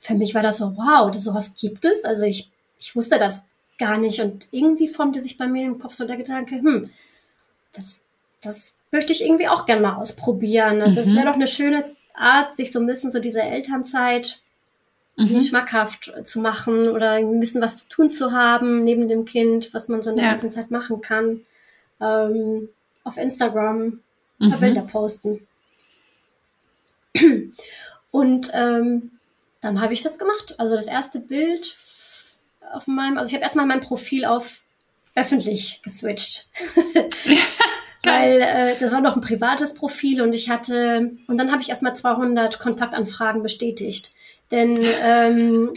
für 0.00 0.14
mich 0.14 0.34
war 0.34 0.42
das 0.42 0.58
so, 0.58 0.76
wow, 0.76 1.10
das, 1.10 1.24
sowas 1.24 1.56
gibt 1.56 1.84
es. 1.84 2.04
Also 2.04 2.24
ich, 2.24 2.50
ich 2.78 2.94
wusste 2.96 3.18
das 3.18 3.42
gar 3.78 3.98
nicht. 3.98 4.20
Und 4.20 4.48
irgendwie 4.50 4.88
formte 4.88 5.20
sich 5.20 5.36
bei 5.36 5.46
mir 5.46 5.64
im 5.64 5.78
Kopf 5.78 5.94
so 5.94 6.06
der 6.06 6.16
Gedanke, 6.16 6.56
hm, 6.56 6.90
das, 7.72 8.00
das 8.42 8.76
möchte 8.90 9.12
ich 9.12 9.22
irgendwie 9.22 9.48
auch 9.48 9.66
gerne 9.66 9.82
mal 9.82 9.96
ausprobieren. 9.96 10.80
Also 10.80 11.00
mhm. 11.00 11.06
es 11.06 11.14
wäre 11.14 11.26
doch 11.26 11.34
eine 11.34 11.48
schöne 11.48 11.84
Art, 12.14 12.54
sich 12.54 12.72
so 12.72 12.80
ein 12.80 12.86
bisschen 12.86 13.10
so 13.10 13.20
diese 13.20 13.42
Elternzeit 13.42 14.40
mhm. 15.16 15.40
schmackhaft 15.40 16.12
zu 16.24 16.40
machen 16.40 16.88
oder 16.88 17.12
ein 17.12 17.40
bisschen 17.40 17.60
was 17.60 17.84
zu 17.84 17.88
tun 17.88 18.10
zu 18.10 18.32
haben 18.32 18.84
neben 18.84 19.08
dem 19.08 19.24
Kind, 19.24 19.72
was 19.74 19.88
man 19.88 20.00
so 20.00 20.10
in 20.10 20.16
der 20.16 20.26
ja. 20.26 20.32
Elternzeit 20.32 20.70
machen 20.70 21.00
kann. 21.00 21.42
Ähm, 22.00 22.68
auf 23.04 23.16
Instagram 23.16 24.00
ein 24.40 24.50
paar 24.50 24.58
mhm. 24.58 24.60
Bilder 24.60 24.82
posten. 24.82 25.46
Und 28.10 28.50
ähm, 28.52 29.10
dann 29.60 29.80
habe 29.80 29.92
ich 29.92 30.02
das 30.02 30.18
gemacht. 30.18 30.54
Also 30.58 30.76
das 30.76 30.86
erste 30.86 31.20
Bild 31.20 31.76
auf 32.72 32.86
meinem, 32.86 33.18
also 33.18 33.30
ich 33.30 33.34
habe 33.34 33.42
erstmal 33.42 33.66
mein 33.66 33.80
Profil 33.80 34.24
auf 34.24 34.62
öffentlich 35.14 35.80
geswitcht. 35.82 36.48
Weil 38.04 38.40
äh, 38.40 38.74
das 38.78 38.92
war 38.92 39.00
noch 39.00 39.16
ein 39.16 39.20
privates 39.20 39.74
Profil 39.74 40.22
und 40.22 40.32
ich 40.32 40.48
hatte, 40.48 41.10
und 41.26 41.36
dann 41.36 41.50
habe 41.50 41.62
ich 41.62 41.68
erstmal 41.68 41.96
200 41.96 42.58
Kontaktanfragen 42.60 43.42
bestätigt. 43.42 44.12
Denn 44.50 44.78
ähm, 45.02 45.72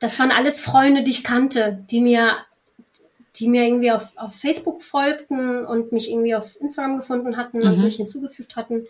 das 0.00 0.18
waren 0.18 0.32
alles 0.32 0.60
Freunde, 0.60 1.02
die 1.02 1.10
ich 1.10 1.24
kannte, 1.24 1.84
die 1.90 2.00
mir, 2.00 2.36
die 3.38 3.48
mir 3.48 3.64
irgendwie 3.64 3.92
auf, 3.92 4.12
auf 4.16 4.34
Facebook 4.34 4.82
folgten 4.82 5.64
und 5.64 5.92
mich 5.92 6.10
irgendwie 6.10 6.34
auf 6.34 6.60
Instagram 6.60 6.98
gefunden 6.98 7.36
hatten 7.36 7.58
mhm. 7.58 7.66
und 7.66 7.84
mich 7.84 7.96
hinzugefügt 7.96 8.56
hatten. 8.56 8.86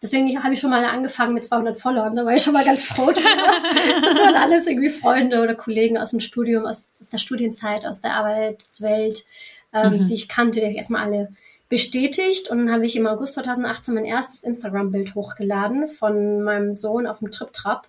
Deswegen 0.00 0.42
habe 0.42 0.54
ich 0.54 0.60
schon 0.60 0.70
mal 0.70 0.84
angefangen 0.84 1.32
mit 1.32 1.44
200 1.44 1.80
Followern, 1.80 2.16
da 2.16 2.24
war 2.24 2.34
ich 2.34 2.42
schon 2.42 2.54
mal 2.54 2.64
ganz 2.64 2.84
froh 2.84 3.12
drüber. 3.12 3.22
Das 4.02 4.16
waren 4.18 4.34
alles 4.34 4.66
irgendwie 4.66 4.90
Freunde 4.90 5.40
oder 5.40 5.54
Kollegen 5.54 5.96
aus 5.96 6.10
dem 6.10 6.20
Studium, 6.20 6.66
aus, 6.66 6.90
aus 7.00 7.10
der 7.10 7.18
Studienzeit, 7.18 7.86
aus 7.86 8.00
der 8.00 8.14
Arbeitswelt, 8.14 9.24
ähm, 9.72 9.92
mhm. 9.92 10.06
die 10.08 10.14
ich 10.14 10.28
kannte, 10.28 10.60
die 10.60 10.66
ich 10.66 10.76
erstmal 10.76 11.04
alle 11.04 11.28
bestätigt. 11.68 12.50
Und 12.50 12.58
dann 12.58 12.72
habe 12.72 12.84
ich 12.84 12.96
im 12.96 13.06
August 13.06 13.34
2018 13.34 13.94
mein 13.94 14.04
erstes 14.04 14.42
Instagram-Bild 14.42 15.14
hochgeladen 15.14 15.86
von 15.86 16.42
meinem 16.42 16.74
Sohn 16.74 17.06
auf 17.06 17.20
dem 17.20 17.30
Trip-Trap. 17.30 17.86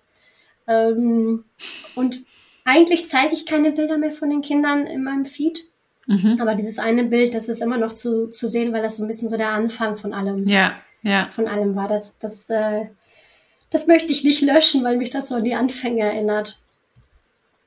Ähm, 0.68 1.44
und 1.96 2.24
eigentlich 2.64 3.08
zeige 3.08 3.34
ich 3.34 3.44
keine 3.44 3.72
Bilder 3.72 3.98
mehr 3.98 4.12
von 4.12 4.30
den 4.30 4.40
Kindern 4.40 4.86
in 4.86 5.02
meinem 5.02 5.24
Feed. 5.24 5.68
Mhm. 6.06 6.38
Aber 6.40 6.54
dieses 6.54 6.78
eine 6.78 7.04
Bild, 7.04 7.34
das 7.34 7.48
ist 7.48 7.62
immer 7.62 7.78
noch 7.78 7.94
zu, 7.94 8.28
zu 8.28 8.46
sehen, 8.46 8.72
weil 8.72 8.82
das 8.82 8.96
so 8.96 9.04
ein 9.04 9.08
bisschen 9.08 9.28
so 9.28 9.36
der 9.36 9.50
Anfang 9.50 9.96
von 9.96 10.12
allem, 10.12 10.46
ja, 10.46 10.74
ja. 11.02 11.28
von 11.30 11.48
allem 11.48 11.74
war. 11.76 11.88
Das, 11.88 12.18
das, 12.18 12.48
äh, 12.50 12.86
das 13.70 13.86
möchte 13.86 14.12
ich 14.12 14.24
nicht 14.24 14.42
löschen, 14.42 14.84
weil 14.84 14.96
mich 14.96 15.10
das 15.10 15.28
so 15.28 15.36
an 15.36 15.44
die 15.44 15.54
Anfänge 15.54 16.02
erinnert. 16.02 16.60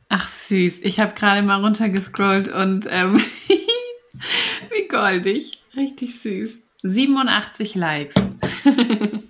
Ach 0.10 0.28
süß, 0.28 0.82
ich 0.84 1.00
habe 1.00 1.14
gerade 1.14 1.42
mal 1.42 1.62
runtergescrollt 1.62 2.48
und 2.48 2.86
ähm, 2.90 3.20
wie 4.72 4.88
goldig, 4.88 5.62
richtig 5.76 6.20
süß. 6.20 6.62
87 6.84 7.76
Likes. 7.76 8.16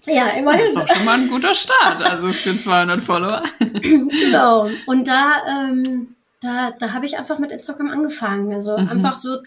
Ja, 0.08 0.28
immerhin. 0.30 0.74
Das 0.74 0.84
ist 0.84 0.89
doch 0.89 0.96
schon 0.96 1.06
mal 1.06 1.20
ein 1.20 1.30
guter 1.30 1.54
Start, 1.54 2.02
also 2.02 2.32
für 2.32 2.58
200 2.58 3.04
Follower. 3.04 3.43
genau. 3.60 4.70
Und 4.86 5.06
da, 5.06 5.34
ähm, 5.50 6.15
da, 6.41 6.71
da 6.80 6.93
habe 6.93 7.06
ich 7.06 7.17
einfach 7.17 7.39
mit 7.39 7.52
Instagram 7.52 7.89
angefangen. 7.89 8.54
Also 8.54 8.78
mhm. 8.78 8.89
einfach 8.89 9.17
so 9.17 9.38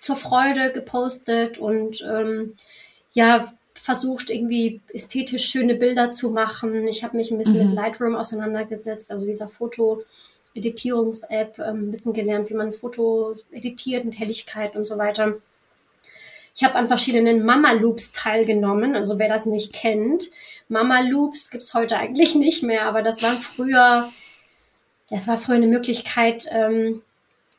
zur 0.00 0.16
Freude 0.16 0.72
gepostet 0.72 1.58
und 1.58 2.02
ähm, 2.02 2.54
ja, 3.12 3.48
versucht 3.74 4.30
irgendwie 4.30 4.80
ästhetisch 4.92 5.48
schöne 5.48 5.74
Bilder 5.74 6.10
zu 6.10 6.30
machen. 6.30 6.86
Ich 6.88 7.04
habe 7.04 7.16
mich 7.16 7.30
ein 7.30 7.38
bisschen 7.38 7.58
mhm. 7.58 7.66
mit 7.66 7.74
Lightroom 7.74 8.14
auseinandergesetzt, 8.14 9.10
also 9.10 9.24
dieser 9.24 9.48
Foto 9.48 10.04
Editierungs-App, 10.54 11.58
ähm, 11.58 11.88
ein 11.88 11.90
bisschen 11.90 12.12
gelernt, 12.12 12.48
wie 12.50 12.54
man 12.54 12.72
Fotos 12.72 13.46
editiert 13.50 14.04
mit 14.04 14.18
Helligkeit 14.18 14.76
und 14.76 14.84
so 14.84 14.98
weiter. 14.98 15.34
Ich 16.54 16.62
habe 16.62 16.76
an 16.76 16.86
verschiedenen 16.86 17.44
Mama 17.44 17.72
Loops 17.72 18.12
teilgenommen, 18.12 18.94
also 18.94 19.18
wer 19.18 19.28
das 19.28 19.46
nicht 19.46 19.72
kennt. 19.72 20.30
Mama 20.68 21.00
Loops 21.00 21.50
gibt's 21.50 21.74
heute 21.74 21.96
eigentlich 21.96 22.36
nicht 22.36 22.62
mehr, 22.62 22.86
aber 22.86 23.02
das 23.02 23.22
war 23.22 23.36
früher, 23.36 24.12
das 25.10 25.28
war 25.28 25.36
früher 25.36 25.56
eine 25.56 25.66
Möglichkeit, 25.66 26.46
ähm, 26.50 27.02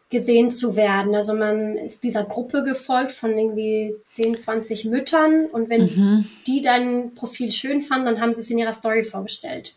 gesehen 0.09 0.51
zu 0.51 0.75
werden. 0.75 1.15
Also 1.15 1.33
man 1.33 1.77
ist 1.77 2.03
dieser 2.03 2.23
Gruppe 2.23 2.63
gefolgt 2.63 3.11
von 3.11 3.37
irgendwie 3.37 3.95
10, 4.05 4.37
20 4.37 4.85
Müttern 4.85 5.45
und 5.47 5.69
wenn 5.69 5.83
mhm. 5.83 6.27
die 6.47 6.61
dein 6.61 7.15
Profil 7.15 7.51
schön 7.51 7.81
fanden, 7.81 8.05
dann 8.05 8.21
haben 8.21 8.33
sie 8.33 8.41
es 8.41 8.49
in 8.49 8.57
ihrer 8.57 8.73
Story 8.73 9.03
vorgestellt. 9.03 9.75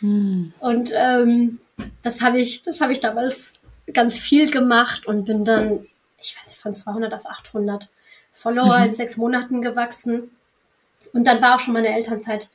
Mhm. 0.00 0.52
Und 0.60 0.92
ähm, 0.94 1.58
das 2.02 2.22
habe 2.22 2.38
ich, 2.38 2.62
das 2.62 2.80
habe 2.80 2.92
ich 2.92 3.00
damals 3.00 3.54
ganz 3.92 4.18
viel 4.18 4.50
gemacht 4.50 5.06
und 5.06 5.24
bin 5.24 5.44
dann, 5.44 5.86
ich 6.20 6.36
weiß 6.36 6.46
nicht, 6.46 6.60
von 6.60 6.74
200 6.74 7.12
auf 7.12 7.26
800 7.26 7.88
Follower 8.32 8.78
mhm. 8.78 8.86
in 8.86 8.94
sechs 8.94 9.16
Monaten 9.16 9.60
gewachsen. 9.60 10.30
Und 11.12 11.26
dann 11.26 11.42
war 11.42 11.56
auch 11.56 11.60
schon 11.60 11.74
meine 11.74 11.94
Elternzeit 11.94 12.48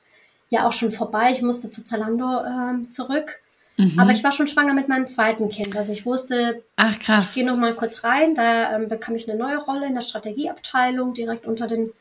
ja 0.49 0.67
auch 0.67 0.73
schon 0.73 0.91
vorbei. 0.91 1.31
Ich 1.31 1.41
musste 1.41 1.69
zu 1.69 1.83
Zalando 1.83 2.43
äh, 2.43 2.81
zurück. 2.89 3.41
Mhm. 3.79 3.97
Aber 3.97 4.11
ich 4.11 4.21
war 4.25 4.33
schon 4.33 4.45
schwanger 4.45 4.73
mit 4.73 4.89
meinem 4.89 5.05
zweiten 5.05 5.49
Kind. 5.49 5.75
Also 5.77 5.93
ich 5.93 6.05
wusste, 6.05 6.63
Ach, 6.75 6.99
krass. 6.99 7.27
ich 7.29 7.33
gehe 7.33 7.45
noch 7.45 7.55
mal 7.55 7.73
kurz 7.75 8.03
rein. 8.03 8.35
Da 8.35 8.75
ähm, 8.75 8.89
bekam 8.89 9.15
ich 9.15 9.29
eine 9.29 9.39
neue 9.39 9.57
Rolle 9.57 9.87
in 9.87 9.93
der 9.93 10.01
Strategieabteilung, 10.01 11.13
direkt 11.13 11.45
unter 11.45 11.65
den, 11.65 11.93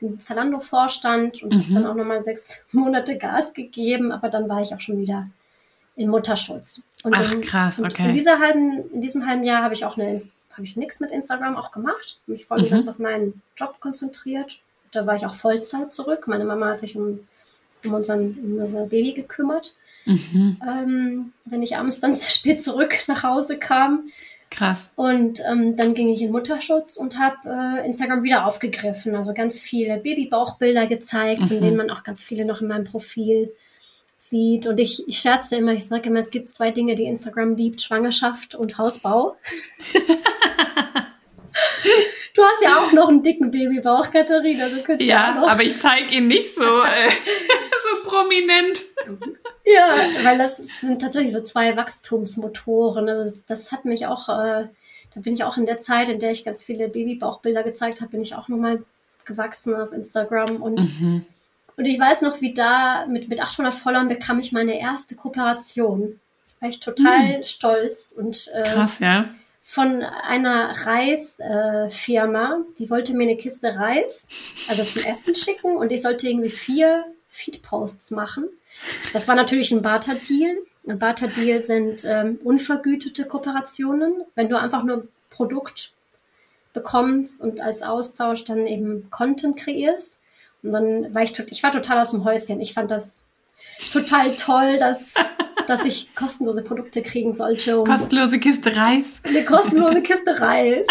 den 0.00 0.20
Zalando-Vorstand 0.20 1.44
und 1.44 1.54
mhm. 1.54 1.60
habe 1.60 1.72
dann 1.74 1.86
auch 1.86 1.94
noch 1.94 2.04
mal 2.04 2.20
sechs 2.20 2.62
Monate 2.72 3.18
Gas 3.18 3.54
gegeben. 3.54 4.10
Aber 4.10 4.30
dann 4.30 4.48
war 4.48 4.62
ich 4.62 4.74
auch 4.74 4.80
schon 4.80 4.98
wieder 4.98 5.28
in 5.94 6.08
Mutterschutz. 6.08 6.82
Und 7.04 7.14
Ach, 7.14 7.30
in, 7.30 7.40
krass, 7.40 7.78
okay. 7.78 8.08
In, 8.08 8.14
dieser 8.14 8.40
halben, 8.40 8.90
in 8.92 9.00
diesem 9.00 9.24
halben 9.24 9.44
Jahr 9.44 9.62
habe 9.62 9.74
ich 9.74 9.84
auch 9.84 9.96
eine 9.96 10.18
habe 10.52 10.64
ich 10.64 10.76
nichts 10.76 11.00
mit 11.00 11.10
Instagram 11.10 11.56
auch 11.56 11.70
gemacht. 11.70 12.18
Mich 12.26 12.44
voll 12.44 12.62
mhm. 12.62 12.68
ganz 12.68 12.88
auf 12.88 12.98
meinen 12.98 13.40
Job 13.56 13.76
konzentriert. 13.80 14.58
Da 14.90 15.06
war 15.06 15.16
ich 15.16 15.24
auch 15.24 15.34
Vollzeit 15.34 15.92
zurück. 15.94 16.26
Meine 16.26 16.44
Mama 16.44 16.66
hat 16.66 16.78
sich 16.78 16.96
um, 16.96 17.26
um, 17.84 17.94
unseren, 17.94 18.36
um 18.42 18.58
unser 18.58 18.86
Baby 18.86 19.14
gekümmert. 19.14 19.74
Mhm. 20.04 20.60
Ähm, 20.66 21.32
wenn 21.44 21.62
ich 21.62 21.76
abends 21.76 22.00
dann 22.00 22.12
sehr 22.12 22.30
spät 22.30 22.62
zurück 22.62 23.04
nach 23.06 23.22
Hause 23.22 23.58
kam. 23.58 24.04
Krass. 24.50 24.90
Und 24.96 25.40
ähm, 25.50 25.76
dann 25.76 25.94
ging 25.94 26.10
ich 26.10 26.20
in 26.20 26.30
Mutterschutz 26.30 26.98
und 26.98 27.18
habe 27.18 27.36
äh, 27.80 27.86
Instagram 27.86 28.22
wieder 28.22 28.46
aufgegriffen. 28.46 29.14
Also 29.16 29.32
ganz 29.32 29.58
viele 29.58 29.96
Babybauchbilder 29.96 30.86
gezeigt, 30.86 31.40
mhm. 31.42 31.46
von 31.46 31.60
denen 31.60 31.76
man 31.76 31.90
auch 31.90 32.02
ganz 32.02 32.22
viele 32.22 32.44
noch 32.44 32.60
in 32.60 32.68
meinem 32.68 32.84
Profil 32.84 33.54
sieht. 34.22 34.66
Und 34.66 34.78
ich, 34.78 35.08
ich 35.08 35.18
scherze 35.18 35.56
immer, 35.56 35.72
ich 35.72 35.88
sage 35.88 36.08
immer, 36.08 36.20
es 36.20 36.30
gibt 36.30 36.50
zwei 36.50 36.70
Dinge, 36.70 36.94
die 36.94 37.04
Instagram 37.04 37.56
liebt, 37.56 37.82
Schwangerschaft 37.82 38.54
und 38.54 38.78
Hausbau. 38.78 39.36
du 42.34 42.42
hast 42.42 42.62
ja 42.62 42.78
auch 42.78 42.92
noch 42.92 43.08
einen 43.08 43.22
dicken 43.22 43.50
Babybauch, 43.50 44.10
Katharina. 44.10 44.68
Du 44.68 44.82
könntest 44.82 45.08
ja, 45.08 45.34
ja 45.34 45.46
aber 45.46 45.62
ich 45.62 45.78
zeige 45.78 46.14
ihn 46.14 46.28
nicht 46.28 46.54
so, 46.54 46.62
äh, 46.62 47.10
so 47.10 47.81
prominent. 48.04 48.84
Ja, 49.64 49.96
weil 50.24 50.38
das 50.38 50.56
sind 50.56 51.00
tatsächlich 51.00 51.32
so 51.32 51.40
zwei 51.40 51.76
Wachstumsmotoren. 51.76 53.08
Also 53.08 53.42
das, 53.46 53.72
hat 53.72 53.84
mich 53.84 54.06
auch, 54.06 54.28
äh, 54.28 54.66
da 55.14 55.20
bin 55.20 55.34
ich 55.34 55.44
auch 55.44 55.56
in 55.56 55.66
der 55.66 55.78
Zeit, 55.78 56.08
in 56.08 56.18
der 56.18 56.32
ich 56.32 56.44
ganz 56.44 56.62
viele 56.64 56.88
Babybauchbilder 56.88 57.62
gezeigt 57.62 58.00
habe, 58.00 58.10
bin 58.10 58.22
ich 58.22 58.34
auch 58.34 58.48
nochmal 58.48 58.82
gewachsen 59.24 59.74
auf 59.74 59.92
Instagram 59.92 60.60
und 60.60 61.00
mhm. 61.00 61.26
Und 61.76 61.86
ich 61.86 61.98
weiß 61.98 62.22
noch, 62.22 62.40
wie 62.40 62.54
da 62.54 63.06
mit, 63.06 63.28
mit 63.28 63.40
800 63.40 63.74
Followern 63.74 64.08
bekam 64.08 64.38
ich 64.38 64.52
meine 64.52 64.78
erste 64.78 65.16
Kooperation. 65.16 66.20
War 66.60 66.68
ich 66.68 66.80
total 66.80 67.40
mm. 67.40 67.44
stolz 67.44 68.14
und 68.16 68.50
äh, 68.54 68.62
krass, 68.62 68.98
ja. 69.00 69.30
Von 69.64 70.02
einer 70.02 70.72
Reisfirma, 70.86 72.54
äh, 72.54 72.74
die 72.78 72.90
wollte 72.90 73.14
mir 73.14 73.24
eine 73.24 73.36
Kiste 73.36 73.76
Reis, 73.76 74.28
also 74.68 74.82
zum 74.82 75.04
Essen 75.04 75.34
schicken 75.34 75.76
und 75.76 75.92
ich 75.92 76.02
sollte 76.02 76.28
irgendwie 76.28 76.50
vier 76.50 77.04
Feed-Posts 77.32 78.10
machen. 78.12 78.48
Das 79.12 79.26
war 79.26 79.34
natürlich 79.34 79.72
ein 79.72 79.82
Barter-Deal. 79.82 80.58
Ein 80.86 80.98
Barter-Deal 80.98 81.60
sind 81.60 82.04
ähm, 82.04 82.38
unvergütete 82.44 83.24
Kooperationen. 83.24 84.22
Wenn 84.34 84.48
du 84.48 84.58
einfach 84.58 84.84
nur 84.84 85.08
Produkt 85.30 85.92
bekommst 86.74 87.40
und 87.40 87.60
als 87.60 87.82
Austausch 87.82 88.44
dann 88.44 88.66
eben 88.66 89.10
Content 89.10 89.56
kreierst. 89.56 90.18
Und 90.62 90.72
dann 90.72 91.14
war 91.14 91.22
ich, 91.22 91.38
ich 91.38 91.62
war 91.62 91.72
total 91.72 92.00
aus 92.00 92.12
dem 92.12 92.24
Häuschen. 92.24 92.60
Ich 92.60 92.74
fand 92.74 92.90
das 92.90 93.22
total 93.92 94.36
toll, 94.36 94.78
dass, 94.78 95.14
dass 95.66 95.84
ich 95.86 96.14
kostenlose 96.14 96.62
Produkte 96.62 97.02
kriegen 97.02 97.32
sollte. 97.32 97.78
Um 97.78 97.86
kostenlose 97.86 98.38
Kiste 98.38 98.76
Reis. 98.76 99.20
Eine 99.24 99.44
kostenlose 99.44 100.02
Kiste 100.02 100.38
Reis. 100.38 100.86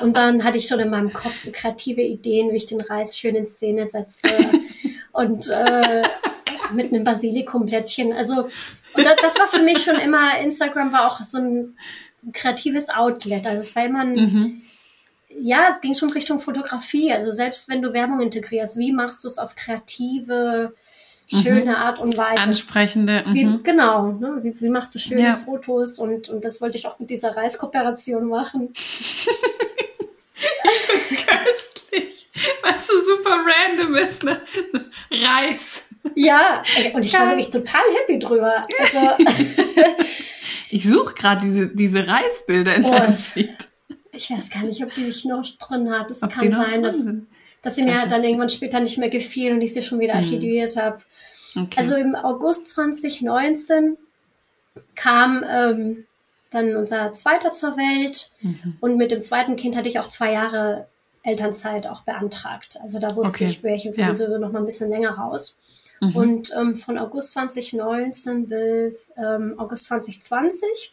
Und 0.00 0.16
dann 0.16 0.42
hatte 0.42 0.58
ich 0.58 0.66
schon 0.66 0.80
in 0.80 0.90
meinem 0.90 1.12
Kopf 1.12 1.44
so 1.44 1.52
kreative 1.52 2.02
Ideen, 2.02 2.52
wie 2.52 2.56
ich 2.56 2.66
den 2.66 2.80
Reis 2.80 3.16
schön 3.16 3.36
in 3.36 3.44
Szene 3.44 3.88
setze. 3.88 4.28
Und 5.18 5.48
äh, 5.48 6.02
mit 6.72 6.92
einem 6.92 7.04
Basilikumblättchen. 7.04 8.12
Also, 8.12 8.42
und 8.94 9.04
das, 9.04 9.16
das, 9.22 9.38
war 9.38 9.48
für 9.48 9.62
mich 9.62 9.82
schon 9.82 9.96
immer, 9.96 10.38
Instagram 10.40 10.92
war 10.92 11.06
auch 11.06 11.22
so 11.24 11.38
ein 11.38 11.76
kreatives 12.32 12.88
Outlet. 12.88 13.46
Also 13.46 13.58
es 13.58 13.76
war 13.76 13.84
immer 13.84 14.00
ein, 14.00 14.14
mhm 14.14 14.62
ja, 15.40 15.68
es 15.72 15.80
ging 15.80 15.94
schon 15.94 16.10
Richtung 16.10 16.40
Fotografie. 16.40 17.12
Also 17.12 17.32
selbst 17.32 17.68
wenn 17.68 17.82
du 17.82 17.92
Werbung 17.92 18.20
integrierst, 18.20 18.78
wie 18.78 18.92
machst 18.92 19.24
du 19.24 19.28
es 19.28 19.38
auf 19.38 19.54
kreative, 19.54 20.74
schöne 21.28 21.72
mhm. 21.72 21.76
Art 21.76 21.98
und 21.98 22.16
Weise? 22.16 22.42
Ansprechende. 22.42 23.24
Mhm. 23.26 23.34
Wie, 23.34 23.62
genau. 23.62 24.12
Ne? 24.12 24.38
Wie, 24.42 24.60
wie, 24.60 24.68
machst 24.68 24.94
du 24.94 24.98
schöne 24.98 25.22
ja. 25.22 25.32
Fotos? 25.34 25.98
Und, 25.98 26.28
und 26.28 26.44
das 26.44 26.60
wollte 26.60 26.78
ich 26.78 26.86
auch 26.86 26.98
mit 26.98 27.10
dieser 27.10 27.36
Reiskooperation 27.36 28.28
machen. 28.28 28.72
weil 32.62 32.78
so 32.78 32.94
super 33.04 33.44
random 33.44 33.96
ist, 33.96 34.24
ne? 34.24 34.40
Reis. 35.10 35.84
Ja, 36.14 36.62
und 36.94 37.04
ich 37.04 37.12
Geil. 37.12 37.22
war 37.22 37.28
wirklich 37.30 37.50
total 37.50 37.82
happy 38.00 38.18
drüber. 38.18 38.62
Also, 38.78 39.24
ich 40.70 40.88
suche 40.88 41.14
gerade 41.14 41.44
diese, 41.44 41.68
diese 41.68 42.06
Reisbilder 42.06 42.74
in 42.74 42.84
oh, 42.84 42.90
deinem 42.90 43.14
Feed. 43.14 43.68
Ich 44.12 44.30
weiß 44.30 44.50
gar 44.50 44.64
nicht, 44.64 44.82
ob 44.82 44.92
die 44.94 45.08
ich 45.08 45.24
noch 45.24 45.44
drin 45.58 45.92
habe. 45.92 46.10
Es 46.10 46.22
ob 46.22 46.30
kann 46.30 46.50
sein, 46.50 46.82
dass, 46.82 47.04
dass 47.62 47.74
sie 47.76 47.82
mir 47.82 48.06
dann 48.08 48.24
irgendwann 48.24 48.48
später 48.48 48.80
nicht 48.80 48.98
mehr 48.98 49.10
gefiel 49.10 49.52
und 49.52 49.60
ich 49.60 49.74
sie 49.74 49.82
schon 49.82 50.00
wieder 50.00 50.14
hm. 50.14 50.20
archiviert 50.20 50.76
habe. 50.76 50.98
Okay. 51.56 51.76
Also 51.76 51.96
im 51.96 52.14
August 52.14 52.68
2019 52.68 53.96
kam 54.94 55.44
ähm, 55.48 56.04
dann 56.50 56.76
unser 56.76 57.12
zweiter 57.12 57.52
zur 57.52 57.76
Welt 57.76 58.30
mhm. 58.40 58.76
und 58.80 58.96
mit 58.96 59.10
dem 59.10 59.22
zweiten 59.22 59.56
Kind 59.56 59.76
hatte 59.76 59.88
ich 59.88 59.98
auch 59.98 60.06
zwei 60.06 60.32
Jahre 60.32 60.88
Elternzeit 61.22 61.86
auch 61.86 62.02
beantragt. 62.02 62.78
Also 62.82 62.98
da 62.98 63.14
wusste 63.16 63.44
okay. 63.44 63.46
ich, 63.46 63.62
wäre 63.62 63.76
ich 63.76 63.82
sowieso 63.82 64.30
ja. 64.30 64.38
noch 64.38 64.52
mal 64.52 64.60
ein 64.60 64.66
bisschen 64.66 64.90
länger 64.90 65.10
raus. 65.10 65.58
Mhm. 66.00 66.16
Und 66.16 66.52
ähm, 66.56 66.74
von 66.76 66.98
August 66.98 67.32
2019 67.32 68.48
bis 68.48 69.12
ähm, 69.16 69.54
August 69.58 69.86
2020 69.86 70.92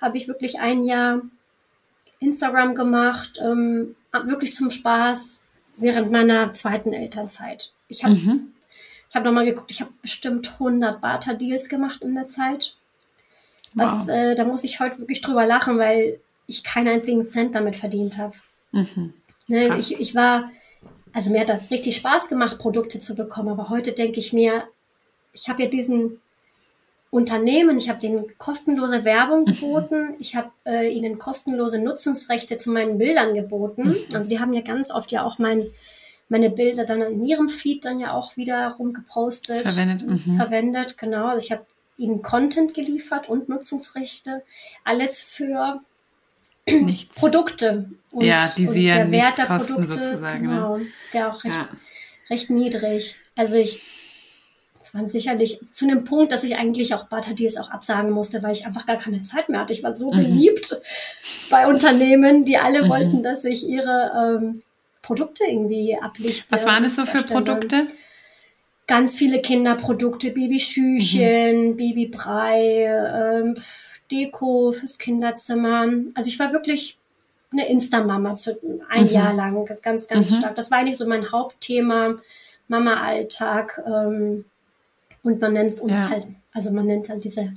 habe 0.00 0.16
ich 0.16 0.28
wirklich 0.28 0.60
ein 0.60 0.84
Jahr 0.84 1.22
Instagram 2.20 2.74
gemacht, 2.74 3.38
ähm, 3.42 3.96
wirklich 4.12 4.54
zum 4.54 4.70
Spaß 4.70 5.44
während 5.76 6.10
meiner 6.10 6.52
zweiten 6.52 6.92
Elternzeit. 6.92 7.72
Ich 7.88 8.04
habe 8.04 8.14
mhm. 8.14 8.52
ich 9.10 9.16
hab 9.16 9.24
nochmal 9.24 9.44
geguckt, 9.44 9.70
ich 9.70 9.80
habe 9.80 9.92
bestimmt 10.02 10.52
100 10.52 11.00
Barter-Deals 11.00 11.68
gemacht 11.68 12.02
in 12.02 12.14
der 12.14 12.28
Zeit. 12.28 12.76
Was, 13.74 14.06
wow. 14.06 14.08
äh, 14.08 14.34
da 14.36 14.44
muss 14.44 14.62
ich 14.62 14.78
heute 14.78 14.98
wirklich 15.00 15.20
drüber 15.20 15.46
lachen, 15.46 15.78
weil 15.78 16.20
ich 16.46 16.62
keinen 16.62 16.88
einzigen 16.88 17.26
Cent 17.26 17.54
damit 17.54 17.74
verdient 17.74 18.18
habe. 18.18 18.36
Mhm. 18.72 19.14
Ne, 19.46 19.76
ich, 19.78 19.98
ich 20.00 20.14
war, 20.14 20.50
also 21.12 21.30
mir 21.30 21.40
hat 21.40 21.48
das 21.48 21.70
richtig 21.70 21.96
Spaß 21.96 22.28
gemacht, 22.28 22.58
Produkte 22.58 22.98
zu 22.98 23.14
bekommen, 23.14 23.48
aber 23.48 23.68
heute 23.68 23.92
denke 23.92 24.20
ich 24.20 24.32
mir, 24.32 24.64
ich 25.32 25.48
habe 25.48 25.64
ja 25.64 25.68
diesen 25.68 26.20
Unternehmen. 27.14 27.78
Ich 27.78 27.88
habe 27.88 28.00
denen 28.00 28.26
kostenlose 28.38 29.04
Werbung 29.04 29.42
mhm. 29.42 29.44
geboten. 29.46 30.14
Ich 30.18 30.34
habe 30.34 30.50
äh, 30.66 30.92
ihnen 30.92 31.16
kostenlose 31.16 31.78
Nutzungsrechte 31.78 32.56
zu 32.56 32.72
meinen 32.72 32.98
Bildern 32.98 33.34
geboten. 33.34 33.90
Mhm. 33.90 34.14
Also 34.14 34.28
die 34.28 34.40
haben 34.40 34.52
ja 34.52 34.62
ganz 34.62 34.90
oft 34.90 35.12
ja 35.12 35.22
auch 35.22 35.38
mein, 35.38 35.64
meine 36.28 36.50
Bilder 36.50 36.84
dann 36.84 37.02
in 37.02 37.24
ihrem 37.24 37.48
Feed 37.48 37.84
dann 37.84 38.00
ja 38.00 38.12
auch 38.12 38.36
wieder 38.36 38.70
rumgepostet. 38.72 39.60
Verwendet. 39.60 40.04
Mhm. 40.04 40.34
Verwendet, 40.34 40.98
genau. 40.98 41.26
Also 41.28 41.44
ich 41.46 41.52
habe 41.52 41.64
ihnen 41.96 42.20
Content 42.22 42.74
geliefert 42.74 43.28
und 43.28 43.48
Nutzungsrechte. 43.48 44.42
Alles 44.82 45.22
für 45.22 45.80
Nichts. 46.68 47.14
Produkte. 47.14 47.90
Und, 48.10 48.24
ja, 48.24 48.50
die 48.56 48.68
sie 48.68 48.86
ja 48.86 48.96
der 48.96 49.10
Wert 49.10 49.38
der 49.38 49.44
Produkte 49.44 49.94
sozusagen. 49.94 50.46
Ne? 50.46 50.54
Genau, 50.54 50.76
ne? 50.78 50.86
ist 51.02 51.14
ja 51.14 51.30
auch 51.30 51.44
recht, 51.44 51.58
ja. 51.58 51.68
recht 52.30 52.50
niedrig. 52.50 53.16
Also 53.36 53.56
ich 53.56 53.82
es 54.84 54.92
waren 54.92 55.08
sicherlich 55.08 55.60
zu 55.64 55.86
einem 55.86 56.04
Punkt, 56.04 56.30
dass 56.30 56.44
ich 56.44 56.56
eigentlich 56.56 56.94
auch 56.94 57.06
Batadies 57.06 57.56
auch 57.56 57.70
absagen 57.70 58.10
musste, 58.10 58.42
weil 58.42 58.52
ich 58.52 58.66
einfach 58.66 58.84
gar 58.84 58.98
keine 58.98 59.20
Zeit 59.22 59.48
mehr 59.48 59.60
hatte. 59.60 59.72
Ich 59.72 59.82
war 59.82 59.94
so 59.94 60.12
mhm. 60.12 60.16
beliebt 60.16 60.76
bei 61.48 61.66
Unternehmen, 61.66 62.44
die 62.44 62.58
alle 62.58 62.84
mhm. 62.84 62.88
wollten, 62.90 63.22
dass 63.22 63.46
ich 63.46 63.66
ihre 63.66 64.38
ähm, 64.42 64.62
Produkte 65.00 65.44
irgendwie 65.44 65.96
ablichte. 65.96 66.46
Was 66.50 66.66
waren 66.66 66.84
es 66.84 66.96
so 66.96 67.06
für 67.06 67.22
Produkte? 67.22 67.86
Ganz 68.86 69.16
viele 69.16 69.40
Kinderprodukte, 69.40 70.30
Babyschüchen, 70.32 71.70
mhm. 71.70 71.76
Babybrei, 71.78 72.84
ähm, 72.84 73.56
Deko 74.10 74.72
fürs 74.72 74.98
Kinderzimmer. 74.98 75.88
Also 76.14 76.28
ich 76.28 76.38
war 76.38 76.52
wirklich 76.52 76.98
eine 77.52 77.68
Insta-Mama 77.68 78.36
ein 78.88 79.04
mhm. 79.04 79.10
Jahr 79.10 79.32
lang, 79.34 79.64
ganz, 79.82 80.08
ganz 80.08 80.30
mhm. 80.30 80.34
stark. 80.36 80.56
Das 80.56 80.70
war 80.70 80.78
eigentlich 80.78 80.98
so 80.98 81.06
mein 81.06 81.30
Hauptthema, 81.30 82.16
Mama-Alltag. 82.68 83.82
Ähm, 83.86 84.44
und 85.22 85.40
man 85.40 85.52
nennt 85.54 85.80
uns 85.80 85.96
ja. 85.96 86.10
halt, 86.10 86.26
also 86.52 86.70
man 86.70 86.86
nennt 86.86 87.08
halt 87.08 87.24
diese, 87.24 87.50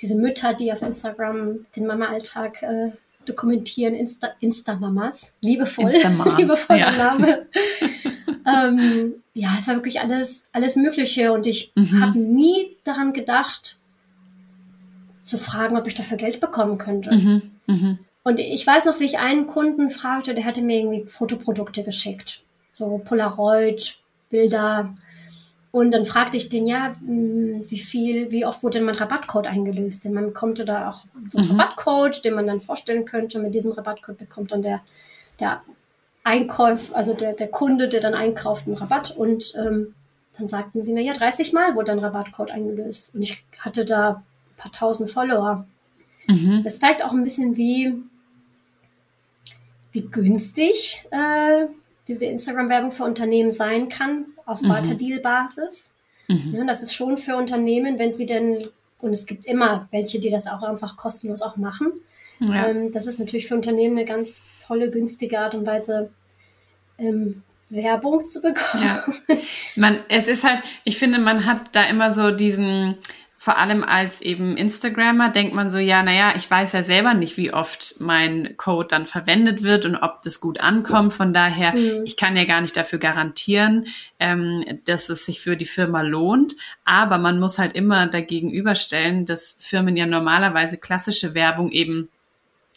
diese 0.00 0.14
Mütter, 0.14 0.54
die 0.54 0.72
auf 0.72 0.82
Instagram 0.82 1.66
den 1.74 1.86
Mama-Alltag 1.86 2.62
äh, 2.62 2.90
dokumentieren, 3.24 3.94
Insta, 3.94 4.28
Insta-Mamas, 4.40 5.32
liebevoll, 5.40 5.90
liebevoller 6.36 6.78
ja. 6.78 6.90
Name. 6.92 7.46
ähm, 8.46 9.14
ja, 9.32 9.54
es 9.58 9.66
war 9.66 9.76
wirklich 9.76 10.00
alles, 10.00 10.48
alles 10.52 10.76
Mögliche 10.76 11.32
und 11.32 11.46
ich 11.46 11.72
mhm. 11.74 12.00
habe 12.00 12.18
nie 12.18 12.76
daran 12.84 13.12
gedacht, 13.12 13.78
zu 15.24 15.38
fragen, 15.38 15.76
ob 15.76 15.86
ich 15.86 15.94
dafür 15.94 16.16
Geld 16.16 16.40
bekommen 16.40 16.78
könnte. 16.78 17.12
Mhm. 17.14 17.42
Mhm. 17.66 17.98
Und 18.22 18.40
ich 18.40 18.66
weiß 18.66 18.86
noch, 18.86 19.00
wie 19.00 19.04
ich 19.04 19.18
einen 19.18 19.46
Kunden 19.46 19.90
fragte, 19.90 20.34
der 20.34 20.44
hatte 20.44 20.62
mir 20.62 20.78
irgendwie 20.78 21.06
Fotoprodukte 21.06 21.84
geschickt. 21.84 22.42
So 22.72 23.00
Polaroid, 23.04 23.98
Bilder. 24.30 24.94
Und 25.70 25.90
dann 25.90 26.06
fragte 26.06 26.36
ich 26.36 26.48
den, 26.48 26.66
ja, 26.66 26.94
hm, 27.04 27.68
wie 27.68 27.78
viel, 27.78 28.30
wie 28.30 28.46
oft 28.46 28.62
wurde 28.62 28.78
denn 28.78 28.86
mein 28.86 28.94
Rabattcode 28.94 29.46
eingelöst? 29.46 30.04
Denn 30.04 30.14
man 30.14 30.26
bekommt 30.26 30.58
da 30.66 30.90
auch 30.90 31.04
so 31.30 31.38
einen 31.38 31.48
mhm. 31.48 31.60
Rabattcode, 31.60 32.24
den 32.24 32.34
man 32.34 32.46
dann 32.46 32.60
vorstellen 32.60 33.04
könnte. 33.04 33.38
Mit 33.38 33.54
diesem 33.54 33.72
Rabattcode 33.72 34.18
bekommt 34.18 34.52
dann 34.52 34.62
der, 34.62 34.80
der 35.40 35.62
Einkauf, 36.22 36.94
also 36.94 37.12
der, 37.12 37.34
der 37.34 37.48
Kunde, 37.48 37.88
der 37.88 38.00
dann 38.00 38.14
einkauft, 38.14 38.66
einen 38.66 38.76
Rabatt. 38.76 39.14
Und 39.14 39.52
ähm, 39.56 39.94
dann 40.38 40.48
sagten 40.48 40.82
sie 40.82 40.92
mir, 40.94 41.02
ja, 41.02 41.12
30 41.12 41.52
Mal 41.52 41.74
wurde 41.74 41.92
ein 41.92 41.98
Rabattcode 41.98 42.50
eingelöst. 42.50 43.14
Und 43.14 43.22
ich 43.22 43.44
hatte 43.58 43.84
da 43.84 44.22
paar 44.56 44.72
tausend 44.72 45.10
Follower. 45.10 45.66
Mhm. 46.26 46.62
Das 46.64 46.78
zeigt 46.78 47.04
auch 47.04 47.12
ein 47.12 47.22
bisschen, 47.22 47.56
wie, 47.56 47.94
wie 49.92 50.02
günstig 50.02 51.04
äh, 51.10 51.66
diese 52.08 52.26
Instagram-Werbung 52.26 52.92
für 52.92 53.04
Unternehmen 53.04 53.52
sein 53.52 53.88
kann 53.88 54.26
auf 54.46 54.62
mhm. 54.62 54.68
Barter-Deal-Basis. 54.68 55.94
Mhm. 56.28 56.54
Ja, 56.54 56.64
das 56.64 56.82
ist 56.82 56.94
schon 56.94 57.16
für 57.16 57.36
Unternehmen, 57.36 57.98
wenn 57.98 58.12
sie 58.12 58.26
denn, 58.26 58.68
und 59.00 59.12
es 59.12 59.26
gibt 59.26 59.46
immer 59.46 59.88
welche, 59.90 60.18
die 60.20 60.30
das 60.30 60.46
auch 60.46 60.62
einfach 60.62 60.96
kostenlos 60.96 61.42
auch 61.42 61.56
machen. 61.56 61.92
Ja. 62.40 62.68
Ähm, 62.68 62.92
das 62.92 63.06
ist 63.06 63.18
natürlich 63.18 63.46
für 63.46 63.54
Unternehmen 63.54 63.96
eine 63.96 64.06
ganz 64.06 64.42
tolle, 64.66 64.90
günstige 64.90 65.38
Art 65.38 65.54
und 65.54 65.66
Weise, 65.66 66.10
ähm, 66.98 67.42
Werbung 67.70 68.26
zu 68.26 68.40
bekommen. 68.40 68.84
Ja. 68.84 69.04
Man, 69.76 70.00
es 70.08 70.28
ist 70.28 70.44
halt, 70.44 70.62
ich 70.84 70.98
finde, 70.98 71.18
man 71.18 71.44
hat 71.46 71.74
da 71.74 71.84
immer 71.84 72.12
so 72.12 72.30
diesen, 72.30 72.96
vor 73.44 73.58
allem 73.58 73.84
als 73.84 74.22
eben 74.22 74.56
Instagrammer 74.56 75.28
denkt 75.28 75.54
man 75.54 75.70
so, 75.70 75.76
ja, 75.76 76.02
naja, 76.02 76.32
ich 76.34 76.50
weiß 76.50 76.72
ja 76.72 76.82
selber 76.82 77.12
nicht, 77.12 77.36
wie 77.36 77.52
oft 77.52 77.96
mein 78.00 78.56
Code 78.56 78.88
dann 78.88 79.04
verwendet 79.04 79.62
wird 79.62 79.84
und 79.84 79.96
ob 79.96 80.22
das 80.22 80.40
gut 80.40 80.60
ankommt. 80.60 81.12
Von 81.12 81.34
daher, 81.34 81.72
mhm. 81.74 82.04
ich 82.06 82.16
kann 82.16 82.38
ja 82.38 82.46
gar 82.46 82.62
nicht 82.62 82.74
dafür 82.74 82.98
garantieren, 82.98 83.88
ähm, 84.18 84.64
dass 84.86 85.10
es 85.10 85.26
sich 85.26 85.42
für 85.42 85.58
die 85.58 85.66
Firma 85.66 86.00
lohnt. 86.00 86.56
Aber 86.86 87.18
man 87.18 87.38
muss 87.38 87.58
halt 87.58 87.72
immer 87.72 88.06
dagegen 88.06 88.50
überstellen, 88.50 89.26
dass 89.26 89.58
Firmen 89.60 89.94
ja 89.94 90.06
normalerweise 90.06 90.78
klassische 90.78 91.34
Werbung 91.34 91.70
eben 91.70 92.08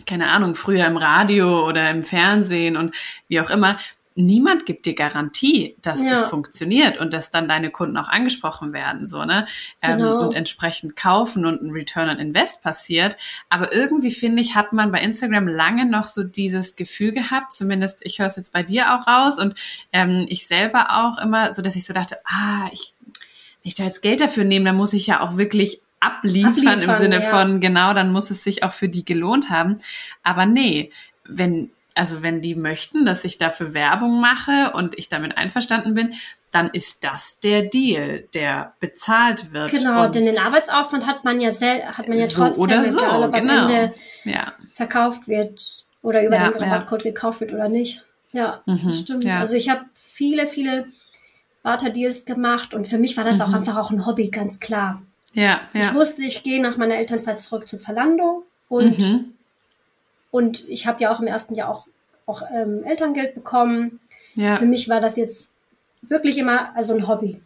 keine 0.06 0.30
Ahnung, 0.30 0.56
früher 0.56 0.86
im 0.86 0.98
Radio 0.98 1.66
oder 1.66 1.90
im 1.90 2.04
Fernsehen 2.04 2.78
und 2.78 2.94
wie 3.30 3.42
auch 3.42 3.50
immer, 3.50 3.80
niemand 4.18 4.66
gibt 4.66 4.86
dir 4.86 4.96
Garantie, 4.96 5.78
dass 5.82 6.04
ja. 6.04 6.12
das 6.12 6.26
funktioniert 6.26 6.98
und 6.98 7.14
dass 7.14 7.30
dann 7.30 7.48
deine 7.48 7.70
Kunden 7.70 7.96
auch 7.98 8.10
angesprochen 8.10 8.74
werden, 8.74 9.08
so, 9.08 9.24
ne? 9.24 9.46
Ähm, 9.82 9.98
genau. 9.98 10.20
Ähm, 10.20 10.28
und 10.28 10.36
entsprechend 10.36 10.96
kaufen 10.96 11.46
und 11.46 11.62
ein 11.62 11.72
Return 11.72 12.10
on 12.10 12.18
Invest 12.18 12.64
passiert. 12.64 13.16
Aber 13.50 13.72
irgendwie 13.72 14.12
finde 14.12 14.42
ich, 14.42 14.56
hat 14.56 14.74
man 14.74 14.92
bei 14.92 15.02
Instagram 15.02 15.48
lange 15.48 15.86
noch 15.86 16.06
so 16.06 16.24
dieses 16.24 16.76
Gefühl 16.76 17.12
gehabt, 17.12 17.54
zumindest 17.54 18.06
ich 18.06 18.20
höre 18.20 18.28
es 18.28 18.36
jetzt 18.36 18.54
bei 18.54 18.64
dir 18.64 18.96
auch 18.96 19.08
raus 19.08 19.38
und 19.38 19.54
ähm, 19.94 20.26
ich 20.30 20.48
selber 20.48 20.88
auch 20.92 21.20
immer, 21.20 21.54
so 21.54 21.62
dass 21.62 21.76
ich 21.76 21.86
so 21.86 21.94
dachte, 21.94 22.18
ah, 22.26 22.70
ich, 22.72 22.96
wenn 23.04 23.70
ich 23.70 23.76
da 23.76 23.84
jetzt 23.84 24.02
Geld 24.02 24.20
dafür 24.20 24.44
nehme, 24.44 24.66
dann 24.66 24.76
muss 24.76 24.94
ich 24.94 25.08
ja 25.08 25.22
auch 25.22 25.38
wirklich 25.38 25.82
abliefern, 26.00 26.68
abliefern 26.68 26.82
im 26.82 26.96
Sinne 26.96 27.22
ja. 27.22 27.22
von, 27.22 27.60
genau, 27.60 27.94
dann 27.94 28.12
muss 28.12 28.32
es 28.32 28.44
sich 28.44 28.64
auch 28.64 28.74
für 28.74 28.90
die 28.90 29.06
gelohnt 29.06 29.50
haben. 29.50 29.78
Aber 30.24 30.46
nee, 30.46 30.92
wenn 31.24 31.72
also 31.98 32.24
wenn 32.24 32.42
die 32.42 32.56
möchten, 32.56 33.06
dass 33.06 33.24
ich 33.24 33.38
dafür 33.38 33.74
Werbung 33.74 34.20
mache 34.20 34.72
und 34.74 34.98
ich 34.98 35.10
damit 35.10 35.38
einverstanden 35.38 35.94
bin, 35.94 36.14
dann 36.52 36.70
ist 36.70 37.04
das 37.04 37.40
der 37.40 37.64
Deal, 37.64 38.24
der 38.34 38.74
bezahlt 38.80 39.52
wird. 39.54 39.72
Genau, 39.72 40.06
und 40.06 40.16
denn 40.16 40.24
den 40.24 40.38
Arbeitsaufwand 40.38 41.06
hat 41.06 41.26
man 41.26 41.42
ja 41.42 41.52
sel 41.52 41.84
hat 41.84 42.08
man 42.08 42.18
ja 42.18 42.28
trotzdem, 42.28 42.54
so 42.54 42.62
oder 42.62 42.90
so, 42.90 43.00
egal 43.00 43.24
ob 43.24 43.34
genau. 43.34 43.54
am 43.54 43.70
Ende 43.70 43.96
ja. 44.24 44.54
verkauft 44.74 45.28
wird 45.28 45.84
oder 46.02 46.26
über 46.26 46.38
ja, 46.38 46.50
den 46.50 46.64
Rabattcode 46.64 47.04
ja. 47.04 47.12
gekauft 47.12 47.42
wird 47.42 47.54
oder 47.54 47.68
nicht. 47.70 48.04
Ja, 48.32 48.62
mhm, 48.66 48.82
das 48.86 49.00
stimmt. 49.00 49.26
Also 49.26 49.56
ich 49.56 49.70
habe 49.70 49.86
viele, 49.94 50.48
viele 50.48 50.88
Barter-Deals 51.64 52.26
gemacht 52.26 52.74
und 52.74 52.88
für 52.88 52.98
mich 52.98 53.18
war 53.18 53.24
das 53.24 53.38
mhm. 53.38 53.44
auch 53.44 53.54
einfach 53.54 53.78
auch 53.78 53.92
ein 53.92 54.06
Hobby, 54.06 54.30
ganz 54.30 54.60
klar. 54.60 55.02
Ja, 55.34 55.62
ja. 55.74 55.82
Ich 55.82 55.94
wusste, 55.94 56.24
ich 56.24 56.44
gehe 56.44 56.62
nach 56.62 56.78
meiner 56.78 56.96
Elternzeit 56.96 57.40
zurück 57.40 57.68
zu 57.68 57.78
Zalando 57.78 58.46
und 58.70 58.98
mhm. 58.98 59.34
Und 60.32 60.68
ich 60.68 60.88
habe 60.88 61.02
ja 61.02 61.14
auch 61.14 61.20
im 61.20 61.28
ersten 61.28 61.56
Jahr 61.56 61.70
auch, 61.70 61.88
auch 62.26 62.44
ähm, 62.54 62.84
Elterngeld 62.84 63.36
bekommen. 63.36 64.00
Ja. 64.36 64.56
Für 64.58 64.66
mich 64.66 64.90
war 64.90 65.02
das 65.02 65.18
jetzt 65.18 65.54
wirklich 66.02 66.38
immer 66.38 66.76
also 66.76 66.94
ein 66.94 67.08
Hobby. 67.08 67.40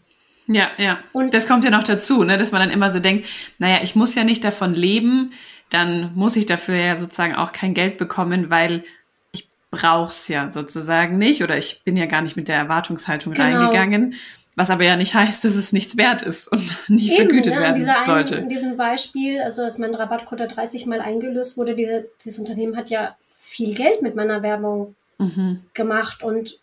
Ja, 0.48 0.70
ja. 0.78 1.00
Und 1.14 1.34
das 1.34 1.48
kommt 1.48 1.66
ja 1.66 1.72
noch 1.72 1.84
dazu, 1.84 2.24
ne, 2.24 2.38
dass 2.38 2.52
man 2.52 2.62
dann 2.62 2.72
immer 2.72 2.92
so 2.92 3.00
denkt, 3.00 3.28
naja, 3.58 3.80
ich 3.84 3.96
muss 3.96 4.16
ja 4.16 4.24
nicht 4.24 4.44
davon 4.44 4.74
leben, 4.74 5.34
dann 5.70 6.14
muss 6.16 6.36
ich 6.36 6.46
dafür 6.46 6.76
ja 6.76 7.00
sozusagen 7.00 7.36
auch 7.36 7.54
kein 7.54 7.74
Geld 7.74 7.98
bekommen, 7.98 8.50
weil 8.50 8.84
ich 9.32 9.48
brauch's 9.70 10.28
ja 10.28 10.52
sozusagen 10.52 11.18
nicht 11.18 11.44
oder 11.44 11.58
ich 11.58 11.84
bin 11.86 11.96
ja 11.96 12.06
gar 12.06 12.22
nicht 12.22 12.36
mit 12.36 12.48
der 12.48 12.58
Erwartungshaltung 12.58 13.34
genau. 13.34 13.58
reingegangen. 13.60 14.16
Was 14.56 14.70
aber 14.70 14.84
ja 14.84 14.98
nicht 14.98 15.14
heißt, 15.14 15.46
dass 15.46 15.56
es 15.56 15.72
nichts 15.72 15.96
wert 15.98 16.22
ist 16.22 16.52
und 16.52 16.76
nicht 16.90 17.12
Eben, 17.12 17.30
vergütet 17.30 17.54
ne, 17.54 17.62
werden 17.62 17.82
in 17.82 18.04
sollte. 18.06 18.36
in 18.36 18.50
diesem 18.50 18.76
Beispiel, 18.76 19.40
also 19.42 19.62
dass 19.62 19.78
mein 19.78 19.96
Rabattcode 19.96 20.56
30 20.56 20.88
Mal 20.88 21.02
eingelöst 21.02 21.58
wurde, 21.58 21.76
diese, 21.76 22.08
dieses 22.24 22.40
Unternehmen 22.40 22.76
hat 22.76 22.90
ja 22.90 23.16
viel 23.40 23.74
Geld 23.74 24.02
mit 24.02 24.16
meiner 24.16 24.44
Werbung 24.44 24.96
mhm. 25.18 25.62
gemacht 25.74 26.24
und 26.24 26.60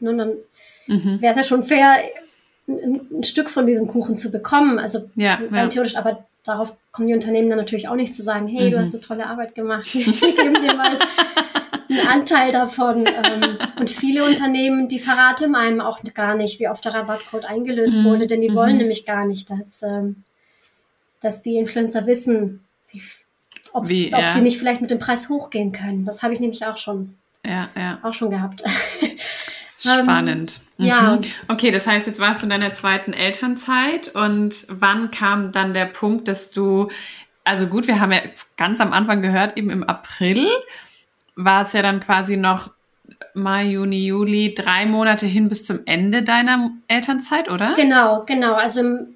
ne, 0.00 0.14
dann 0.14 0.32
mhm. 0.86 1.22
wäre 1.22 1.32
es 1.32 1.38
ja 1.38 1.44
schon 1.44 1.62
fair, 1.62 1.96
ein, 2.68 3.00
ein, 3.10 3.24
Stück 3.24 3.50
von 3.50 3.66
diesem 3.66 3.88
Kuchen 3.88 4.18
zu 4.18 4.30
bekommen. 4.30 4.78
Also 4.78 5.10
ja, 5.14 5.40
ja. 5.40 5.68
theoretisch, 5.68 5.96
aber 5.96 6.24
darauf 6.44 6.74
kommen 6.92 7.08
die 7.08 7.14
Unternehmen 7.14 7.48
dann 7.48 7.58
natürlich 7.58 7.88
auch 7.88 7.96
nicht 7.96 8.14
zu 8.14 8.22
sagen, 8.22 8.46
hey, 8.46 8.68
mhm. 8.68 8.72
du 8.72 8.78
hast 8.78 8.92
so 8.92 8.98
tolle 8.98 9.26
Arbeit 9.26 9.54
gemacht, 9.54 9.88
gib 9.92 10.04
dir 10.04 10.74
mal 10.74 10.98
einen 11.88 12.06
Anteil 12.06 12.52
davon. 12.52 13.06
Ähm, 13.06 13.58
und 13.78 13.90
viele 13.90 14.24
Unternehmen, 14.24 14.88
die 14.88 14.98
verraten 14.98 15.54
einem 15.54 15.80
auch 15.80 15.98
gar 16.14 16.34
nicht, 16.34 16.60
wie 16.60 16.68
oft 16.68 16.84
der 16.84 16.94
Rabattcode 16.94 17.44
eingelöst 17.44 17.96
mhm. 17.96 18.04
wurde, 18.04 18.26
denn 18.26 18.40
die 18.40 18.54
wollen 18.54 18.72
mhm. 18.72 18.78
nämlich 18.78 19.06
gar 19.06 19.24
nicht, 19.24 19.50
dass, 19.50 19.82
ähm, 19.82 20.24
dass 21.20 21.42
die 21.42 21.56
Influencer 21.56 22.06
wissen, 22.06 22.64
wie, 22.92 23.02
ob 23.72 23.88
ja. 23.88 24.34
sie 24.34 24.40
nicht 24.40 24.58
vielleicht 24.58 24.80
mit 24.80 24.90
dem 24.90 24.98
Preis 24.98 25.28
hochgehen 25.28 25.72
können. 25.72 26.04
Das 26.04 26.22
habe 26.22 26.34
ich 26.34 26.40
nämlich 26.40 26.64
auch 26.66 26.76
schon, 26.76 27.14
ja, 27.44 27.68
ja. 27.76 27.98
auch 28.02 28.14
schon 28.14 28.30
gehabt. 28.30 28.62
Spannend. 29.78 30.60
Mhm. 30.78 30.84
Ja. 30.84 31.18
Okay, 31.48 31.70
das 31.70 31.86
heißt, 31.86 32.06
jetzt 32.06 32.20
warst 32.20 32.42
du 32.42 32.46
in 32.46 32.50
deiner 32.50 32.72
zweiten 32.72 33.12
Elternzeit 33.12 34.14
und 34.14 34.66
wann 34.68 35.10
kam 35.10 35.52
dann 35.52 35.74
der 35.74 35.86
Punkt, 35.86 36.28
dass 36.28 36.50
du, 36.50 36.88
also 37.44 37.66
gut, 37.66 37.88
wir 37.88 37.98
haben 37.98 38.12
ja 38.12 38.20
ganz 38.56 38.80
am 38.80 38.92
Anfang 38.92 39.22
gehört, 39.22 39.56
eben 39.56 39.70
im 39.70 39.82
April 39.82 40.46
war 41.36 41.62
es 41.62 41.72
ja 41.72 41.82
dann 41.82 42.00
quasi 42.00 42.36
noch 42.36 42.70
Mai, 43.34 43.66
Juni, 43.66 44.06
Juli, 44.06 44.54
drei 44.54 44.86
Monate 44.86 45.26
hin 45.26 45.48
bis 45.48 45.64
zum 45.64 45.80
Ende 45.86 46.22
deiner 46.22 46.70
Elternzeit, 46.88 47.50
oder? 47.50 47.74
Genau, 47.74 48.24
genau. 48.26 48.54
Also 48.54 48.80
im, 48.80 49.14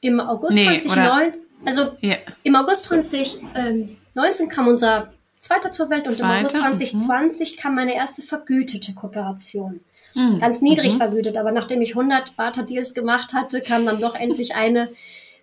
im 0.00 0.20
August 0.20 0.54
nee, 0.54 0.78
2019, 0.78 1.40
also 1.64 1.96
yeah. 2.02 2.16
im 2.42 2.56
August 2.56 2.84
2019 2.84 4.48
kam 4.48 4.68
unser 4.68 5.12
zweiter 5.38 5.70
zur 5.70 5.90
Welt 5.90 6.06
und 6.06 6.14
Zweite? 6.14 6.32
im 6.32 6.40
August 6.40 6.56
2020 6.56 7.56
mhm. 7.56 7.60
kam 7.60 7.74
meine 7.74 7.94
erste 7.94 8.22
vergütete 8.22 8.94
Kooperation. 8.94 9.80
Mhm. 10.14 10.38
Ganz 10.38 10.60
niedrig 10.60 10.94
mhm. 10.94 10.98
vergütet, 10.98 11.36
aber 11.36 11.52
nachdem 11.52 11.82
ich 11.82 11.90
100 11.90 12.36
Barter 12.36 12.62
Deals 12.62 12.94
gemacht 12.94 13.32
hatte, 13.32 13.60
kam 13.60 13.86
dann 13.86 14.00
doch 14.00 14.14
endlich 14.14 14.54
eine 14.54 14.88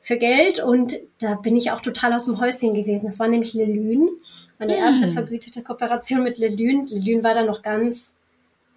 für 0.02 0.18
Geld 0.18 0.60
und 0.64 0.96
da 1.20 1.36
bin 1.36 1.56
ich 1.56 1.72
auch 1.72 1.82
total 1.82 2.14
aus 2.14 2.26
dem 2.26 2.40
Häuschen 2.40 2.74
gewesen. 2.74 3.06
Das 3.06 3.20
war 3.20 3.28
nämlich 3.28 3.54
Lelün. 3.54 4.10
Meine 4.60 4.76
hm. 4.76 4.84
erste 4.84 5.08
vergütete 5.08 5.64
Kooperation 5.64 6.24
mit 6.24 6.38
Lelün. 6.38 6.86
Lelün 6.86 7.24
war 7.24 7.34
da 7.34 7.44
noch 7.44 7.62
ganz 7.62 8.14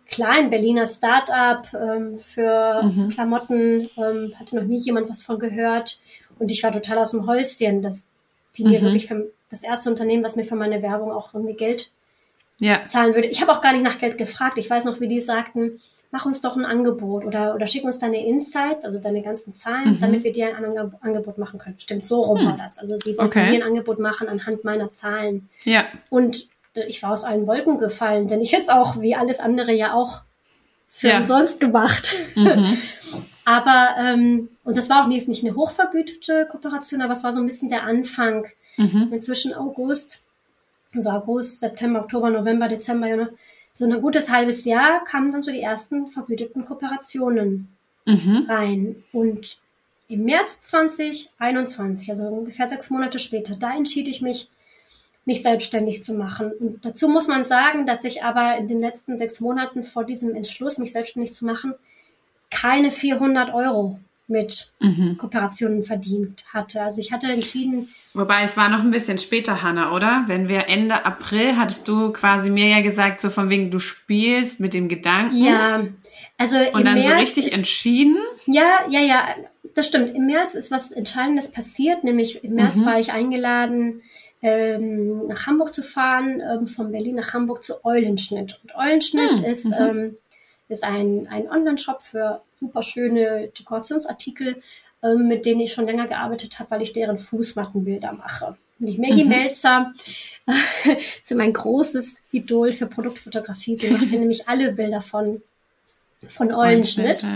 klein, 0.08 0.50
Berliner 0.50 0.86
Start-up 0.86 1.68
ähm, 1.74 2.18
für, 2.18 2.82
mhm. 2.82 2.92
für, 2.92 3.08
Klamotten, 3.08 3.88
ähm, 3.96 4.32
hatte 4.38 4.56
noch 4.56 4.64
nie 4.64 4.78
jemand 4.78 5.08
was 5.08 5.24
von 5.24 5.38
gehört 5.38 6.00
und 6.38 6.50
ich 6.50 6.62
war 6.62 6.70
total 6.70 6.98
aus 6.98 7.12
dem 7.12 7.26
Häuschen, 7.26 7.82
dass 7.82 8.04
die 8.56 8.64
mir 8.64 8.78
mhm. 8.78 8.84
wirklich 8.84 9.06
für 9.06 9.30
das 9.50 9.62
erste 9.62 9.90
Unternehmen, 9.90 10.22
was 10.22 10.36
mir 10.36 10.44
für 10.44 10.54
meine 10.54 10.82
Werbung 10.82 11.10
auch 11.12 11.34
irgendwie 11.34 11.54
Geld 11.54 11.90
ja. 12.58 12.84
zahlen 12.84 13.14
würde. 13.14 13.28
Ich 13.28 13.40
habe 13.40 13.52
auch 13.52 13.62
gar 13.62 13.72
nicht 13.72 13.84
nach 13.84 13.98
Geld 13.98 14.18
gefragt. 14.18 14.58
Ich 14.58 14.68
weiß 14.68 14.84
noch, 14.84 15.00
wie 15.00 15.08
die 15.08 15.20
sagten, 15.20 15.80
mach 16.12 16.26
uns 16.26 16.42
doch 16.42 16.56
ein 16.56 16.66
Angebot 16.66 17.24
oder, 17.24 17.54
oder 17.54 17.66
schick 17.66 17.84
uns 17.84 17.98
deine 17.98 18.24
Insights, 18.24 18.84
also 18.84 18.98
deine 18.98 19.22
ganzen 19.22 19.54
Zahlen, 19.54 19.94
mhm. 19.94 20.00
damit 20.00 20.22
wir 20.22 20.32
dir 20.32 20.54
ein 20.54 20.64
Angebot 21.00 21.38
machen 21.38 21.58
können. 21.58 21.78
Stimmt, 21.78 22.04
so 22.04 22.20
rum 22.20 22.40
mhm. 22.40 22.46
war 22.48 22.56
das. 22.58 22.78
Also 22.78 22.96
sie 22.98 23.16
wollten 23.16 23.38
okay. 23.38 23.50
mir 23.50 23.56
ein 23.56 23.62
Angebot 23.62 23.98
machen 23.98 24.28
anhand 24.28 24.62
meiner 24.62 24.90
Zahlen. 24.90 25.48
Ja. 25.64 25.84
Und 26.10 26.48
ich 26.86 27.02
war 27.02 27.12
aus 27.12 27.24
allen 27.24 27.46
Wolken 27.46 27.78
gefallen, 27.78 28.28
denn 28.28 28.42
ich 28.42 28.52
hätte 28.52 28.64
es 28.64 28.68
auch, 28.68 29.00
wie 29.00 29.16
alles 29.16 29.40
andere 29.40 29.72
ja 29.72 29.94
auch 29.94 30.20
für 30.90 31.08
ja. 31.08 31.20
umsonst 31.20 31.60
gemacht. 31.60 32.14
Mhm. 32.34 32.76
aber, 33.46 33.96
ähm, 33.98 34.50
und 34.64 34.76
das 34.76 34.90
war 34.90 35.02
auch 35.02 35.08
nicht, 35.08 35.28
nicht 35.28 35.44
eine 35.44 35.56
hochvergütete 35.56 36.46
Kooperation, 36.50 37.00
aber 37.00 37.14
es 37.14 37.24
war 37.24 37.32
so 37.32 37.40
ein 37.40 37.46
bisschen 37.46 37.70
der 37.70 37.84
Anfang. 37.84 38.46
Mhm. 38.76 39.08
Inzwischen 39.12 39.54
August, 39.54 40.20
also 40.94 41.08
August, 41.08 41.60
September, 41.60 42.00
Oktober, 42.00 42.28
November, 42.28 42.68
Dezember, 42.68 43.06
ja, 43.06 43.28
so 43.74 43.84
ein 43.86 44.00
gutes 44.00 44.30
halbes 44.30 44.64
Jahr 44.64 45.04
kamen 45.04 45.32
dann 45.32 45.42
so 45.42 45.50
die 45.50 45.62
ersten 45.62 46.08
vergüteten 46.08 46.64
Kooperationen 46.64 47.68
mhm. 48.04 48.46
rein. 48.48 49.04
Und 49.12 49.58
im 50.08 50.24
März 50.24 50.60
2021, 50.60 52.10
also 52.10 52.24
ungefähr 52.24 52.68
sechs 52.68 52.90
Monate 52.90 53.18
später, 53.18 53.56
da 53.56 53.74
entschied 53.74 54.08
ich 54.08 54.20
mich, 54.20 54.48
mich 55.24 55.42
selbstständig 55.42 56.02
zu 56.02 56.14
machen. 56.14 56.52
Und 56.52 56.84
dazu 56.84 57.08
muss 57.08 57.28
man 57.28 57.44
sagen, 57.44 57.86
dass 57.86 58.04
ich 58.04 58.22
aber 58.22 58.56
in 58.56 58.68
den 58.68 58.80
letzten 58.80 59.16
sechs 59.16 59.40
Monaten 59.40 59.82
vor 59.82 60.04
diesem 60.04 60.34
Entschluss, 60.34 60.78
mich 60.78 60.92
selbstständig 60.92 61.32
zu 61.32 61.46
machen, 61.46 61.74
keine 62.50 62.92
400 62.92 63.54
Euro 63.54 63.98
mit 64.32 64.72
mhm. 64.80 65.16
Kooperationen 65.18 65.84
verdient 65.84 66.44
hatte. 66.52 66.82
Also 66.82 67.00
ich 67.00 67.12
hatte 67.12 67.28
entschieden. 67.28 67.88
Wobei 68.14 68.42
es 68.42 68.56
war 68.56 68.68
noch 68.68 68.80
ein 68.80 68.90
bisschen 68.90 69.18
später, 69.18 69.62
Hanna, 69.62 69.94
oder? 69.94 70.24
Wenn 70.26 70.48
wir 70.48 70.68
Ende 70.68 71.04
April 71.04 71.56
hattest 71.56 71.86
du 71.86 72.12
quasi 72.12 72.50
mir 72.50 72.66
ja 72.66 72.80
gesagt, 72.80 73.20
so 73.20 73.30
von 73.30 73.48
wegen 73.50 73.70
du 73.70 73.78
spielst 73.78 74.58
mit 74.58 74.74
dem 74.74 74.88
Gedanken. 74.88 75.36
Ja, 75.36 75.84
also 76.38 76.58
und 76.72 76.84
dann 76.84 76.94
März 76.94 77.06
so 77.06 77.14
richtig 77.14 77.46
ist, 77.46 77.56
entschieden. 77.56 78.16
Ja, 78.46 78.80
ja, 78.88 79.00
ja, 79.00 79.28
das 79.74 79.86
stimmt. 79.86 80.14
Im 80.14 80.26
März 80.26 80.54
ist 80.54 80.72
was 80.72 80.90
Entscheidendes 80.90 81.52
passiert, 81.52 82.02
nämlich 82.02 82.42
im 82.42 82.54
März 82.54 82.76
mhm. 82.76 82.86
war 82.86 82.98
ich 82.98 83.12
eingeladen 83.12 84.02
ähm, 84.42 85.28
nach 85.28 85.46
Hamburg 85.46 85.72
zu 85.72 85.82
fahren, 85.82 86.40
ähm, 86.40 86.66
von 86.66 86.90
Berlin 86.90 87.14
nach 87.14 87.32
Hamburg 87.32 87.62
zu 87.62 87.84
Eulenschnitt. 87.84 88.60
Und 88.62 88.74
Eulenschnitt 88.74 89.38
hm. 89.38 89.44
ist, 89.44 89.64
mhm. 89.66 89.74
ähm, 89.78 90.16
ist 90.68 90.82
ein, 90.82 91.28
ein 91.30 91.48
Online-Shop 91.48 92.02
für 92.02 92.42
super 92.62 92.82
schöne 92.82 93.48
Dekorationsartikel, 93.58 94.62
ähm, 95.02 95.28
mit 95.28 95.44
denen 95.44 95.60
ich 95.60 95.72
schon 95.72 95.86
länger 95.86 96.06
gearbeitet 96.06 96.58
habe, 96.58 96.70
weil 96.70 96.82
ich 96.82 96.92
deren 96.92 97.18
Fußmattenbilder 97.18 98.12
mache. 98.12 98.56
Und 98.78 98.86
ich 98.86 98.98
Maggie 98.98 99.24
mhm. 99.24 99.30
Melzer 99.30 99.92
ist 101.22 101.34
mein 101.34 101.52
großes 101.52 102.22
Idol 102.30 102.72
für 102.72 102.86
Produktfotografie. 102.86 103.76
Sie 103.76 103.90
macht 103.90 104.10
ja 104.10 104.18
nämlich 104.18 104.48
alle 104.48 104.72
Bilder 104.72 105.02
von, 105.02 105.42
von 106.28 106.52
Eulenschnitt. 106.52 107.26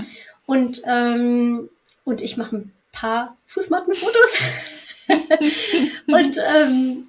Und, 0.47 0.83
ähm, 0.87 1.69
und 2.05 2.23
ich 2.23 2.37
mache 2.37 2.57
ein 2.57 2.73
paar 2.93 3.37
Fußmattenfotos. 3.47 4.39
und, 6.07 6.39
ähm, 6.57 7.09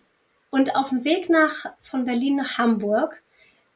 und 0.50 0.76
auf 0.76 0.90
dem 0.90 1.04
Weg 1.04 1.30
nach, 1.30 1.66
von 1.80 2.06
Berlin 2.06 2.38
nach 2.38 2.58
Hamburg, 2.58 3.22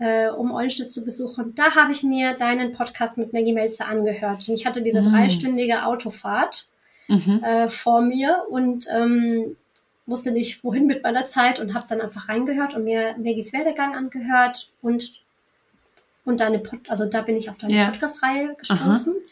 äh, 0.02 0.30
um 0.30 0.52
Eulenstedt 0.52 0.92
zu 0.92 1.06
besuchen, 1.06 1.54
da 1.54 1.76
habe 1.76 1.92
ich 1.92 2.02
mir 2.02 2.34
deinen 2.34 2.74
Podcast 2.74 3.20
mit 3.20 3.34
Maggie 3.34 3.54
Melzer 3.54 3.88
angehört. 3.88 4.50
Und 4.50 4.56
ich 4.56 4.66
hatte 4.66 4.82
diese 4.82 5.02
mhm. 5.02 5.12
dreistündige 5.12 5.86
Autofahrt 5.86 6.70
mhm. 7.08 7.44
äh, 7.44 7.70
vor 7.70 8.02
mir 8.02 8.46
und 8.50 8.88
ähm, 8.92 9.56
wusste 10.08 10.32
nicht, 10.32 10.64
wohin 10.64 10.88
mit 10.88 11.04
meiner 11.04 11.28
Zeit 11.28 11.60
und 11.60 11.76
habe 11.76 11.86
dann 11.88 12.02
einfach 12.02 12.30
reingehört 12.30 12.76
und 12.76 12.84
mir 12.84 13.16
Maggies 13.18 13.54
Werdegang 13.54 13.96
angehört 13.96 14.72
und 14.82 15.22
und 16.24 16.40
deine 16.40 16.60
Pod 16.60 16.80
also 16.88 17.06
da 17.06 17.22
bin 17.22 17.36
ich 17.36 17.50
auf 17.50 17.58
deine 17.60 17.76
ja. 17.76 17.90
Podcast-Reihe 17.90 18.56
gestoßen. 18.56 19.14
Aha. 19.14 19.32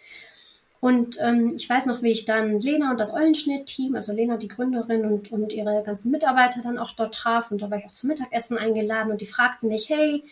Und 0.82 1.18
ähm, 1.20 1.52
ich 1.56 1.70
weiß 1.70 1.88
noch, 1.88 2.04
wie 2.04 2.12
ich 2.12 2.26
dann 2.26 2.60
Lena 2.60 2.92
und 2.92 3.00
das 3.00 3.14
Eulenschnitt-Team, 3.14 3.96
also 3.96 4.14
Lena, 4.14 4.38
die 4.38 4.48
Gründerin 4.48 5.04
und, 5.06 5.32
und 5.32 5.52
ihre 5.52 5.84
ganzen 5.84 6.10
Mitarbeiter 6.10 6.62
dann 6.62 6.78
auch 6.78 6.92
dort 6.92 7.14
traf. 7.14 7.52
Und 7.52 7.62
da 7.62 7.70
war 7.70 7.80
ich 7.80 7.86
auch 7.86 7.92
zum 7.92 8.08
Mittagessen 8.08 8.58
eingeladen 8.58 9.12
und 9.12 9.20
die 9.20 9.26
fragten 9.26 9.68
mich, 9.68 9.90
hey, 9.90 10.24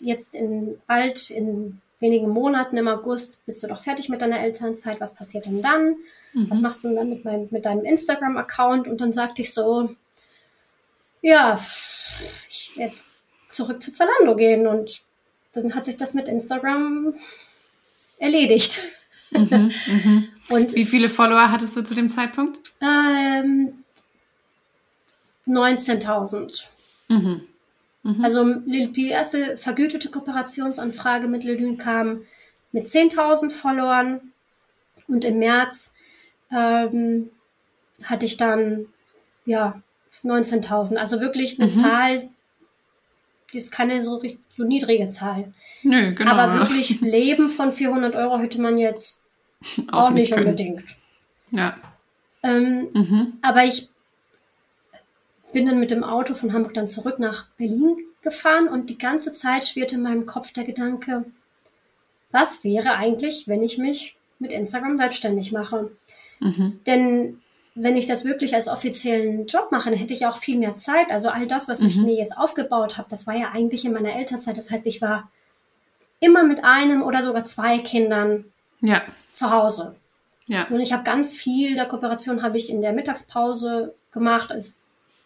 jetzt 0.00 0.34
in 0.34 0.80
bald 0.86 1.30
in 1.30 1.80
wenigen 2.00 2.28
Monaten 2.28 2.76
im 2.76 2.88
August 2.88 3.44
bist 3.46 3.62
du 3.62 3.66
doch 3.66 3.82
fertig 3.82 4.08
mit 4.08 4.20
deiner 4.20 4.40
Elternzeit, 4.40 5.00
was 5.00 5.14
passiert 5.14 5.46
denn 5.46 5.62
dann? 5.62 5.96
Mhm. 6.32 6.50
Was 6.50 6.60
machst 6.60 6.84
du 6.84 6.88
denn 6.88 6.96
dann 6.96 7.08
mit, 7.08 7.24
mein, 7.24 7.48
mit 7.50 7.64
deinem 7.64 7.84
Instagram-Account? 7.84 8.88
Und 8.88 9.00
dann 9.00 9.12
sagte 9.12 9.42
ich 9.42 9.54
so, 9.54 9.88
ja, 11.22 11.58
ich 12.48 12.72
werde 12.76 12.94
zurück 13.48 13.80
zu 13.80 13.92
Zalando 13.92 14.36
gehen 14.36 14.66
und 14.66 15.02
dann 15.52 15.74
hat 15.74 15.86
sich 15.86 15.96
das 15.96 16.14
mit 16.14 16.28
Instagram 16.28 17.14
erledigt. 18.18 18.82
Mhm, 19.30 19.72
mhm. 19.86 20.28
Und 20.50 20.74
Wie 20.74 20.84
viele 20.84 21.08
Follower 21.08 21.50
hattest 21.50 21.76
du 21.76 21.82
zu 21.82 21.94
dem 21.94 22.10
Zeitpunkt? 22.10 22.58
Ähm, 22.82 23.84
19.000. 25.46 26.66
Mhm. 27.08 27.46
Mhm. 28.04 28.24
Also 28.24 28.54
die 28.54 29.08
erste 29.08 29.56
vergütete 29.56 30.10
Kooperationsanfrage 30.10 31.26
mit 31.26 31.42
Lelün 31.42 31.78
kam 31.78 32.20
mit 32.70 32.86
10.000 32.86 33.50
Followern 33.50 34.20
und 35.08 35.24
im 35.24 35.38
März 35.38 35.94
ähm, 36.52 37.30
hatte 38.04 38.26
ich 38.26 38.36
dann 38.36 38.86
ja 39.46 39.80
19.000. 40.22 40.96
Also 40.96 41.20
wirklich 41.20 41.58
eine 41.58 41.70
mhm. 41.70 41.80
Zahl, 41.80 42.28
die 43.52 43.58
ist 43.58 43.72
keine 43.72 44.04
so, 44.04 44.22
so 44.54 44.64
niedrige 44.64 45.08
Zahl. 45.08 45.52
Nö, 45.82 46.14
genau. 46.14 46.32
Aber 46.32 46.54
wirklich 46.58 47.00
leben 47.00 47.48
von 47.48 47.72
400 47.72 48.14
Euro 48.16 48.38
hätte 48.38 48.60
man 48.60 48.76
jetzt 48.76 49.20
auch, 49.90 50.04
auch 50.04 50.10
nicht 50.10 50.32
können. 50.32 50.48
unbedingt. 50.48 50.96
Ja. 51.50 51.78
Ähm, 52.42 52.88
mhm. 52.92 53.32
Aber 53.40 53.64
ich 53.64 53.88
bin 55.54 55.64
dann 55.64 55.80
mit 55.80 55.90
dem 55.90 56.04
Auto 56.04 56.34
von 56.34 56.52
Hamburg 56.52 56.74
dann 56.74 56.88
zurück 56.88 57.18
nach 57.18 57.46
Berlin 57.56 57.96
gefahren 58.22 58.68
und 58.68 58.90
die 58.90 58.98
ganze 58.98 59.32
Zeit 59.32 59.64
schwirrte 59.64 59.94
in 59.94 60.02
meinem 60.02 60.26
Kopf 60.26 60.52
der 60.52 60.64
Gedanke, 60.64 61.24
was 62.30 62.64
wäre 62.64 62.96
eigentlich, 62.96 63.48
wenn 63.48 63.62
ich 63.62 63.78
mich 63.78 64.16
mit 64.38 64.52
Instagram 64.52 64.98
selbstständig 64.98 65.52
mache? 65.52 65.92
Mhm. 66.40 66.80
Denn 66.86 67.40
wenn 67.74 67.96
ich 67.96 68.06
das 68.06 68.24
wirklich 68.24 68.54
als 68.54 68.68
offiziellen 68.68 69.46
Job 69.46 69.70
mache, 69.70 69.90
dann 69.90 69.98
hätte 69.98 70.14
ich 70.14 70.26
auch 70.26 70.38
viel 70.38 70.58
mehr 70.58 70.74
Zeit. 70.74 71.10
Also 71.10 71.28
all 71.28 71.46
das, 71.46 71.68
was 71.68 71.80
mhm. 71.80 71.88
ich 71.88 71.96
mir 71.96 72.14
jetzt 72.14 72.36
aufgebaut 72.36 72.98
habe, 72.98 73.08
das 73.08 73.26
war 73.26 73.34
ja 73.34 73.50
eigentlich 73.52 73.84
in 73.84 73.92
meiner 73.92 74.14
Elternzeit. 74.14 74.56
Das 74.56 74.70
heißt, 74.70 74.86
ich 74.86 75.00
war 75.00 75.30
immer 76.20 76.44
mit 76.44 76.64
einem 76.64 77.02
oder 77.02 77.22
sogar 77.22 77.44
zwei 77.44 77.78
Kindern 77.78 78.44
ja. 78.80 79.02
zu 79.32 79.50
Hause. 79.50 79.94
Ja. 80.46 80.66
Und 80.68 80.80
ich 80.80 80.92
habe 80.92 81.04
ganz 81.04 81.34
viel 81.34 81.74
der 81.74 81.86
Kooperation 81.86 82.42
habe 82.42 82.56
ich 82.56 82.70
in 82.70 82.80
der 82.80 82.92
Mittagspause 82.92 83.94
gemacht, 84.12 84.50
als 84.50 84.76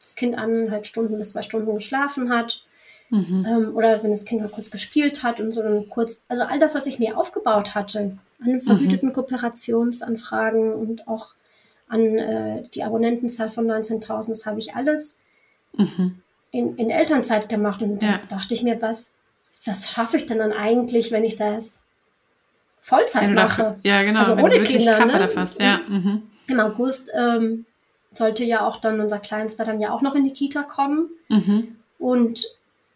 das 0.00 0.16
Kind 0.16 0.36
eineinhalb 0.36 0.86
Stunden 0.86 1.18
bis 1.18 1.32
zwei 1.32 1.42
Stunden 1.42 1.74
geschlafen 1.74 2.30
hat. 2.30 2.62
Mhm. 3.10 3.46
Ähm, 3.48 3.76
oder 3.76 4.02
wenn 4.02 4.10
das 4.10 4.24
Kind 4.24 4.42
mal 4.42 4.50
kurz 4.50 4.70
gespielt 4.70 5.22
hat 5.22 5.40
und 5.40 5.52
so 5.52 5.62
dann 5.62 5.88
kurz, 5.88 6.26
also 6.28 6.42
all 6.42 6.58
das, 6.58 6.74
was 6.74 6.86
ich 6.86 6.98
mir 6.98 7.16
aufgebaut 7.16 7.74
hatte, 7.74 8.18
an 8.40 8.52
mhm. 8.52 8.60
vergüteten 8.60 9.08
mhm. 9.08 9.12
Kooperationsanfragen 9.14 10.72
und 10.72 11.08
auch 11.08 11.34
an 11.88 12.18
äh, 12.18 12.62
die 12.74 12.84
Abonnentenzahl 12.84 13.50
von 13.50 13.66
19.000, 13.66 14.28
das 14.28 14.46
habe 14.46 14.58
ich 14.58 14.74
alles 14.74 15.24
mhm. 15.76 16.20
in, 16.50 16.76
in 16.76 16.90
Elternzeit 16.90 17.48
gemacht. 17.48 17.80
Und 17.80 18.02
ja. 18.02 18.20
da 18.28 18.36
dachte 18.36 18.52
ich 18.52 18.62
mir, 18.62 18.80
was, 18.82 19.14
was 19.64 19.90
schaffe 19.90 20.18
ich 20.18 20.26
denn 20.26 20.38
dann 20.38 20.52
eigentlich, 20.52 21.10
wenn 21.10 21.24
ich 21.24 21.36
das 21.36 21.80
Vollzeit 22.80 23.30
mache. 23.30 23.62
Dafür, 23.62 23.78
ja, 23.82 24.02
genau. 24.02 24.20
Also 24.20 24.36
ohne 24.36 24.62
Kinder. 24.62 25.04
Ne? 25.04 25.28
Fast. 25.28 25.60
Ja. 25.60 25.80
Mhm. 25.88 26.22
Im 26.46 26.60
August 26.60 27.10
ähm, 27.14 27.66
sollte 28.18 28.44
ja 28.44 28.66
auch 28.66 28.76
dann 28.76 29.00
unser 29.00 29.18
Kleinster 29.18 29.64
dann 29.64 29.80
ja 29.80 29.92
auch 29.92 30.02
noch 30.02 30.14
in 30.14 30.24
die 30.24 30.32
Kita 30.32 30.62
kommen. 30.62 31.10
Mhm. 31.28 31.76
Und 31.98 32.44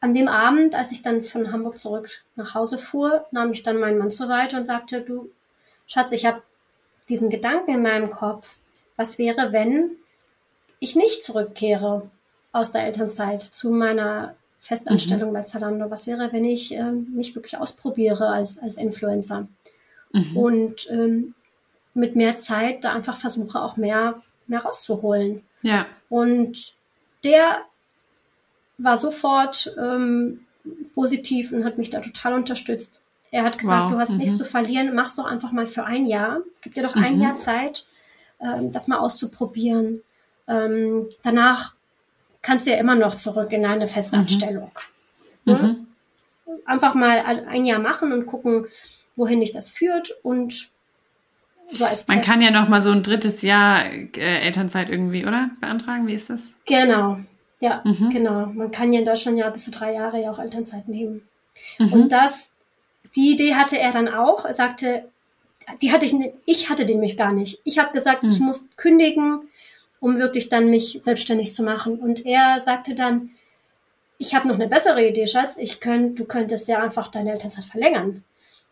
an 0.00 0.14
dem 0.14 0.28
Abend, 0.28 0.74
als 0.74 0.90
ich 0.90 1.02
dann 1.02 1.22
von 1.22 1.52
Hamburg 1.52 1.78
zurück 1.78 2.22
nach 2.34 2.54
Hause 2.54 2.76
fuhr, 2.76 3.24
nahm 3.30 3.52
ich 3.52 3.62
dann 3.62 3.78
meinen 3.78 3.98
Mann 3.98 4.10
zur 4.10 4.26
Seite 4.26 4.56
und 4.56 4.64
sagte, 4.64 5.00
du 5.00 5.30
Schatz, 5.86 6.12
ich 6.12 6.26
habe 6.26 6.42
diesen 7.08 7.30
Gedanken 7.30 7.74
in 7.74 7.82
meinem 7.82 8.10
Kopf. 8.10 8.58
Was 8.96 9.18
wäre, 9.18 9.52
wenn 9.52 9.92
ich 10.78 10.96
nicht 10.96 11.22
zurückkehre 11.22 12.10
aus 12.50 12.72
der 12.72 12.84
Elternzeit 12.84 13.42
zu 13.42 13.70
meiner 13.70 14.34
Festanstellung 14.58 15.30
mhm. 15.30 15.34
bei 15.34 15.42
Zalando? 15.42 15.90
Was 15.90 16.06
wäre, 16.06 16.32
wenn 16.32 16.44
ich 16.44 16.74
äh, 16.74 16.92
mich 16.92 17.34
wirklich 17.34 17.58
ausprobiere 17.58 18.28
als, 18.28 18.58
als 18.58 18.76
Influencer? 18.76 19.46
Mhm. 20.12 20.36
Und 20.36 20.90
ähm, 20.90 21.34
mit 21.94 22.16
mehr 22.16 22.38
Zeit 22.38 22.84
da 22.84 22.92
einfach 22.92 23.16
versuche 23.16 23.60
auch 23.60 23.76
mehr, 23.76 24.22
mehr 24.52 24.62
rauszuholen. 24.62 25.42
Ja. 25.62 25.86
Und 26.08 26.74
der 27.24 27.62
war 28.78 28.96
sofort 28.96 29.74
ähm, 29.78 30.46
positiv 30.94 31.52
und 31.52 31.64
hat 31.64 31.78
mich 31.78 31.90
da 31.90 32.00
total 32.00 32.34
unterstützt. 32.34 33.00
Er 33.30 33.44
hat 33.44 33.58
gesagt, 33.58 33.86
wow. 33.86 33.92
du 33.92 33.98
hast 33.98 34.12
mhm. 34.12 34.18
nichts 34.18 34.38
zu 34.38 34.44
verlieren, 34.44 34.94
mach's 34.94 35.16
doch 35.16 35.24
einfach 35.24 35.52
mal 35.52 35.66
für 35.66 35.84
ein 35.84 36.06
Jahr. 36.06 36.42
Gib 36.60 36.74
dir 36.74 36.82
doch 36.82 36.94
mhm. 36.94 37.04
ein 37.04 37.20
Jahr 37.20 37.34
Zeit, 37.34 37.86
ähm, 38.40 38.70
das 38.70 38.88
mal 38.88 38.98
auszuprobieren. 38.98 40.02
Ähm, 40.46 41.08
danach 41.22 41.74
kannst 42.42 42.66
du 42.66 42.72
ja 42.72 42.76
immer 42.76 42.94
noch 42.94 43.14
zurück 43.14 43.52
in 43.52 43.64
eine 43.64 43.86
Festanstellung. 43.86 44.72
Mhm. 45.44 45.52
Ja? 45.52 45.76
Einfach 46.66 46.94
mal 46.94 47.20
ein 47.48 47.64
Jahr 47.64 47.78
machen 47.78 48.12
und 48.12 48.26
gucken, 48.26 48.66
wohin 49.16 49.40
dich 49.40 49.52
das 49.52 49.70
führt 49.70 50.14
und 50.22 50.71
so 51.72 51.84
als 51.84 52.06
Man 52.08 52.20
kann 52.20 52.40
ja 52.40 52.50
noch 52.50 52.68
mal 52.68 52.82
so 52.82 52.90
ein 52.90 53.02
drittes 53.02 53.42
Jahr 53.42 53.84
äh, 53.84 54.40
Elternzeit 54.40 54.88
irgendwie, 54.90 55.26
oder? 55.26 55.50
Beantragen, 55.60 56.06
wie 56.06 56.14
ist 56.14 56.30
das? 56.30 56.42
Genau, 56.66 57.18
ja, 57.60 57.80
mhm. 57.84 58.10
genau. 58.10 58.46
Man 58.46 58.70
kann 58.70 58.92
ja 58.92 59.00
in 59.00 59.04
Deutschland 59.04 59.38
ja 59.38 59.48
bis 59.50 59.64
zu 59.64 59.70
drei 59.70 59.94
Jahre 59.94 60.20
ja 60.20 60.30
auch 60.30 60.38
Elternzeit 60.38 60.88
nehmen. 60.88 61.22
Mhm. 61.78 61.92
Und 61.92 62.12
das, 62.12 62.50
die 63.16 63.32
Idee 63.32 63.54
hatte 63.54 63.78
er 63.78 63.90
dann 63.90 64.08
auch. 64.08 64.44
Er 64.44 64.54
sagte, 64.54 65.08
die 65.80 65.92
hatte 65.92 66.06
ich, 66.06 66.14
ich 66.44 66.70
hatte 66.70 66.84
den 66.84 67.00
mich 67.00 67.16
gar 67.16 67.32
nicht. 67.32 67.60
Ich 67.64 67.78
habe 67.78 67.92
gesagt, 67.92 68.22
mhm. 68.22 68.30
ich 68.30 68.40
muss 68.40 68.66
kündigen, 68.76 69.48
um 70.00 70.18
wirklich 70.18 70.48
dann 70.48 70.70
mich 70.70 70.98
selbstständig 71.02 71.52
zu 71.52 71.62
machen. 71.62 71.98
Und 71.98 72.26
er 72.26 72.60
sagte 72.60 72.94
dann, 72.94 73.30
ich 74.18 74.34
habe 74.34 74.48
noch 74.48 74.56
eine 74.56 74.68
bessere 74.68 75.06
Idee, 75.08 75.26
Schatz. 75.26 75.56
Ich 75.56 75.80
könnt, 75.80 76.18
du 76.18 76.24
könntest 76.24 76.68
ja 76.68 76.82
einfach 76.82 77.08
deine 77.08 77.32
Elternzeit 77.32 77.64
verlängern. 77.64 78.24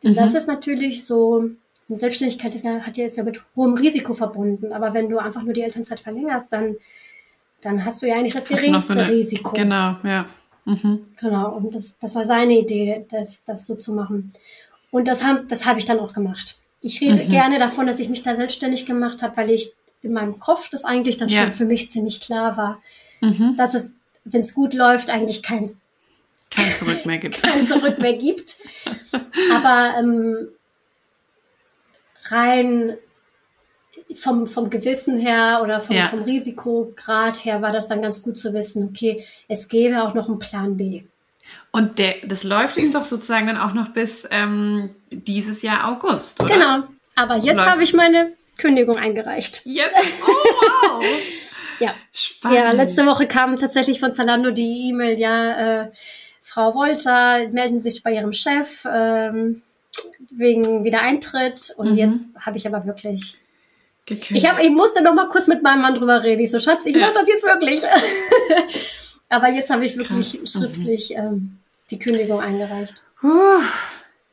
Mhm. 0.03 0.15
Das 0.15 0.35
ist 0.35 0.47
natürlich 0.47 1.05
so, 1.05 1.51
eine 1.91 1.99
Selbstständigkeit 1.99 2.55
ist 2.55 2.65
ja, 2.65 2.81
hat 2.81 2.97
ja, 2.97 3.05
ist 3.05 3.17
ja 3.17 3.25
mit 3.25 3.43
hohem 3.57 3.75
Risiko 3.75 4.15
verbunden. 4.15 4.73
Aber 4.73 4.95
wenn 4.95 5.09
du 5.09 5.19
einfach 5.19 5.43
nur 5.43 5.53
die 5.53 5.63
Elternzeit 5.63 6.01
verlängerst, 6.01 6.53
dann, 6.53 6.77
dann 7.61 7.85
hast 7.85 8.03
du 8.03 8.09
ja 8.09 8.17
eigentlich 8.17 8.35
das 8.35 8.47
geringste 8.47 8.95
so 8.95 8.99
eine, 8.99 9.09
Risiko. 9.09 9.53
Genau, 9.57 9.97
ja. 10.03 10.27
Mhm. 10.65 11.01
Genau, 11.21 11.57
und 11.57 11.75
das, 11.75 11.99
das 11.99 12.15
war 12.15 12.25
seine 12.25 12.59
Idee, 12.59 13.07
das, 13.11 13.43
das 13.45 13.67
so 13.67 13.75
zu 13.75 13.95
machen. 13.95 14.33
Und 14.91 15.09
das 15.09 15.25
habe 15.25 15.45
das 15.49 15.67
hab 15.67 15.79
ich 15.79 15.85
dann 15.85 16.01
auch 16.01 16.13
gemacht. 16.13 16.59
Ich 16.81 17.01
rede 17.01 17.25
mhm. 17.25 17.29
gerne 17.29 17.59
davon, 17.59 17.87
dass 17.87 17.99
ich 17.99 18.09
mich 18.09 18.23
da 18.23 18.37
selbstständig 18.37 18.87
gemacht 18.87 19.23
habe, 19.23 19.37
weil 19.37 19.51
ich 19.51 19.73
in 20.03 20.13
meinem 20.13 20.39
Kopf 20.39 20.71
das 20.71 20.85
eigentlich 20.85 21.17
dann 21.17 21.29
ja. 21.29 21.43
schon 21.43 21.53
für 21.53 21.65
mich 21.65 21.91
ziemlich 21.91 22.21
klar 22.21 22.57
war, 22.57 22.81
mhm. 23.21 23.55
dass 23.57 23.75
es, 23.75 23.95
wenn 24.25 24.41
es 24.41 24.55
gut 24.55 24.73
läuft, 24.73 25.11
eigentlich 25.11 25.43
kein, 25.43 25.71
kein 26.51 26.73
Zurück 26.73 27.05
mehr 27.05 27.19
gibt. 27.19 27.43
kein 27.43 27.67
Zurück 27.67 27.99
mehr 27.99 28.17
gibt. 28.17 28.59
Aber 29.55 29.99
ähm, 29.99 30.49
rein 32.33 32.97
vom, 34.15 34.47
vom 34.47 34.71
Gewissen 34.71 35.19
her 35.19 35.61
oder 35.63 35.81
vom, 35.81 35.97
ja. 35.97 36.09
vom 36.09 36.23
Risikograd 36.23 37.45
her 37.45 37.63
war 37.63 37.73
das 37.73 37.89
dann 37.89 38.03
ganz 38.03 38.23
gut 38.23 38.37
zu 38.37 38.53
wissen, 38.53 38.89
okay, 38.91 39.25
es 39.49 39.69
gäbe 39.69 40.03
auch 40.03 40.15
noch 40.15 40.29
einen 40.29 40.39
Plan 40.39 40.77
B. 40.77 41.03
Und 41.73 41.99
der, 41.99 42.17
das 42.25 42.43
läuft 42.45 42.77
jetzt 42.77 42.95
doch 42.95 43.05
sozusagen 43.05 43.47
dann 43.47 43.57
auch 43.57 43.73
noch 43.73 43.89
bis 43.89 44.27
ähm, 44.31 44.95
dieses 45.11 45.63
Jahr 45.63 45.89
August, 45.89 46.41
oder? 46.41 46.53
Genau. 46.55 46.79
Aber 47.17 47.37
jetzt 47.37 47.61
habe 47.61 47.83
ich 47.83 47.93
meine 47.93 48.33
Kündigung 48.57 48.97
eingereicht. 48.97 49.63
Jetzt? 49.65 50.13
Oh, 50.93 51.03
wow. 51.03 51.05
ja. 51.79 51.95
Spannend. 52.13 52.59
Ja, 52.59 52.73
letzte 52.73 53.07
Woche 53.07 53.27
kam 53.27 53.57
tatsächlich 53.59 54.01
von 54.01 54.13
Zalando 54.13 54.51
die 54.51 54.89
E-Mail, 54.89 55.19
ja, 55.19 55.83
äh, 55.83 55.91
Frau 56.43 56.75
Wolter, 56.75 57.49
melden 57.51 57.79
Sie 57.79 57.91
sich 57.91 58.03
bei 58.03 58.13
Ihrem 58.13 58.33
Chef 58.33 58.85
ähm, 58.91 59.63
wegen 60.31 60.85
Wiedereintritt. 60.85 61.75
Und 61.77 61.91
mhm. 61.91 61.97
jetzt 61.97 62.29
habe 62.39 62.59
ich 62.59 62.67
aber 62.67 62.87
wirklich 62.87 63.39
ich, 64.09 64.49
hab, 64.49 64.61
ich 64.61 64.71
musste 64.71 65.03
noch 65.03 65.15
mal 65.15 65.29
kurz 65.29 65.47
mit 65.47 65.63
meinem 65.63 65.83
Mann 65.83 65.95
drüber 65.95 66.23
reden. 66.23 66.43
Ich 66.43 66.51
so, 66.51 66.59
Schatz, 66.59 66.85
ich 66.87 66.97
ja. 66.97 67.03
mache 67.03 67.15
das 67.15 67.29
jetzt 67.29 67.45
wirklich. 67.45 67.81
Aber 69.29 69.49
jetzt 69.49 69.71
habe 69.71 69.87
ich 69.87 69.97
wirklich 69.97 70.39
Krass. 70.41 70.53
schriftlich 70.53 71.15
ähm, 71.15 71.59
die 71.91 71.99
Kündigung 71.99 72.41
eingereicht. 72.41 73.01
Puh, 73.21 73.61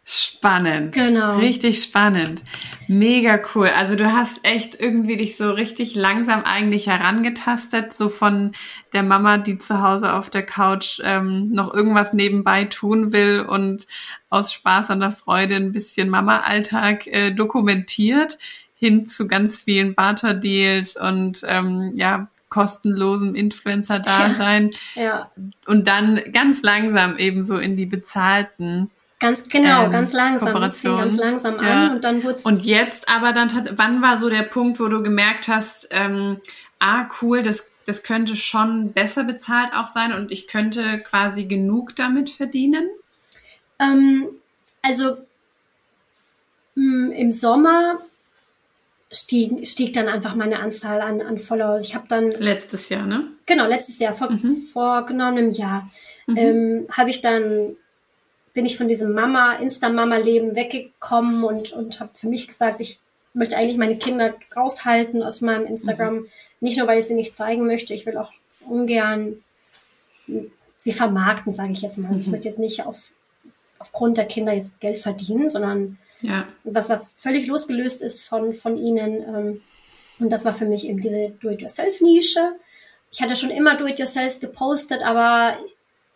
spannend. 0.10 0.94
Genau. 0.94 1.36
Richtig 1.38 1.84
spannend. 1.84 2.42
Mega 2.88 3.42
cool. 3.54 3.68
Also 3.68 3.98
du 3.98 4.14
hast 4.14 4.40
echt 4.44 4.80
irgendwie 4.80 5.18
dich 5.18 5.36
so 5.36 5.52
richtig 5.52 5.96
langsam 5.96 6.46
eigentlich 6.46 6.88
herangetastet, 6.88 7.92
so 7.92 8.08
von 8.08 8.54
der 8.94 9.04
Mama, 9.04 9.38
die 9.38 9.58
zu 9.58 9.82
Hause 9.82 10.14
auf 10.14 10.30
der 10.30 10.44
Couch 10.44 11.02
ähm, 11.04 11.52
noch 11.52 11.74
irgendwas 11.74 12.14
nebenbei 12.14 12.64
tun 12.64 13.12
will 13.12 13.42
und 13.42 13.86
aus 14.30 14.54
Spaß 14.54 14.92
an 14.92 15.02
der 15.02 15.12
Freude 15.12 15.58
ein 15.58 15.74
bisschen 15.74 16.08
Mama-Alltag 16.08 17.08
äh, 17.08 17.32
dokumentiert, 17.32 18.38
hin 18.76 19.06
zu 19.06 19.28
ganz 19.28 19.60
vielen 19.60 19.94
Barter-Deals 19.94 20.96
und 20.96 21.42
ähm, 21.46 21.92
ja, 21.98 22.30
kostenlosem 22.48 23.36
Influencer-Dasein. 23.36 24.72
Ja, 24.96 25.04
ja. 25.04 25.32
Und 25.66 25.88
dann 25.88 26.22
ganz 26.32 26.64
langsam 26.64 27.18
eben 27.18 27.44
so 27.44 27.58
in 27.58 27.76
die 27.76 27.86
bezahlten 27.86 28.90
Ganz 29.20 29.48
genau, 29.50 29.86
ähm, 29.86 29.92
ganz 29.92 30.14
langsam. 30.14 30.62
Das 30.62 30.80
fing 30.80 30.96
ganz 30.96 31.18
langsam 31.18 31.56
ja. 31.56 31.88
an 31.88 31.96
und 31.96 32.04
dann 32.04 32.24
wurde 32.24 32.40
Und 32.46 32.64
jetzt 32.64 33.10
aber 33.10 33.34
dann, 33.34 33.50
wann 33.76 34.02
war 34.02 34.18
so 34.18 34.30
der 34.30 34.44
Punkt, 34.44 34.80
wo 34.80 34.88
du 34.88 35.02
gemerkt 35.02 35.48
hast, 35.48 35.88
ähm, 35.92 36.38
ah, 36.80 37.08
cool, 37.22 37.42
das, 37.42 37.72
das 37.86 38.04
könnte 38.04 38.36
schon 38.36 38.94
besser 38.94 39.24
bezahlt 39.24 39.74
auch 39.74 39.88
sein 39.88 40.14
und 40.14 40.32
ich 40.32 40.48
könnte 40.48 41.00
quasi 41.00 41.46
genug 41.46 41.96
damit 41.96 42.30
verdienen? 42.30 42.88
Ähm, 43.80 44.28
also 44.84 45.18
mh, 46.76 47.08
hm, 47.08 47.12
im 47.12 47.32
Sommer 47.32 48.00
stieg, 49.12 49.68
stieg 49.68 49.94
dann 49.94 50.08
einfach 50.08 50.36
meine 50.36 50.60
Anzahl 50.60 51.02
an, 51.02 51.22
an 51.22 51.40
Followers. 51.40 51.86
Ich 51.86 51.96
habe 51.96 52.06
dann 52.08 52.30
letztes 52.32 52.90
Jahr, 52.90 53.08
ne? 53.08 53.28
Genau, 53.48 53.66
letztes 53.66 53.98
Jahr 53.98 54.14
vor, 54.14 54.30
mhm. 54.30 54.58
vor 54.72 55.06
genau 55.08 55.30
einem 55.30 55.52
Jahr 55.52 55.90
mhm. 56.28 56.38
ähm, 56.38 56.88
habe 56.92 57.10
ich 57.10 57.22
dann 57.22 57.78
bin 58.58 58.66
ich 58.66 58.76
von 58.76 58.88
diesem 58.88 59.14
Mama 59.14 59.54
Insta-Mama 59.58 60.18
Leben 60.18 60.56
weggekommen 60.56 61.44
und 61.44 61.74
und 61.74 62.00
habe 62.00 62.10
für 62.16 62.28
mich 62.28 62.48
gesagt, 62.48 62.82
ich 62.82 63.00
möchte 63.36 63.56
eigentlich 63.56 63.78
meine 63.78 64.00
Kinder 64.00 64.34
raushalten 64.56 65.22
aus 65.22 65.42
meinem 65.42 65.68
Instagram. 65.68 66.16
Mhm. 66.16 66.28
Nicht 66.60 66.76
nur, 66.76 66.88
weil 66.88 66.98
ich 66.98 67.06
sie 67.06 67.14
nicht 67.14 67.36
zeigen 67.36 67.68
möchte, 67.68 67.94
ich 67.94 68.08
will 68.08 68.18
auch 68.18 68.32
ungern 68.62 69.44
sie 70.80 70.92
vermarkten, 70.92 71.54
sage 71.54 71.72
ich 71.72 71.84
jetzt 71.84 72.00
mal. 72.00 72.18
Ich 72.18 72.26
mhm. 72.26 72.32
möchte 72.32 72.48
jetzt 72.48 72.58
nicht 72.58 72.84
auf, 72.84 73.14
aufgrund 73.78 74.18
der 74.18 74.26
Kinder 74.26 74.54
jetzt 74.54 74.80
Geld 74.80 74.98
verdienen, 74.98 75.52
sondern 75.52 76.00
ja. 76.24 76.48
Was, 76.64 76.90
was 76.90 77.14
völlig 77.16 77.46
losgelöst 77.46 78.02
ist 78.02 78.28
von, 78.28 78.54
von 78.54 78.76
ihnen. 78.76 79.22
Ähm, 79.22 79.62
und 80.18 80.32
das 80.32 80.46
war 80.46 80.54
für 80.54 80.66
mich 80.66 80.88
eben 80.88 81.00
diese 81.00 81.30
Do-it-yourself-Nische. 81.42 82.56
Ich 83.12 83.22
hatte 83.22 83.36
schon 83.36 83.52
immer 83.52 83.78
Do-it-yourself 83.78 84.40
gepostet, 84.40 85.06
aber, 85.06 85.60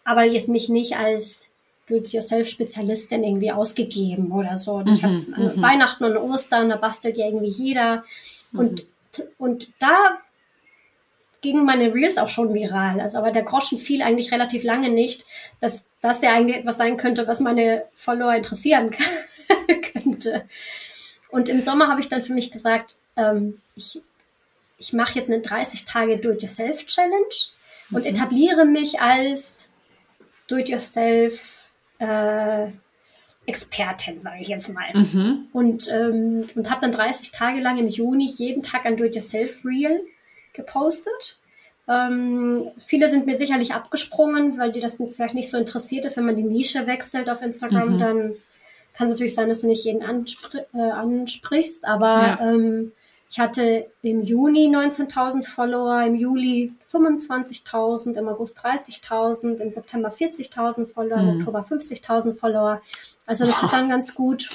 aber 0.05 0.23
jetzt 0.23 0.49
mich 0.49 0.69
nicht 0.69 0.97
als 0.97 1.50
Do-it-yourself-Spezialistin 1.91 3.23
irgendwie 3.23 3.51
ausgegeben 3.51 4.31
oder 4.31 4.57
so. 4.57 4.75
Und 4.75 4.89
ich 4.89 5.01
mhm, 5.01 5.35
habe 5.35 5.57
mhm. 5.57 5.61
Weihnachten 5.61 6.05
und 6.05 6.17
Ostern, 6.17 6.69
da 6.69 6.77
bastelt 6.77 7.17
ja 7.17 7.25
irgendwie 7.25 7.49
jeder. 7.49 8.03
Mhm. 8.51 8.59
Und, 8.59 8.85
und 9.37 9.69
da 9.79 10.17
gingen 11.41 11.65
meine 11.65 11.93
Reels 11.93 12.17
auch 12.17 12.29
schon 12.29 12.53
viral. 12.53 13.01
Also 13.01 13.17
aber 13.17 13.31
der 13.31 13.43
Groschen 13.43 13.77
fiel 13.77 14.01
eigentlich 14.01 14.31
relativ 14.31 14.63
lange 14.63 14.89
nicht, 14.89 15.25
dass 15.59 15.83
das 15.99 16.21
ja 16.21 16.33
eigentlich 16.33 16.57
etwas 16.57 16.77
sein 16.77 16.97
könnte, 16.97 17.27
was 17.27 17.39
meine 17.39 17.83
Follower 17.93 18.33
interessieren 18.33 18.95
könnte. 19.93 20.45
Und 21.29 21.49
im 21.49 21.61
Sommer 21.61 21.87
habe 21.87 21.99
ich 21.99 22.09
dann 22.09 22.21
für 22.21 22.33
mich 22.33 22.51
gesagt, 22.51 22.95
ähm, 23.15 23.59
ich, 23.75 23.99
ich 24.77 24.93
mache 24.93 25.17
jetzt 25.17 25.29
eine 25.29 25.41
30 25.41 25.85
Tage 25.85 26.17
Do-it-yourself-Challenge 26.17 27.35
mhm. 27.89 27.95
und 27.97 28.05
etabliere 28.05 28.65
mich 28.65 29.01
als 29.01 29.67
Do-it-yourself 30.47 31.60
äh, 32.01 32.71
Expertin, 33.45 34.19
sage 34.19 34.41
ich 34.41 34.49
jetzt 34.49 34.73
mal. 34.73 34.93
Mhm. 34.93 35.47
Und, 35.53 35.89
ähm, 35.91 36.45
und 36.55 36.69
habe 36.69 36.81
dann 36.81 36.91
30 36.91 37.31
Tage 37.31 37.59
lang 37.59 37.77
im 37.77 37.87
Juni 37.87 38.25
jeden 38.25 38.63
Tag 38.63 38.85
ein 38.85 38.97
Do-it-yourself-Reel 38.97 40.01
gepostet. 40.53 41.39
Ähm, 41.87 42.69
viele 42.85 43.09
sind 43.09 43.25
mir 43.25 43.35
sicherlich 43.35 43.73
abgesprungen, 43.73 44.57
weil 44.57 44.71
die 44.71 44.79
das 44.79 45.01
vielleicht 45.13 45.33
nicht 45.33 45.49
so 45.49 45.57
interessiert 45.57 46.05
ist. 46.05 46.17
Wenn 46.17 46.25
man 46.25 46.35
die 46.35 46.43
Nische 46.43 46.87
wechselt 46.87 47.29
auf 47.29 47.41
Instagram, 47.41 47.95
mhm. 47.95 47.99
dann 47.99 48.33
kann 48.93 49.07
es 49.07 49.13
natürlich 49.13 49.35
sein, 49.35 49.49
dass 49.49 49.61
du 49.61 49.67
nicht 49.67 49.85
jeden 49.85 50.03
anspr 50.03 50.65
äh, 50.73 50.91
ansprichst, 50.91 51.85
aber 51.85 52.15
ja. 52.17 52.39
ähm, 52.41 52.91
ich 53.31 53.39
hatte 53.39 53.89
im 54.01 54.23
Juni 54.23 54.67
19.000 54.67 55.47
Follower, 55.47 56.03
im 56.03 56.15
Juli 56.15 56.73
25.000, 56.91 58.15
im 58.15 58.27
August 58.27 58.59
30.000, 58.59 59.55
im 59.55 59.71
September 59.71 60.09
40.000 60.09 60.87
Follower, 60.87 61.17
mhm. 61.17 61.29
im 61.29 61.37
Oktober 61.37 61.61
50.000 61.61 62.37
Follower. 62.37 62.81
Also 63.25 63.45
das 63.45 63.63
hat 63.63 63.71
dann 63.71 63.87
ganz 63.87 64.15
gut 64.15 64.49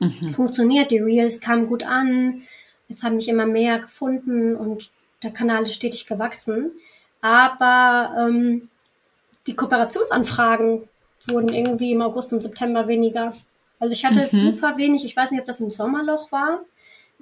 mhm. 0.00 0.32
funktioniert. 0.32 0.90
Die 0.90 0.98
Reels 0.98 1.40
kamen 1.40 1.68
gut 1.68 1.84
an. 1.84 2.42
Jetzt 2.88 3.04
haben 3.04 3.14
mich 3.14 3.28
immer 3.28 3.46
mehr 3.46 3.78
gefunden 3.78 4.56
und 4.56 4.90
der 5.22 5.30
Kanal 5.30 5.62
ist 5.62 5.74
stetig 5.74 6.06
gewachsen. 6.06 6.72
Aber 7.20 8.16
ähm, 8.18 8.68
die 9.46 9.54
Kooperationsanfragen 9.54 10.88
wurden 11.28 11.50
irgendwie 11.50 11.92
im 11.92 12.02
August 12.02 12.32
und 12.32 12.42
September 12.42 12.88
weniger. 12.88 13.32
Also 13.78 13.92
ich 13.92 14.04
hatte 14.04 14.22
mhm. 14.22 14.26
super 14.26 14.76
wenig, 14.76 15.04
ich 15.04 15.16
weiß 15.16 15.30
nicht, 15.30 15.40
ob 15.40 15.46
das 15.46 15.60
im 15.60 15.70
Sommerloch 15.70 16.32
war. 16.32 16.62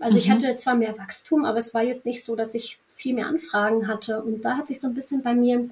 Also 0.01 0.15
mhm. 0.15 0.19
ich 0.19 0.31
hatte 0.31 0.57
zwar 0.57 0.75
mehr 0.75 0.97
Wachstum, 0.99 1.45
aber 1.45 1.59
es 1.59 1.75
war 1.75 1.83
jetzt 1.83 2.07
nicht 2.07 2.25
so, 2.25 2.37
dass 2.37 2.55
ich 2.55 2.79
viel 2.89 3.15
mehr 3.15 3.27
Anfragen 3.27 3.89
hatte. 3.89 4.23
Und 4.23 4.45
da 4.45 4.57
hat 4.57 4.67
sich 4.67 4.81
so 4.81 4.89
ein 4.89 4.95
bisschen 4.95 5.23
bei 5.23 5.35
mir 5.35 5.69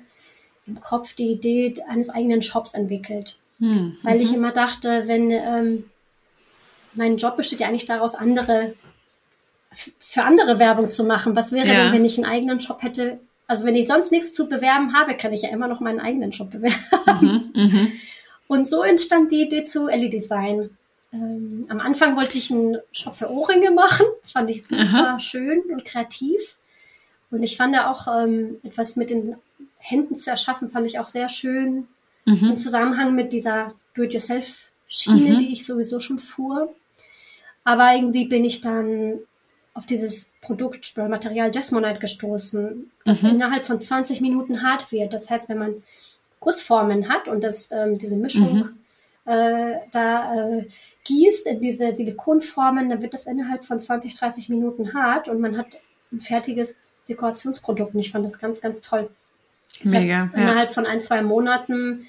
im 0.66 0.81
Kopf 0.81 1.14
die 1.14 1.31
Idee 1.31 1.75
eines 1.89 2.11
eigenen 2.11 2.43
Shops 2.43 2.75
entwickelt. 2.75 3.37
Mhm. 3.59 3.97
Weil 4.03 4.20
ich 4.20 4.31
mhm. 4.31 4.37
immer 4.37 4.53
dachte, 4.53 5.05
wenn 5.07 5.31
ähm, 5.31 5.85
mein 6.95 7.16
Job 7.16 7.37
besteht 7.37 7.61
ja 7.61 7.68
eigentlich 7.68 7.87
daraus, 7.87 8.14
andere 8.14 8.75
für 9.99 10.22
andere 10.22 10.59
Werbung 10.59 10.91
zu 10.91 11.05
machen. 11.05 11.37
Was 11.37 11.53
wäre 11.53 11.66
ja. 11.66 11.75
denn, 11.75 11.93
wenn 11.93 12.05
ich 12.05 12.16
einen 12.16 12.27
eigenen 12.27 12.61
Shop 12.61 12.83
hätte? 12.83 13.18
Also 13.47 13.64
wenn 13.64 13.75
ich 13.75 13.89
sonst 13.89 14.11
nichts 14.11 14.35
zu 14.35 14.49
bewerben 14.49 14.95
habe, 14.95 15.16
kann 15.16 15.33
ich 15.33 15.43
ja 15.43 15.51
immer 15.51 15.68
noch 15.68 15.81
meinen 15.81 16.01
eigenen 16.01 16.33
Shop 16.33 16.51
bewerben. 16.51 17.51
Mhm, 17.55 17.62
mh. 17.62 17.87
Und 18.47 18.68
so 18.68 18.83
entstand 18.83 19.33
die 19.33 19.43
Idee 19.43 19.64
zu 19.64 19.89
Ellie 19.89 20.11
Design. 20.11 20.70
Ähm, 21.14 21.66
am 21.68 21.78
Anfang 21.78 22.16
wollte 22.16 22.36
ich 22.36 22.50
einen 22.50 22.78
Shop 22.92 23.14
für 23.14 23.30
Ohrringe 23.30 23.70
machen. 23.70 24.06
Das 24.22 24.32
fand 24.32 24.50
ich 24.50 24.66
super 24.66 24.82
Aha. 24.82 25.20
schön 25.20 25.62
und 25.70 25.84
kreativ. 25.84 26.56
Und 27.30 27.42
ich 27.42 27.56
fand 27.56 27.76
auch 27.78 28.06
ähm, 28.08 28.58
etwas 28.62 28.96
mit 28.96 29.10
den 29.10 29.36
Händen 29.78 30.16
zu 30.16 30.30
erschaffen, 30.30 30.68
fand 30.68 30.86
ich 30.86 30.98
auch 30.98 31.06
sehr 31.06 31.28
schön. 31.28 31.88
Mhm. 32.24 32.50
Im 32.50 32.56
Zusammenhang 32.56 33.14
mit 33.14 33.32
dieser 33.32 33.74
Do-it-yourself-Schiene, 33.94 35.34
mhm. 35.34 35.38
die 35.38 35.52
ich 35.52 35.64
sowieso 35.64 36.00
schon 36.00 36.18
fuhr. 36.18 36.74
Aber 37.64 37.94
irgendwie 37.94 38.26
bin 38.26 38.44
ich 38.44 38.60
dann 38.60 39.20
auf 39.72 39.86
dieses 39.86 40.30
Produkt 40.40 40.92
oder 40.96 41.08
Material 41.08 41.50
Jasmonite 41.52 42.00
gestoßen, 42.00 42.90
das 43.04 43.22
mhm. 43.22 43.30
innerhalb 43.30 43.64
von 43.64 43.80
20 43.80 44.20
Minuten 44.20 44.62
hart 44.62 44.92
wird. 44.92 45.12
Das 45.12 45.30
heißt, 45.30 45.48
wenn 45.48 45.58
man 45.58 45.82
Gussformen 46.40 47.08
hat 47.08 47.28
und 47.28 47.42
das, 47.42 47.70
ähm, 47.72 47.98
diese 47.98 48.16
Mischung 48.16 48.54
mhm. 48.54 48.84
Äh, 49.27 49.77
da 49.91 50.35
äh, 50.35 50.66
gießt 51.05 51.47
in 51.47 51.61
diese 51.61 51.95
Silikonformen, 51.95 52.89
dann 52.89 53.03
wird 53.03 53.14
das 53.14 53.27
innerhalb 53.27 53.64
von 53.64 53.79
20, 53.79 54.18
30 54.18 54.49
Minuten 54.51 54.95
hart 54.95 55.29
und 55.29 55.41
man 55.41 55.57
hat 55.57 55.81
ein 56.12 56.20
fertiges 56.20 56.77
Dekorationsprodukt. 57.09 57.95
Und 57.95 58.01
ich 58.01 58.12
fand 58.12 58.25
das 58.25 58.39
ganz, 58.39 58.61
ganz 58.61 58.83
toll. 58.83 59.11
Mega. 59.83 60.31
Da, 60.33 60.41
innerhalb 60.41 60.70
von 60.70 60.87
ein, 60.87 61.01
zwei 61.01 61.22
Monaten 61.22 62.07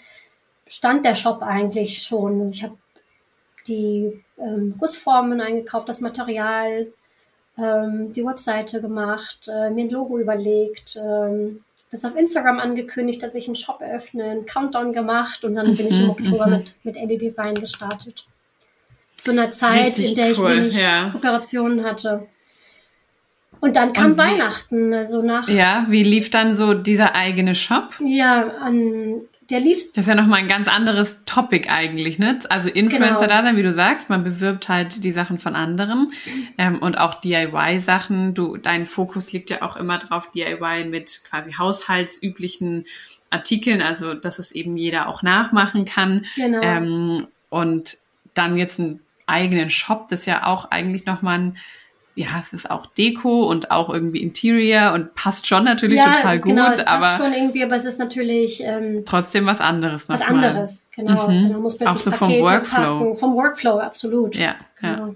stand 0.67 1.05
der 1.05 1.15
Shop 1.15 1.41
eigentlich 1.41 2.01
schon. 2.03 2.41
Also 2.41 2.53
ich 2.53 2.63
habe 2.63 2.77
die 3.67 4.23
ähm, 4.37 4.75
Gussformen 4.77 5.41
eingekauft, 5.41 5.89
das 5.89 6.01
Material, 6.01 6.87
ähm, 7.57 8.13
die 8.13 8.25
Webseite 8.25 8.81
gemacht, 8.81 9.47
äh, 9.47 9.69
mir 9.69 9.85
ein 9.85 9.89
Logo 9.89 10.19
überlegt, 10.19 10.97
ähm, 10.97 11.63
das 11.91 12.03
auf 12.05 12.15
Instagram 12.15 12.59
angekündigt, 12.59 13.21
dass 13.23 13.35
ich 13.35 13.47
einen 13.47 13.55
Shop 13.55 13.81
eröffne, 13.81 14.23
einen 14.25 14.45
Countdown 14.45 14.93
gemacht 14.93 15.43
und 15.43 15.55
dann 15.55 15.71
mhm, 15.71 15.77
bin 15.77 15.87
ich 15.87 15.97
im 15.97 16.03
mhm, 16.03 16.09
Oktober 16.11 16.47
mhm. 16.47 16.53
mit, 16.53 16.73
mit 16.83 16.97
Ellie 16.97 17.17
Design 17.17 17.55
gestartet. 17.55 18.25
Zu 19.15 19.31
einer 19.31 19.51
Zeit, 19.51 19.87
Richtig 19.87 20.09
in 20.09 20.15
der 20.15 20.31
ich 20.31 20.39
cool, 20.39 20.49
wenig 20.49 20.77
ja. 20.77 21.13
Operationen 21.15 21.85
hatte. 21.85 22.27
Und 23.61 23.75
dann 23.77 23.93
kam 23.93 24.11
und 24.11 24.17
Weihnachten, 24.17 24.93
also 24.93 25.21
nach. 25.21 25.47
Ja, 25.47 25.85
wie 25.89 26.03
lief 26.03 26.29
dann 26.29 26.53
so 26.53 26.73
dieser 26.73 27.15
eigene 27.15 27.55
Shop? 27.55 27.95
Ja, 27.99 28.51
an 28.61 29.21
der 29.49 29.59
lief. 29.59 29.87
Das 29.89 29.99
ist 29.99 30.07
ja 30.07 30.15
nochmal 30.15 30.39
ein 30.39 30.47
ganz 30.47 30.67
anderes 30.67 31.23
Topic 31.25 31.69
eigentlich, 31.69 32.17
ne? 32.17 32.39
Also 32.49 32.69
Influencer 32.69 33.27
genau. 33.27 33.27
da 33.27 33.43
sein, 33.43 33.57
wie 33.57 33.63
du 33.63 33.73
sagst, 33.73 34.09
man 34.09 34.23
bewirbt 34.23 34.69
halt 34.69 35.03
die 35.03 35.11
Sachen 35.11 35.37
von 35.37 35.55
anderen 35.55 36.13
ähm, 36.57 36.79
und 36.79 36.97
auch 36.97 37.15
DIY-Sachen. 37.15 38.33
Du, 38.33 38.57
dein 38.57 38.85
Fokus 38.85 39.31
liegt 39.31 39.49
ja 39.49 39.61
auch 39.61 39.77
immer 39.77 39.99
drauf, 39.99 40.31
DIY 40.31 40.85
mit 40.85 41.21
quasi 41.23 41.53
haushaltsüblichen 41.53 42.85
Artikeln, 43.29 43.81
also 43.81 44.13
dass 44.13 44.39
es 44.39 44.51
eben 44.51 44.77
jeder 44.77 45.07
auch 45.07 45.21
nachmachen 45.21 45.85
kann. 45.85 46.25
Genau. 46.35 46.61
Ähm, 46.61 47.27
und 47.49 47.97
dann 48.33 48.57
jetzt 48.57 48.79
einen 48.79 48.99
eigenen 49.27 49.69
Shop, 49.69 50.07
das 50.09 50.21
ist 50.21 50.25
ja 50.25 50.45
auch 50.45 50.71
eigentlich 50.71 51.05
nochmal 51.05 51.39
ein 51.39 51.57
ja, 52.15 52.27
es 52.39 52.53
ist 52.53 52.71
auch 52.71 52.85
Deko 52.85 53.43
und 53.49 53.71
auch 53.71 53.89
irgendwie 53.89 54.21
Interior 54.21 54.93
und 54.93 55.13
passt 55.15 55.47
schon 55.47 55.65
natürlich 55.65 55.99
ja, 55.99 56.13
total 56.13 56.39
gut. 56.39 56.51
Genau, 56.51 56.71
es 56.71 56.83
passt 56.83 56.87
aber 56.87 57.09
schon 57.17 57.33
irgendwie, 57.33 57.63
aber 57.63 57.75
es 57.75 57.83
ist 57.83 57.99
natürlich 57.99 58.63
ähm, 58.63 59.03
trotzdem 59.05 59.45
was 59.45 59.59
anderes. 59.59 60.07
Was 60.07 60.21
anderes, 60.21 60.85
genau. 60.95 61.27
Mhm. 61.27 61.51
Man 61.51 61.61
muss 61.61 61.81
auch 61.81 61.99
so 61.99 62.11
vom 62.11 62.29
Workflow. 62.29 62.99
Packen. 62.99 63.15
Vom 63.15 63.35
Workflow, 63.35 63.79
absolut. 63.79 64.35
Ja, 64.35 64.55
genau. 64.79 65.07
ja. 65.07 65.15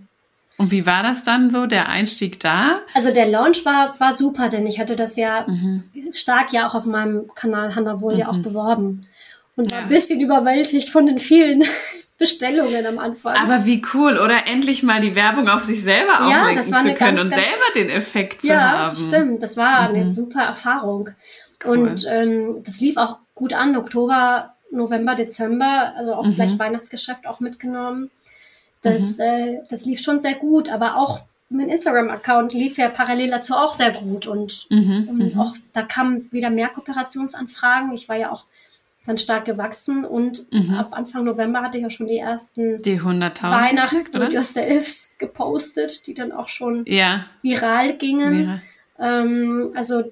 Und 0.57 0.71
wie 0.71 0.85
war 0.85 1.03
das 1.03 1.23
dann 1.23 1.49
so, 1.49 1.67
der 1.67 1.87
Einstieg 1.87 2.41
da? 2.41 2.79
Also 2.93 3.13
der 3.13 3.29
Launch 3.29 3.63
war, 3.63 3.97
war 3.97 4.11
super, 4.11 4.49
denn 4.49 4.67
ich 4.67 4.77
hatte 4.77 4.97
das 4.97 5.15
ja 5.15 5.45
mhm. 5.47 5.85
stark 6.11 6.51
ja 6.51 6.67
auch 6.67 6.75
auf 6.75 6.85
meinem 6.85 7.29
Kanal 7.33 7.75
Hannah 7.75 8.01
wohl 8.01 8.15
mhm. 8.15 8.19
ja 8.19 8.27
auch 8.27 8.35
mhm. 8.35 8.43
beworben. 8.43 9.05
Und 9.59 9.71
war 9.71 9.79
ja. 9.79 9.83
ein 9.83 9.89
bisschen 9.89 10.21
überwältigt 10.21 10.87
von 10.89 11.05
den 11.05 11.19
vielen 11.19 11.65
Bestellungen 12.17 12.85
am 12.85 12.97
Anfang. 12.97 13.35
Aber 13.35 13.65
wie 13.65 13.81
cool, 13.93 14.17
oder 14.17 14.47
endlich 14.47 14.83
mal 14.83 15.01
die 15.01 15.17
Werbung 15.17 15.49
auf 15.49 15.63
sich 15.63 15.83
selber 15.83 16.29
ja, 16.29 16.47
zu 16.63 16.71
können 16.71 16.95
ganz, 16.95 17.23
und 17.23 17.29
ganz, 17.29 17.35
selber 17.35 17.73
den 17.75 17.89
Effekt 17.89 18.41
zu 18.41 18.47
ja, 18.47 18.61
haben. 18.61 18.95
Ja, 18.95 19.07
stimmt. 19.07 19.43
Das 19.43 19.57
war 19.57 19.89
mhm. 19.89 19.95
eine 19.95 20.11
super 20.15 20.43
Erfahrung. 20.43 21.09
Cool. 21.61 21.77
Und 21.77 22.05
ähm, 22.09 22.63
das 22.63 22.79
lief 22.79 22.95
auch 22.95 23.17
gut 23.35 23.51
an. 23.51 23.75
Oktober, 23.75 24.53
November, 24.71 25.15
Dezember, 25.15 25.93
also 25.97 26.13
auch 26.13 26.25
mhm. 26.25 26.35
gleich 26.35 26.57
Weihnachtsgeschäft 26.57 27.27
auch 27.27 27.41
mitgenommen. 27.41 28.11
Das, 28.81 29.17
mhm. 29.17 29.23
äh, 29.23 29.59
das 29.69 29.83
lief 29.83 29.99
schon 30.01 30.19
sehr 30.19 30.35
gut, 30.35 30.69
aber 30.69 30.95
auch 30.95 31.23
mein 31.49 31.67
Instagram-Account 31.67 32.53
lief 32.53 32.77
ja 32.77 32.87
parallel 32.87 33.31
dazu 33.31 33.55
auch 33.55 33.73
sehr 33.73 33.91
gut 33.91 34.25
und, 34.25 34.67
mhm. 34.69 35.07
und 35.09 35.33
mhm. 35.33 35.37
auch 35.37 35.53
da 35.73 35.81
kamen 35.81 36.31
wieder 36.31 36.49
mehr 36.49 36.69
Kooperationsanfragen. 36.69 37.93
Ich 37.93 38.07
war 38.07 38.15
ja 38.15 38.31
auch 38.31 38.45
dann 39.09 39.17
stark 39.17 39.45
gewachsen 39.45 40.05
und 40.05 40.51
mhm. 40.53 40.75
ab 40.75 40.89
Anfang 40.91 41.23
November 41.23 41.63
hatte 41.63 41.79
ich 41.79 41.83
ja 41.83 41.89
schon 41.89 42.05
die 42.05 42.19
ersten 42.19 42.79
die 42.83 43.01
100.000 43.01 43.41
Weihnachtsvideos 43.49 44.53
der 44.53 44.67
Elfs 44.67 45.17
gepostet, 45.17 46.05
die 46.05 46.13
dann 46.13 46.31
auch 46.31 46.47
schon 46.47 46.83
ja. 46.85 47.25
viral 47.41 47.97
gingen. 47.97 48.37
Viral. 48.37 48.61
Ähm, 48.99 49.71
also 49.73 50.11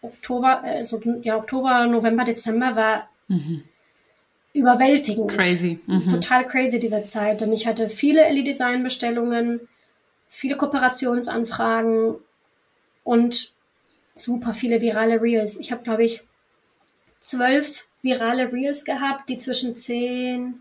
Oktober, 0.00 0.62
also 0.62 1.02
ja, 1.20 1.36
Oktober, 1.36 1.86
November, 1.86 2.24
Dezember 2.24 2.76
war 2.76 3.10
mhm. 3.28 3.64
überwältigend. 4.54 5.30
Crazy. 5.30 5.78
Mhm. 5.84 6.08
Total 6.08 6.46
crazy 6.46 6.78
diese 6.78 7.02
Zeit. 7.02 7.42
Denn 7.42 7.52
ich 7.52 7.66
hatte 7.66 7.90
viele 7.90 8.24
Ellie-Design-Bestellungen, 8.24 9.60
viele 10.30 10.56
Kooperationsanfragen 10.56 12.14
und 13.04 13.52
super 14.14 14.54
viele 14.54 14.80
virale 14.80 15.20
Reels. 15.20 15.58
Ich 15.58 15.72
habe, 15.72 15.82
glaube 15.82 16.04
ich, 16.04 16.22
zwölf 17.20 17.87
virale 18.02 18.52
Reels 18.52 18.84
gehabt, 18.84 19.28
die 19.28 19.38
zwischen 19.38 19.74
10, 19.74 20.60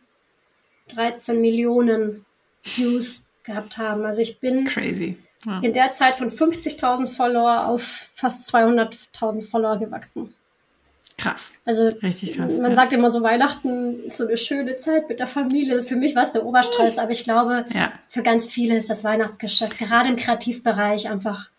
13 0.96 1.40
Millionen 1.40 2.26
Views 2.64 3.26
gehabt 3.44 3.78
haben. 3.78 4.06
Also 4.06 4.22
ich 4.22 4.40
bin 4.40 4.66
Crazy. 4.66 5.18
Ja. 5.46 5.60
in 5.62 5.74
der 5.74 5.92
Zeit 5.92 6.16
von 6.16 6.30
50.000 6.30 7.08
Follower 7.08 7.68
auf 7.68 7.84
fast 8.14 8.54
200.000 8.54 9.50
Follower 9.50 9.78
gewachsen. 9.78 10.34
Krass. 11.18 11.54
Also 11.66 11.88
Richtig 11.88 12.38
krass, 12.38 12.54
man 12.58 12.72
ja. 12.72 12.76
sagt 12.76 12.94
immer 12.94 13.10
so, 13.10 13.24
Weihnachten 13.24 14.04
ist 14.04 14.18
so 14.18 14.28
eine 14.28 14.38
schöne 14.38 14.76
Zeit 14.76 15.10
mit 15.10 15.20
der 15.20 15.26
Familie. 15.26 15.82
Für 15.82 15.96
mich 15.96 16.16
war 16.16 16.24
es 16.24 16.32
der 16.32 16.46
Oberstress, 16.46 17.00
aber 17.00 17.10
ich 17.10 17.24
glaube, 17.24 17.66
ja. 17.74 17.92
für 18.08 18.22
ganz 18.22 18.52
viele 18.52 18.78
ist 18.78 18.90
das 18.90 19.04
Weihnachtsgeschäft, 19.04 19.80
gerade 19.80 20.10
im 20.10 20.16
Kreativbereich, 20.16 21.10
einfach 21.10 21.50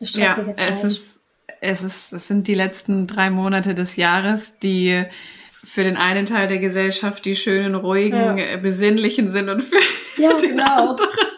eine 0.00 0.06
stressige 0.08 0.56
Zeit. 0.56 0.68
Es 0.68 0.84
ist 0.84 1.20
es, 1.64 1.82
ist, 1.82 2.12
es 2.12 2.28
sind 2.28 2.46
die 2.46 2.54
letzten 2.54 3.06
drei 3.06 3.30
Monate 3.30 3.74
des 3.74 3.96
Jahres, 3.96 4.58
die 4.58 5.04
für 5.50 5.84
den 5.84 5.96
einen 5.96 6.26
Teil 6.26 6.46
der 6.46 6.58
Gesellschaft 6.58 7.24
die 7.24 7.36
schönen, 7.36 7.74
ruhigen, 7.74 8.38
ja. 8.38 8.56
besinnlichen 8.58 9.30
sind 9.30 9.48
und 9.48 9.62
für 9.62 9.78
ja, 10.18 10.32
den 10.40 10.50
genau. 10.50 10.90
anderen 10.90 11.10
Teil 11.10 11.34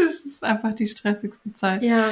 es 0.00 0.24
ist 0.24 0.44
einfach 0.44 0.74
die 0.74 0.86
stressigste 0.86 1.52
Zeit. 1.54 1.82
Ja. 1.82 2.10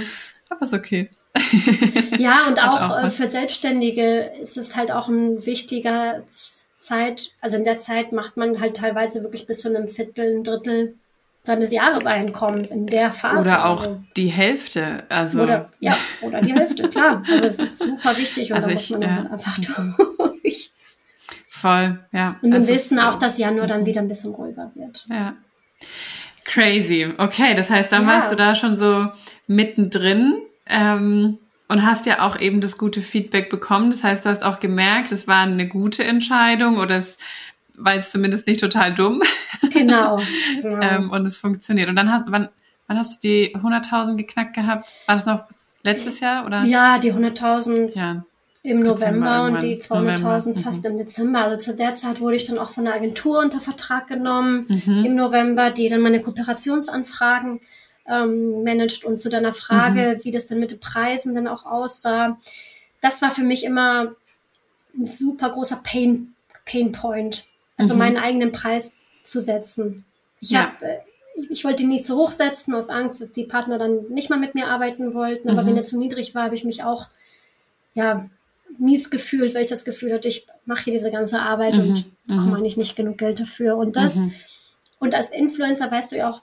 Aber 0.51 0.63
ist 0.63 0.75
okay. 0.75 1.11
Ja, 2.19 2.49
und 2.49 2.61
auch, 2.61 2.91
auch 2.91 3.05
äh, 3.05 3.11
für 3.11 3.29
Selbstständige 3.29 4.33
ist 4.41 4.57
es 4.57 4.75
halt 4.75 4.91
auch 4.91 5.09
ein 5.09 5.47
wichtiger 5.47 6.25
Zeit, 6.77 7.33
also 7.41 7.57
in 7.57 7.65
der 7.65 7.77
Zeit 7.77 8.13
macht 8.13 8.37
man 8.37 8.61
halt 8.61 8.77
teilweise 8.77 9.23
wirklich 9.23 9.47
bis 9.47 9.61
zu 9.61 9.69
einem 9.69 9.87
Viertel, 9.87 10.39
ein 10.39 10.43
Drittel 10.43 10.97
seines 11.49 11.73
Jahreseinkommens 11.73 12.71
in 12.71 12.87
der 12.87 13.11
Phase. 13.11 13.41
Oder 13.41 13.67
auch 13.67 13.83
also, 13.83 14.01
die 14.17 14.29
Hälfte. 14.29 15.05
Also. 15.09 15.43
Oder, 15.43 15.71
ja, 15.81 15.97
oder 16.23 16.41
die 16.41 16.53
Hälfte, 16.53 16.89
klar. 16.91 17.23
Also 17.29 17.47
es 17.47 17.59
ist 17.59 17.81
super 17.81 18.17
wichtig 18.17 18.53
und 18.53 18.57
also 18.57 18.69
da 18.69 18.75
muss 18.75 18.91
man 18.91 19.03
ja, 19.03 19.27
einfach 19.31 19.59
mhm. 19.59 19.95
durch. 20.43 20.71
Voll, 21.49 21.99
ja. 22.13 22.37
Und 22.41 22.53
wir 22.53 22.69
wissen 22.69 23.01
auch, 23.01 23.17
dass 23.17 23.39
Januar 23.39 23.67
dann 23.67 23.85
wieder 23.85 24.01
ein 24.01 24.09
bisschen 24.09 24.33
ruhiger 24.33 24.71
wird. 24.75 25.05
Ja. 25.11 25.35
Crazy. 26.45 27.13
Okay, 27.19 27.55
das 27.55 27.69
heißt, 27.71 27.91
dann 27.91 28.03
ja. 28.03 28.09
warst 28.09 28.31
du 28.31 28.37
da 28.37 28.55
schon 28.55 28.77
so 28.77 29.09
mittendrin 29.47 30.41
ähm, 30.67 31.39
und 31.67 31.85
hast 31.85 32.07
ja 32.07 32.21
auch 32.21 32.39
eben 32.39 32.61
das 32.61 32.79
gute 32.79 33.03
Feedback 33.03 33.51
bekommen. 33.51 33.91
Das 33.91 34.05
heißt, 34.05 34.25
du 34.25 34.29
hast 34.31 34.45
auch 34.45 34.61
gemerkt, 34.61 35.13
es 35.13 35.27
war 35.27 35.43
eine 35.43 35.67
gute 35.67 36.05
Entscheidung 36.05 36.79
oder 36.79 36.97
es 36.97 37.19
war 37.79 37.95
jetzt 37.95 38.13
zumindest 38.13 38.47
nicht 38.47 38.61
total 38.61 38.95
dumm. 38.95 39.23
Genau. 39.73 40.19
genau. 40.63 40.81
ähm, 40.81 41.11
und 41.11 41.27
es 41.27 41.37
funktioniert. 41.37 41.89
Und 41.89 41.97
dann 41.97 42.11
hast 42.11 42.27
wann, 42.29 42.49
wann 42.87 42.97
hast 42.97 43.23
du 43.23 43.29
die 43.29 43.57
100.000 43.57 44.17
geknackt 44.17 44.55
gehabt? 44.55 44.91
War 45.07 45.17
das 45.17 45.27
noch 45.27 45.45
letztes 45.83 46.21
Jahr 46.21 46.47
oder? 46.47 46.65
Ja, 46.65 46.99
die 46.99 47.13
100.000 47.13 47.97
ja. 47.97 48.25
im 48.63 48.81
November 48.81 49.45
und 49.45 49.63
die 49.63 49.77
200.000 49.77 50.57
mhm. 50.57 50.61
fast 50.61 50.85
im 50.85 50.97
Dezember. 50.97 51.41
Also 51.41 51.73
zu 51.73 51.77
der 51.77 51.95
Zeit 51.95 52.21
wurde 52.21 52.37
ich 52.37 52.45
dann 52.45 52.59
auch 52.59 52.71
von 52.71 52.85
der 52.85 52.95
Agentur 52.95 53.41
unter 53.41 53.61
Vertrag 53.61 54.07
genommen 54.07 54.67
mhm. 54.69 55.05
im 55.05 55.15
November, 55.17 55.71
die 55.71 55.89
dann 55.89 56.01
meine 56.01 56.23
Kooperationsanfragen 56.23 57.61
ähm, 58.09 58.63
managt 58.65 59.05
und 59.05 59.21
zu 59.21 59.29
deiner 59.29 59.53
Frage, 59.53 60.17
mhm. 60.17 60.25
wie 60.25 60.31
das 60.31 60.47
denn 60.47 60.61
mit 60.61 60.71
den 60.71 60.81
Preisen 60.81 61.35
dann 61.35 61.49
auch 61.49 61.67
aussah. 61.67 62.39
Das 63.01 63.23
war 63.23 63.31
für 63.31 63.45
mich 63.45 63.65
immer 63.65 64.15
ein 64.97 65.05
super 65.05 65.51
großer 65.51 65.83
Pain, 65.85 66.35
Pain 66.65 66.93
Point 66.93 67.45
also 67.79 67.95
mhm. 67.95 67.99
meinen 67.99 68.17
eigenen 68.19 68.53
Preis 68.53 69.07
zu 69.23 69.41
setzen. 69.41 70.05
Ich 70.41 70.51
ja. 70.51 70.73
habe 70.73 70.85
äh, 70.85 70.99
ich, 71.51 71.65
wollte 71.65 71.85
ihn 71.85 71.89
nie 71.89 72.01
zu 72.01 72.17
hoch 72.17 72.31
setzen, 72.31 72.75
aus 72.75 72.91
Angst, 72.91 73.21
dass 73.21 73.33
die 73.33 73.45
Partner 73.45 73.79
dann 73.79 74.09
nicht 74.11 74.29
mal 74.29 74.39
mit 74.39 74.55
mir 74.55 74.69
arbeiten 74.69 75.15
wollten. 75.15 75.49
Aber 75.49 75.63
mhm. 75.63 75.69
wenn 75.69 75.77
er 75.77 75.83
zu 75.85 75.99
niedrig 75.99 76.35
war, 76.35 76.45
habe 76.45 76.55
ich 76.57 76.65
mich 76.65 76.83
auch 76.83 77.09
ja 77.95 78.29
mies 78.79 79.09
gefühlt, 79.11 79.55
weil 79.55 79.63
ich 79.63 79.71
das 79.71 79.85
Gefühl 79.85 80.13
hatte, 80.13 80.29
ich 80.29 80.47
mache 80.67 80.85
hier 80.85 80.93
diese 80.93 81.11
ganze 81.11 81.41
Arbeit 81.41 81.77
mhm. 81.77 81.81
und 81.81 82.05
bekomme 82.27 82.49
mhm. 82.49 82.55
eigentlich 82.57 82.77
nicht 82.77 82.97
genug 82.97 83.19
Geld 83.19 83.41
dafür. 83.41 83.77
Und 83.77 83.97
das 83.97 84.17
mhm. 84.17 84.35
Und 84.99 85.15
als 85.15 85.31
Influencer 85.31 85.91
weißt 85.91 86.13
du 86.13 86.17
ja 86.17 86.31
auch, 86.31 86.43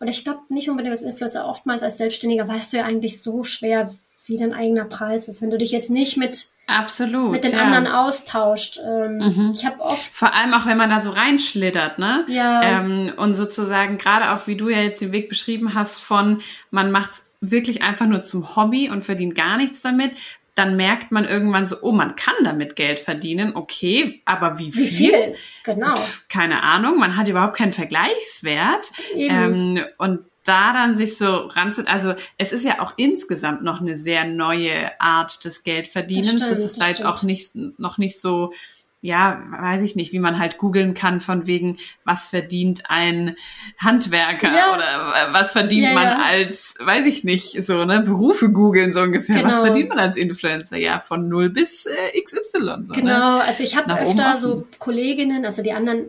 oder 0.00 0.10
ich 0.10 0.24
glaube 0.24 0.40
nicht 0.48 0.68
unbedingt 0.68 0.92
als 0.92 1.02
Influencer, 1.02 1.48
oftmals 1.48 1.82
als 1.82 1.98
Selbstständiger 1.98 2.46
weißt 2.46 2.72
du 2.72 2.78
ja 2.78 2.84
eigentlich 2.84 3.20
so 3.22 3.42
schwer, 3.42 3.92
wie 4.26 4.36
dein 4.36 4.52
eigener 4.52 4.84
Preis 4.84 5.28
ist. 5.28 5.40
Wenn 5.40 5.50
du 5.50 5.58
dich 5.58 5.70
jetzt 5.70 5.90
nicht 5.90 6.16
mit 6.16 6.50
Absolut, 6.66 7.30
mit 7.30 7.44
den 7.44 7.52
ja. 7.52 7.62
anderen 7.62 7.86
austauscht. 7.86 8.80
Ähm, 8.84 9.18
mhm. 9.18 9.52
Ich 9.54 9.64
habe 9.64 9.80
oft 9.80 10.12
vor 10.12 10.34
allem 10.34 10.52
auch 10.52 10.66
wenn 10.66 10.76
man 10.76 10.90
da 10.90 11.00
so 11.00 11.10
reinschlittert, 11.10 11.98
ne? 11.98 12.24
Ja. 12.28 12.80
Ähm, 12.80 13.12
und 13.16 13.34
sozusagen 13.34 13.98
gerade 13.98 14.32
auch 14.32 14.48
wie 14.48 14.56
du 14.56 14.68
ja 14.68 14.80
jetzt 14.80 15.00
den 15.00 15.12
Weg 15.12 15.28
beschrieben 15.28 15.74
hast 15.74 16.00
von 16.00 16.42
man 16.70 16.90
macht's 16.90 17.32
wirklich 17.40 17.82
einfach 17.82 18.06
nur 18.06 18.22
zum 18.22 18.56
Hobby 18.56 18.90
und 18.90 19.04
verdient 19.04 19.36
gar 19.36 19.56
nichts 19.56 19.80
damit. 19.82 20.12
Dann 20.56 20.76
merkt 20.76 21.12
man 21.12 21.26
irgendwann 21.26 21.66
so, 21.66 21.76
oh, 21.82 21.92
man 21.92 22.16
kann 22.16 22.34
damit 22.42 22.76
Geld 22.76 22.98
verdienen, 22.98 23.54
okay, 23.54 24.22
aber 24.24 24.58
wie 24.58 24.72
viel? 24.72 24.82
Wie 24.82 24.88
viel? 24.88 25.34
Genau. 25.64 25.94
Pff, 25.94 26.28
keine 26.28 26.62
Ahnung, 26.62 26.98
man 26.98 27.16
hat 27.16 27.28
überhaupt 27.28 27.56
keinen 27.56 27.72
Vergleichswert. 27.74 28.90
Ähm, 29.14 29.84
und 29.98 30.20
da 30.46 30.72
dann 30.72 30.94
sich 30.94 31.16
so 31.16 31.46
ranzut, 31.46 31.88
also 31.88 32.14
es 32.38 32.52
ist 32.52 32.64
ja 32.64 32.80
auch 32.80 32.94
insgesamt 32.96 33.62
noch 33.62 33.80
eine 33.80 33.96
sehr 33.96 34.24
neue 34.24 35.00
Art 35.00 35.44
des 35.44 35.64
Geldverdienens. 35.64 36.26
Das, 36.28 36.36
stimmt, 36.36 36.50
das 36.52 36.60
ist 36.60 36.80
da 36.80 36.88
jetzt 36.88 37.04
auch 37.04 37.22
nicht, 37.22 37.54
noch 37.78 37.98
nicht 37.98 38.20
so, 38.20 38.52
ja, 39.00 39.42
weiß 39.50 39.82
ich 39.82 39.94
nicht, 39.94 40.12
wie 40.12 40.18
man 40.18 40.38
halt 40.38 40.58
googeln 40.58 40.94
kann 40.94 41.20
von 41.20 41.46
wegen, 41.46 41.78
was 42.04 42.26
verdient 42.26 42.84
ein 42.88 43.36
Handwerker 43.78 44.52
ja. 44.52 44.74
oder 44.74 45.32
was 45.32 45.52
verdient 45.52 45.88
ja, 45.88 45.92
man 45.92 46.04
ja. 46.04 46.18
als, 46.24 46.76
weiß 46.80 47.06
ich 47.06 47.22
nicht, 47.22 47.62
so, 47.64 47.84
ne, 47.84 48.00
Berufe 48.00 48.50
googeln 48.50 48.92
so 48.92 49.02
ungefähr. 49.02 49.36
Genau. 49.36 49.48
Was 49.48 49.58
verdient 49.58 49.90
man 49.90 49.98
als 49.98 50.16
Influencer? 50.16 50.76
Ja, 50.76 50.98
von 50.98 51.28
0 51.28 51.50
bis 51.50 51.86
äh, 51.86 52.20
XY. 52.20 52.42
So, 52.52 52.66
ne? 52.66 52.86
genau, 52.94 53.38
ne? 53.38 53.44
also 53.44 53.62
ich 53.62 53.76
habe 53.76 53.94
öfter 53.94 54.36
so 54.38 54.66
Kolleginnen, 54.78 55.44
also 55.44 55.62
die 55.62 55.72
anderen 55.72 56.08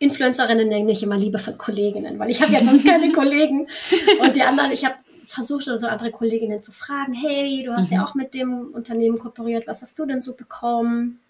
Influencerinnen 0.00 0.66
nenne 0.66 0.92
ich 0.92 1.02
immer 1.02 1.18
liebevoll 1.18 1.54
Kolleginnen, 1.54 2.18
weil 2.18 2.30
ich 2.30 2.40
habe 2.40 2.52
ja 2.52 2.64
sonst 2.64 2.86
keine 2.86 3.12
Kollegen. 3.12 3.68
Und 4.20 4.34
die 4.34 4.42
anderen, 4.42 4.72
ich 4.72 4.84
habe 4.84 4.96
versucht, 5.26 5.64
so 5.64 5.86
andere 5.86 6.10
Kolleginnen 6.10 6.58
zu 6.58 6.72
fragen, 6.72 7.12
hey, 7.12 7.62
du 7.64 7.72
hast 7.72 7.90
mhm. 7.90 7.98
ja 7.98 8.04
auch 8.04 8.14
mit 8.14 8.32
dem 8.32 8.70
Unternehmen 8.72 9.18
kooperiert, 9.18 9.66
was 9.66 9.82
hast 9.82 9.98
du 9.98 10.06
denn 10.06 10.22
so 10.22 10.34
bekommen? 10.34 11.20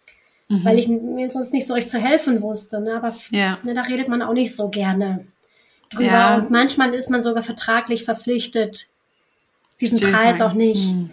Mhm. 0.48 0.64
Weil 0.64 0.78
ich 0.78 0.88
mir 0.88 1.28
sonst 1.30 1.52
nicht 1.52 1.66
so 1.66 1.74
recht 1.74 1.90
zu 1.90 1.98
helfen 1.98 2.40
wusste. 2.42 2.80
Ne? 2.80 2.94
Aber 2.94 3.12
ja. 3.30 3.58
ne, 3.64 3.74
da 3.74 3.82
redet 3.82 4.08
man 4.08 4.22
auch 4.22 4.32
nicht 4.32 4.54
so 4.54 4.68
gerne 4.68 5.26
drüber. 5.90 6.04
Ja. 6.04 6.36
Und 6.36 6.50
manchmal 6.50 6.94
ist 6.94 7.10
man 7.10 7.22
sogar 7.22 7.42
vertraglich 7.42 8.04
verpflichtet, 8.04 8.86
diesen 9.80 9.98
Still 9.98 10.12
Preis 10.12 10.40
auch 10.40 10.54
nicht 10.54 10.94
mhm. 10.94 11.10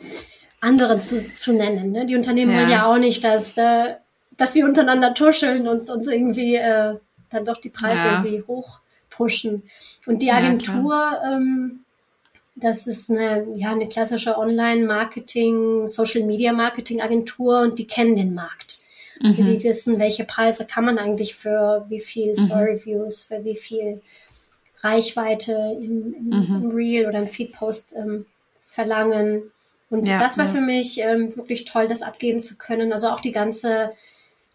anderen 0.61 0.99
zu, 0.99 1.33
zu 1.33 1.53
nennen. 1.53 1.91
Ne? 1.91 2.05
Die 2.05 2.15
Unternehmen 2.15 2.51
ja. 2.51 2.57
wollen 2.59 2.69
ja 2.69 2.85
auch 2.85 2.99
nicht, 2.99 3.23
dass, 3.23 3.57
äh, 3.57 3.95
dass 4.37 4.53
sie 4.53 4.63
untereinander 4.63 5.15
tuscheln 5.15 5.67
und 5.67 5.89
uns 5.89 6.05
irgendwie 6.05 6.55
äh, 6.55 6.97
dann 7.29 7.45
doch 7.45 7.59
die 7.59 7.69
Preise 7.69 7.97
ja. 7.97 8.23
irgendwie 8.23 8.43
hoch 8.47 8.79
pushen. 9.09 9.63
Und 10.05 10.21
die 10.21 10.31
Agentur, 10.31 10.93
ja, 10.93 11.35
ähm, 11.35 11.83
das 12.55 12.87
ist 12.87 13.09
eine, 13.09 13.47
ja, 13.55 13.71
eine 13.71 13.87
klassische 13.87 14.37
Online-Marketing, 14.37 15.87
Social-Media-Marketing-Agentur 15.87 17.61
und 17.61 17.79
die 17.79 17.87
kennen 17.87 18.15
den 18.15 18.33
Markt. 18.33 18.79
Mhm. 19.21 19.45
Die 19.45 19.63
wissen, 19.63 19.99
welche 19.99 20.23
Preise 20.23 20.65
kann 20.65 20.85
man 20.85 20.97
eigentlich 20.97 21.35
für 21.35 21.85
wie 21.89 21.99
viel 21.99 22.29
mhm. 22.29 22.35
Story-Views, 22.35 23.23
für 23.25 23.43
wie 23.43 23.55
viel 23.55 24.01
Reichweite 24.81 25.53
im, 25.79 26.13
im, 26.13 26.29
mhm. 26.29 26.55
im 26.63 26.71
Reel 26.71 27.07
oder 27.07 27.19
im 27.19 27.27
Feed-Post 27.27 27.95
ähm, 27.95 28.25
verlangen. 28.65 29.51
Und 29.89 30.07
ja, 30.07 30.19
das 30.19 30.37
war 30.37 30.45
ja. 30.45 30.51
für 30.51 30.61
mich 30.61 30.99
ähm, 30.99 31.35
wirklich 31.35 31.65
toll, 31.65 31.87
das 31.87 32.03
abgeben 32.03 32.41
zu 32.41 32.57
können. 32.57 32.91
Also 32.91 33.09
auch 33.09 33.21
die 33.21 33.31
ganze 33.31 33.93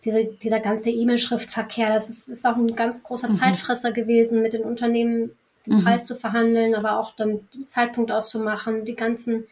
diese, 0.05 0.25
dieser 0.25 0.61
ganze 0.61 0.91
E-Mail-Schriftverkehr, 0.91 1.93
das 1.93 2.09
ist, 2.09 2.29
ist, 2.29 2.47
auch 2.47 2.57
ein 2.57 2.75
ganz 2.75 3.03
großer 3.03 3.29
mhm. 3.29 3.35
Zeitfresser 3.35 3.93
gewesen, 3.93 4.43
mit 4.43 4.53
den 4.53 4.63
Unternehmen 4.63 5.31
den 5.67 5.77
mhm. 5.77 5.85
Preis 5.85 6.07
zu 6.07 6.17
verhandeln, 6.17 6.75
aber 6.75 6.99
auch 6.99 7.15
dann 7.15 7.41
den 7.55 7.69
Zeitpunkt 7.69 8.11
auszumachen, 8.11 8.85
die 8.85 8.97
ganzen 8.97 9.45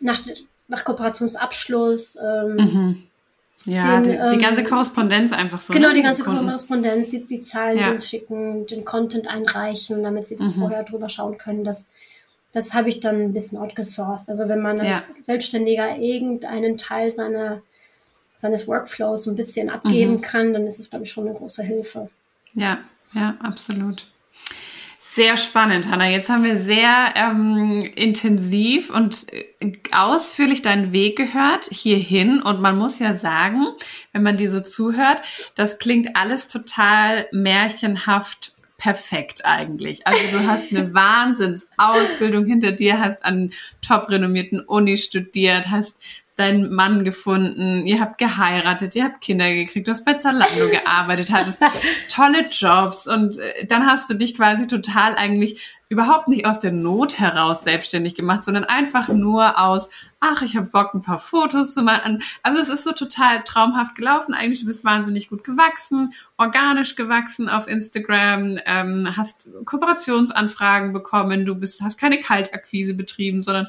nach, 0.00 0.18
nach 0.68 0.84
Kooperationsabschluss. 0.84 2.16
Ähm, 2.16 2.56
mhm. 2.56 3.02
Ja, 3.66 4.00
den, 4.00 4.04
die, 4.04 4.36
die, 4.36 4.42
ganze 4.42 4.62
ähm, 4.62 4.66
Korrespondenz 4.66 5.32
einfach 5.32 5.60
so. 5.60 5.74
Genau, 5.74 5.88
ne? 5.88 5.94
die 5.94 6.02
ganze 6.02 6.24
Korrespondenz, 6.24 7.10
die, 7.10 7.26
die 7.26 7.42
Zahlen 7.42 7.78
ja. 7.78 7.98
schicken, 7.98 8.66
den 8.66 8.84
Content 8.86 9.28
einreichen, 9.28 10.02
damit 10.02 10.24
sie 10.24 10.36
das 10.36 10.56
mhm. 10.56 10.60
vorher 10.60 10.82
drüber 10.82 11.10
schauen 11.10 11.36
können. 11.36 11.62
Das, 11.62 11.86
das 12.52 12.72
habe 12.72 12.88
ich 12.88 13.00
dann 13.00 13.16
ein 13.16 13.32
bisschen 13.34 13.58
outgesourced. 13.58 14.30
Also 14.30 14.48
wenn 14.48 14.62
man 14.62 14.80
als 14.80 15.08
ja. 15.08 15.14
Selbstständiger 15.24 15.98
irgendeinen 15.98 16.78
Teil 16.78 17.10
seiner 17.10 17.60
seines 18.40 18.66
Workflows 18.66 19.26
ein 19.26 19.36
bisschen 19.36 19.70
abgeben 19.70 20.14
mhm. 20.14 20.20
kann, 20.22 20.52
dann 20.52 20.66
ist 20.66 20.78
es, 20.78 20.90
glaube 20.90 21.04
ich, 21.04 21.12
schon 21.12 21.28
eine 21.28 21.36
große 21.36 21.62
Hilfe. 21.62 22.08
Ja, 22.54 22.78
ja, 23.12 23.36
absolut. 23.40 24.06
Sehr 24.98 25.36
spannend, 25.36 25.90
Hanna. 25.90 26.08
Jetzt 26.08 26.30
haben 26.30 26.44
wir 26.44 26.56
sehr 26.56 27.12
ähm, 27.16 27.82
intensiv 27.96 28.90
und 28.90 29.26
äh, 29.32 29.72
ausführlich 29.90 30.62
deinen 30.62 30.92
Weg 30.92 31.16
gehört 31.16 31.64
hierhin. 31.64 32.40
Und 32.40 32.60
man 32.60 32.78
muss 32.78 33.00
ja 33.00 33.14
sagen, 33.14 33.66
wenn 34.12 34.22
man 34.22 34.36
dir 34.36 34.50
so 34.50 34.60
zuhört, 34.60 35.20
das 35.56 35.78
klingt 35.78 36.16
alles 36.16 36.46
total 36.46 37.26
märchenhaft 37.32 38.54
perfekt 38.80 39.44
eigentlich. 39.44 40.06
Also 40.06 40.38
du 40.38 40.46
hast 40.46 40.72
eine 40.72 40.94
Wahnsinnsausbildung 40.94 42.46
hinter 42.46 42.72
dir, 42.72 42.98
hast 42.98 43.24
an 43.24 43.52
top 43.82 44.08
renommierten 44.08 44.60
Uni 44.60 44.96
studiert, 44.96 45.70
hast 45.70 46.00
deinen 46.40 46.72
Mann 46.72 47.04
gefunden, 47.04 47.86
ihr 47.86 48.00
habt 48.00 48.18
geheiratet, 48.18 48.96
ihr 48.96 49.04
habt 49.04 49.20
Kinder 49.20 49.52
gekriegt, 49.52 49.86
du 49.86 49.92
hast 49.92 50.04
bei 50.04 50.14
Zalando 50.14 50.68
gearbeitet, 50.70 51.30
hattest 51.30 51.60
tolle 52.08 52.46
Jobs 52.50 53.06
und 53.06 53.38
äh, 53.38 53.66
dann 53.66 53.86
hast 53.86 54.10
du 54.10 54.14
dich 54.14 54.34
quasi 54.34 54.66
total 54.66 55.14
eigentlich 55.14 55.60
überhaupt 55.90 56.28
nicht 56.28 56.46
aus 56.46 56.60
der 56.60 56.70
Not 56.70 57.18
heraus 57.18 57.64
selbstständig 57.64 58.14
gemacht, 58.14 58.44
sondern 58.44 58.62
einfach 58.62 59.08
nur 59.08 59.58
aus, 59.58 59.90
ach, 60.20 60.40
ich 60.40 60.56
habe 60.56 60.68
Bock, 60.68 60.94
ein 60.94 61.02
paar 61.02 61.18
Fotos 61.18 61.74
zu 61.74 61.82
machen. 61.82 62.22
Also 62.44 62.60
es 62.60 62.68
ist 62.68 62.84
so 62.84 62.92
total 62.92 63.42
traumhaft 63.42 63.96
gelaufen. 63.96 64.32
Eigentlich, 64.32 64.60
du 64.60 64.66
bist 64.66 64.84
wahnsinnig 64.84 65.28
gut 65.28 65.42
gewachsen, 65.42 66.14
organisch 66.38 66.94
gewachsen 66.94 67.48
auf 67.48 67.66
Instagram, 67.66 68.60
ähm, 68.66 69.08
hast 69.16 69.48
Kooperationsanfragen 69.64 70.92
bekommen, 70.92 71.44
du 71.44 71.56
bist, 71.56 71.82
hast 71.82 71.98
keine 71.98 72.20
Kaltakquise 72.20 72.94
betrieben, 72.94 73.42
sondern 73.42 73.66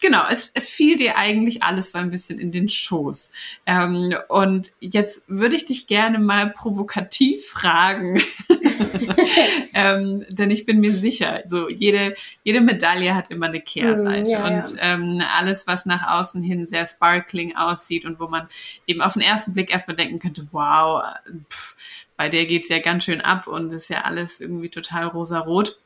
genau, 0.00 0.24
es, 0.30 0.50
es 0.54 0.68
fiel 0.68 0.96
dir 0.96 1.16
eigentlich 1.16 1.62
alles 1.62 1.92
so 1.92 1.98
ein 1.98 2.10
bisschen 2.10 2.38
in 2.38 2.52
den 2.52 2.68
Schoß. 2.68 3.32
Ähm, 3.66 4.14
und 4.28 4.72
jetzt 4.80 5.24
würde 5.28 5.56
ich 5.56 5.66
dich 5.66 5.86
gerne 5.86 6.18
mal 6.18 6.50
provokativ 6.50 7.46
fragen, 7.46 8.20
ähm, 9.74 10.24
denn 10.30 10.50
ich 10.50 10.66
bin 10.66 10.80
mir 10.80 10.92
sicher, 10.92 11.42
so 11.46 11.68
jede, 11.68 12.14
jede 12.42 12.60
Medaille 12.60 13.14
hat 13.14 13.30
immer 13.30 13.46
eine 13.46 13.60
Kehrseite. 13.60 14.30
Mm, 14.30 14.32
ja, 14.32 14.46
und 14.46 14.76
Ähm, 14.78 15.22
alles, 15.34 15.66
was 15.66 15.86
nach 15.86 16.06
außen 16.06 16.42
hin 16.42 16.66
sehr 16.66 16.86
sparkling 16.86 17.56
aussieht 17.56 18.04
und 18.04 18.20
wo 18.20 18.28
man 18.28 18.48
eben 18.86 19.00
auf 19.00 19.14
den 19.14 19.22
ersten 19.22 19.54
Blick 19.54 19.70
erstmal 19.70 19.96
denken 19.96 20.18
könnte, 20.18 20.46
wow, 20.52 21.02
pff, 21.50 21.76
bei 22.16 22.28
der 22.28 22.46
geht's 22.46 22.68
ja 22.68 22.78
ganz 22.78 23.04
schön 23.04 23.20
ab 23.20 23.46
und 23.46 23.72
ist 23.72 23.88
ja 23.88 24.02
alles 24.02 24.40
irgendwie 24.40 24.68
total 24.68 25.06
rosarot. 25.06 25.78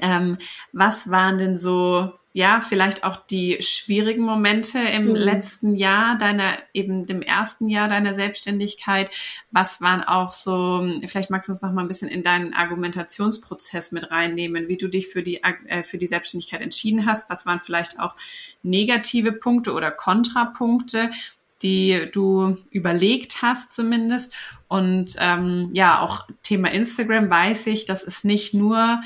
Ähm, 0.00 0.38
was 0.72 1.10
waren 1.10 1.38
denn 1.38 1.56
so 1.56 2.12
ja, 2.36 2.60
vielleicht 2.60 3.04
auch 3.04 3.16
die 3.16 3.58
schwierigen 3.62 4.24
Momente 4.24 4.80
im 4.80 5.10
mhm. 5.10 5.14
letzten 5.14 5.76
Jahr 5.76 6.18
deiner, 6.18 6.58
eben 6.72 7.06
dem 7.06 7.22
ersten 7.22 7.68
Jahr 7.68 7.86
deiner 7.86 8.12
Selbstständigkeit? 8.12 9.08
Was 9.52 9.80
waren 9.80 10.02
auch 10.02 10.32
so, 10.32 10.84
vielleicht 11.06 11.30
magst 11.30 11.48
du 11.48 11.52
uns 11.52 11.62
noch 11.62 11.72
mal 11.72 11.82
ein 11.82 11.88
bisschen 11.88 12.08
in 12.08 12.24
deinen 12.24 12.52
Argumentationsprozess 12.52 13.92
mit 13.92 14.10
reinnehmen, 14.10 14.66
wie 14.66 14.76
du 14.76 14.88
dich 14.88 15.06
für 15.06 15.22
die, 15.22 15.44
äh, 15.44 15.84
für 15.84 15.96
die 15.96 16.08
Selbstständigkeit 16.08 16.60
entschieden 16.60 17.06
hast? 17.06 17.30
Was 17.30 17.46
waren 17.46 17.60
vielleicht 17.60 18.00
auch 18.00 18.16
negative 18.64 19.30
Punkte 19.30 19.72
oder 19.72 19.92
Kontrapunkte? 19.92 21.12
die 21.62 22.10
du 22.12 22.58
überlegt 22.70 23.40
hast 23.40 23.74
zumindest. 23.74 24.34
Und 24.68 25.14
ähm, 25.18 25.70
ja, 25.72 26.00
auch 26.00 26.28
Thema 26.42 26.70
Instagram 26.70 27.30
weiß 27.30 27.68
ich, 27.68 27.86
das 27.86 28.02
ist 28.02 28.24
nicht 28.24 28.52
nur 28.52 29.00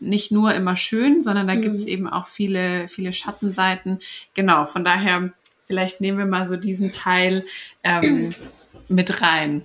nicht 0.00 0.30
nur 0.30 0.54
immer 0.54 0.76
schön, 0.76 1.22
sondern 1.22 1.46
da 1.46 1.54
mhm. 1.54 1.62
gibt 1.62 1.74
es 1.76 1.86
eben 1.86 2.08
auch 2.08 2.26
viele, 2.26 2.88
viele 2.88 3.12
Schattenseiten. 3.12 4.00
Genau, 4.34 4.64
von 4.64 4.84
daher, 4.84 5.32
vielleicht 5.62 6.00
nehmen 6.00 6.18
wir 6.18 6.26
mal 6.26 6.46
so 6.46 6.56
diesen 6.56 6.90
Teil 6.90 7.44
ähm, 7.82 8.34
mit 8.88 9.22
rein. 9.22 9.64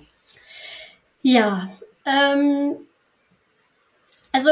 Ja, 1.22 1.68
ähm, 2.06 2.76
also 4.32 4.50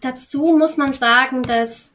dazu 0.00 0.56
muss 0.58 0.76
man 0.76 0.92
sagen, 0.92 1.42
dass 1.42 1.92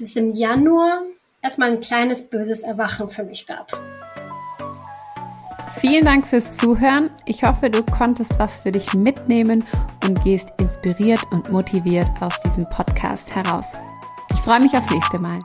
es 0.00 0.16
im 0.16 0.30
Januar 0.30 1.02
erstmal 1.42 1.70
ein 1.70 1.80
kleines 1.80 2.28
böses 2.28 2.62
Erwachen 2.62 3.10
für 3.10 3.24
mich 3.24 3.46
gab. 3.46 3.97
Vielen 5.80 6.04
Dank 6.04 6.26
fürs 6.26 6.56
Zuhören. 6.56 7.10
Ich 7.24 7.44
hoffe, 7.44 7.70
du 7.70 7.82
konntest 7.84 8.38
was 8.38 8.60
für 8.60 8.72
dich 8.72 8.94
mitnehmen 8.94 9.64
und 10.04 10.22
gehst 10.24 10.52
inspiriert 10.58 11.20
und 11.30 11.50
motiviert 11.52 12.08
aus 12.20 12.40
diesem 12.42 12.68
Podcast 12.68 13.34
heraus. 13.34 13.66
Ich 14.32 14.40
freue 14.40 14.60
mich 14.60 14.76
aufs 14.76 14.90
nächste 14.90 15.18
Mal. 15.18 15.38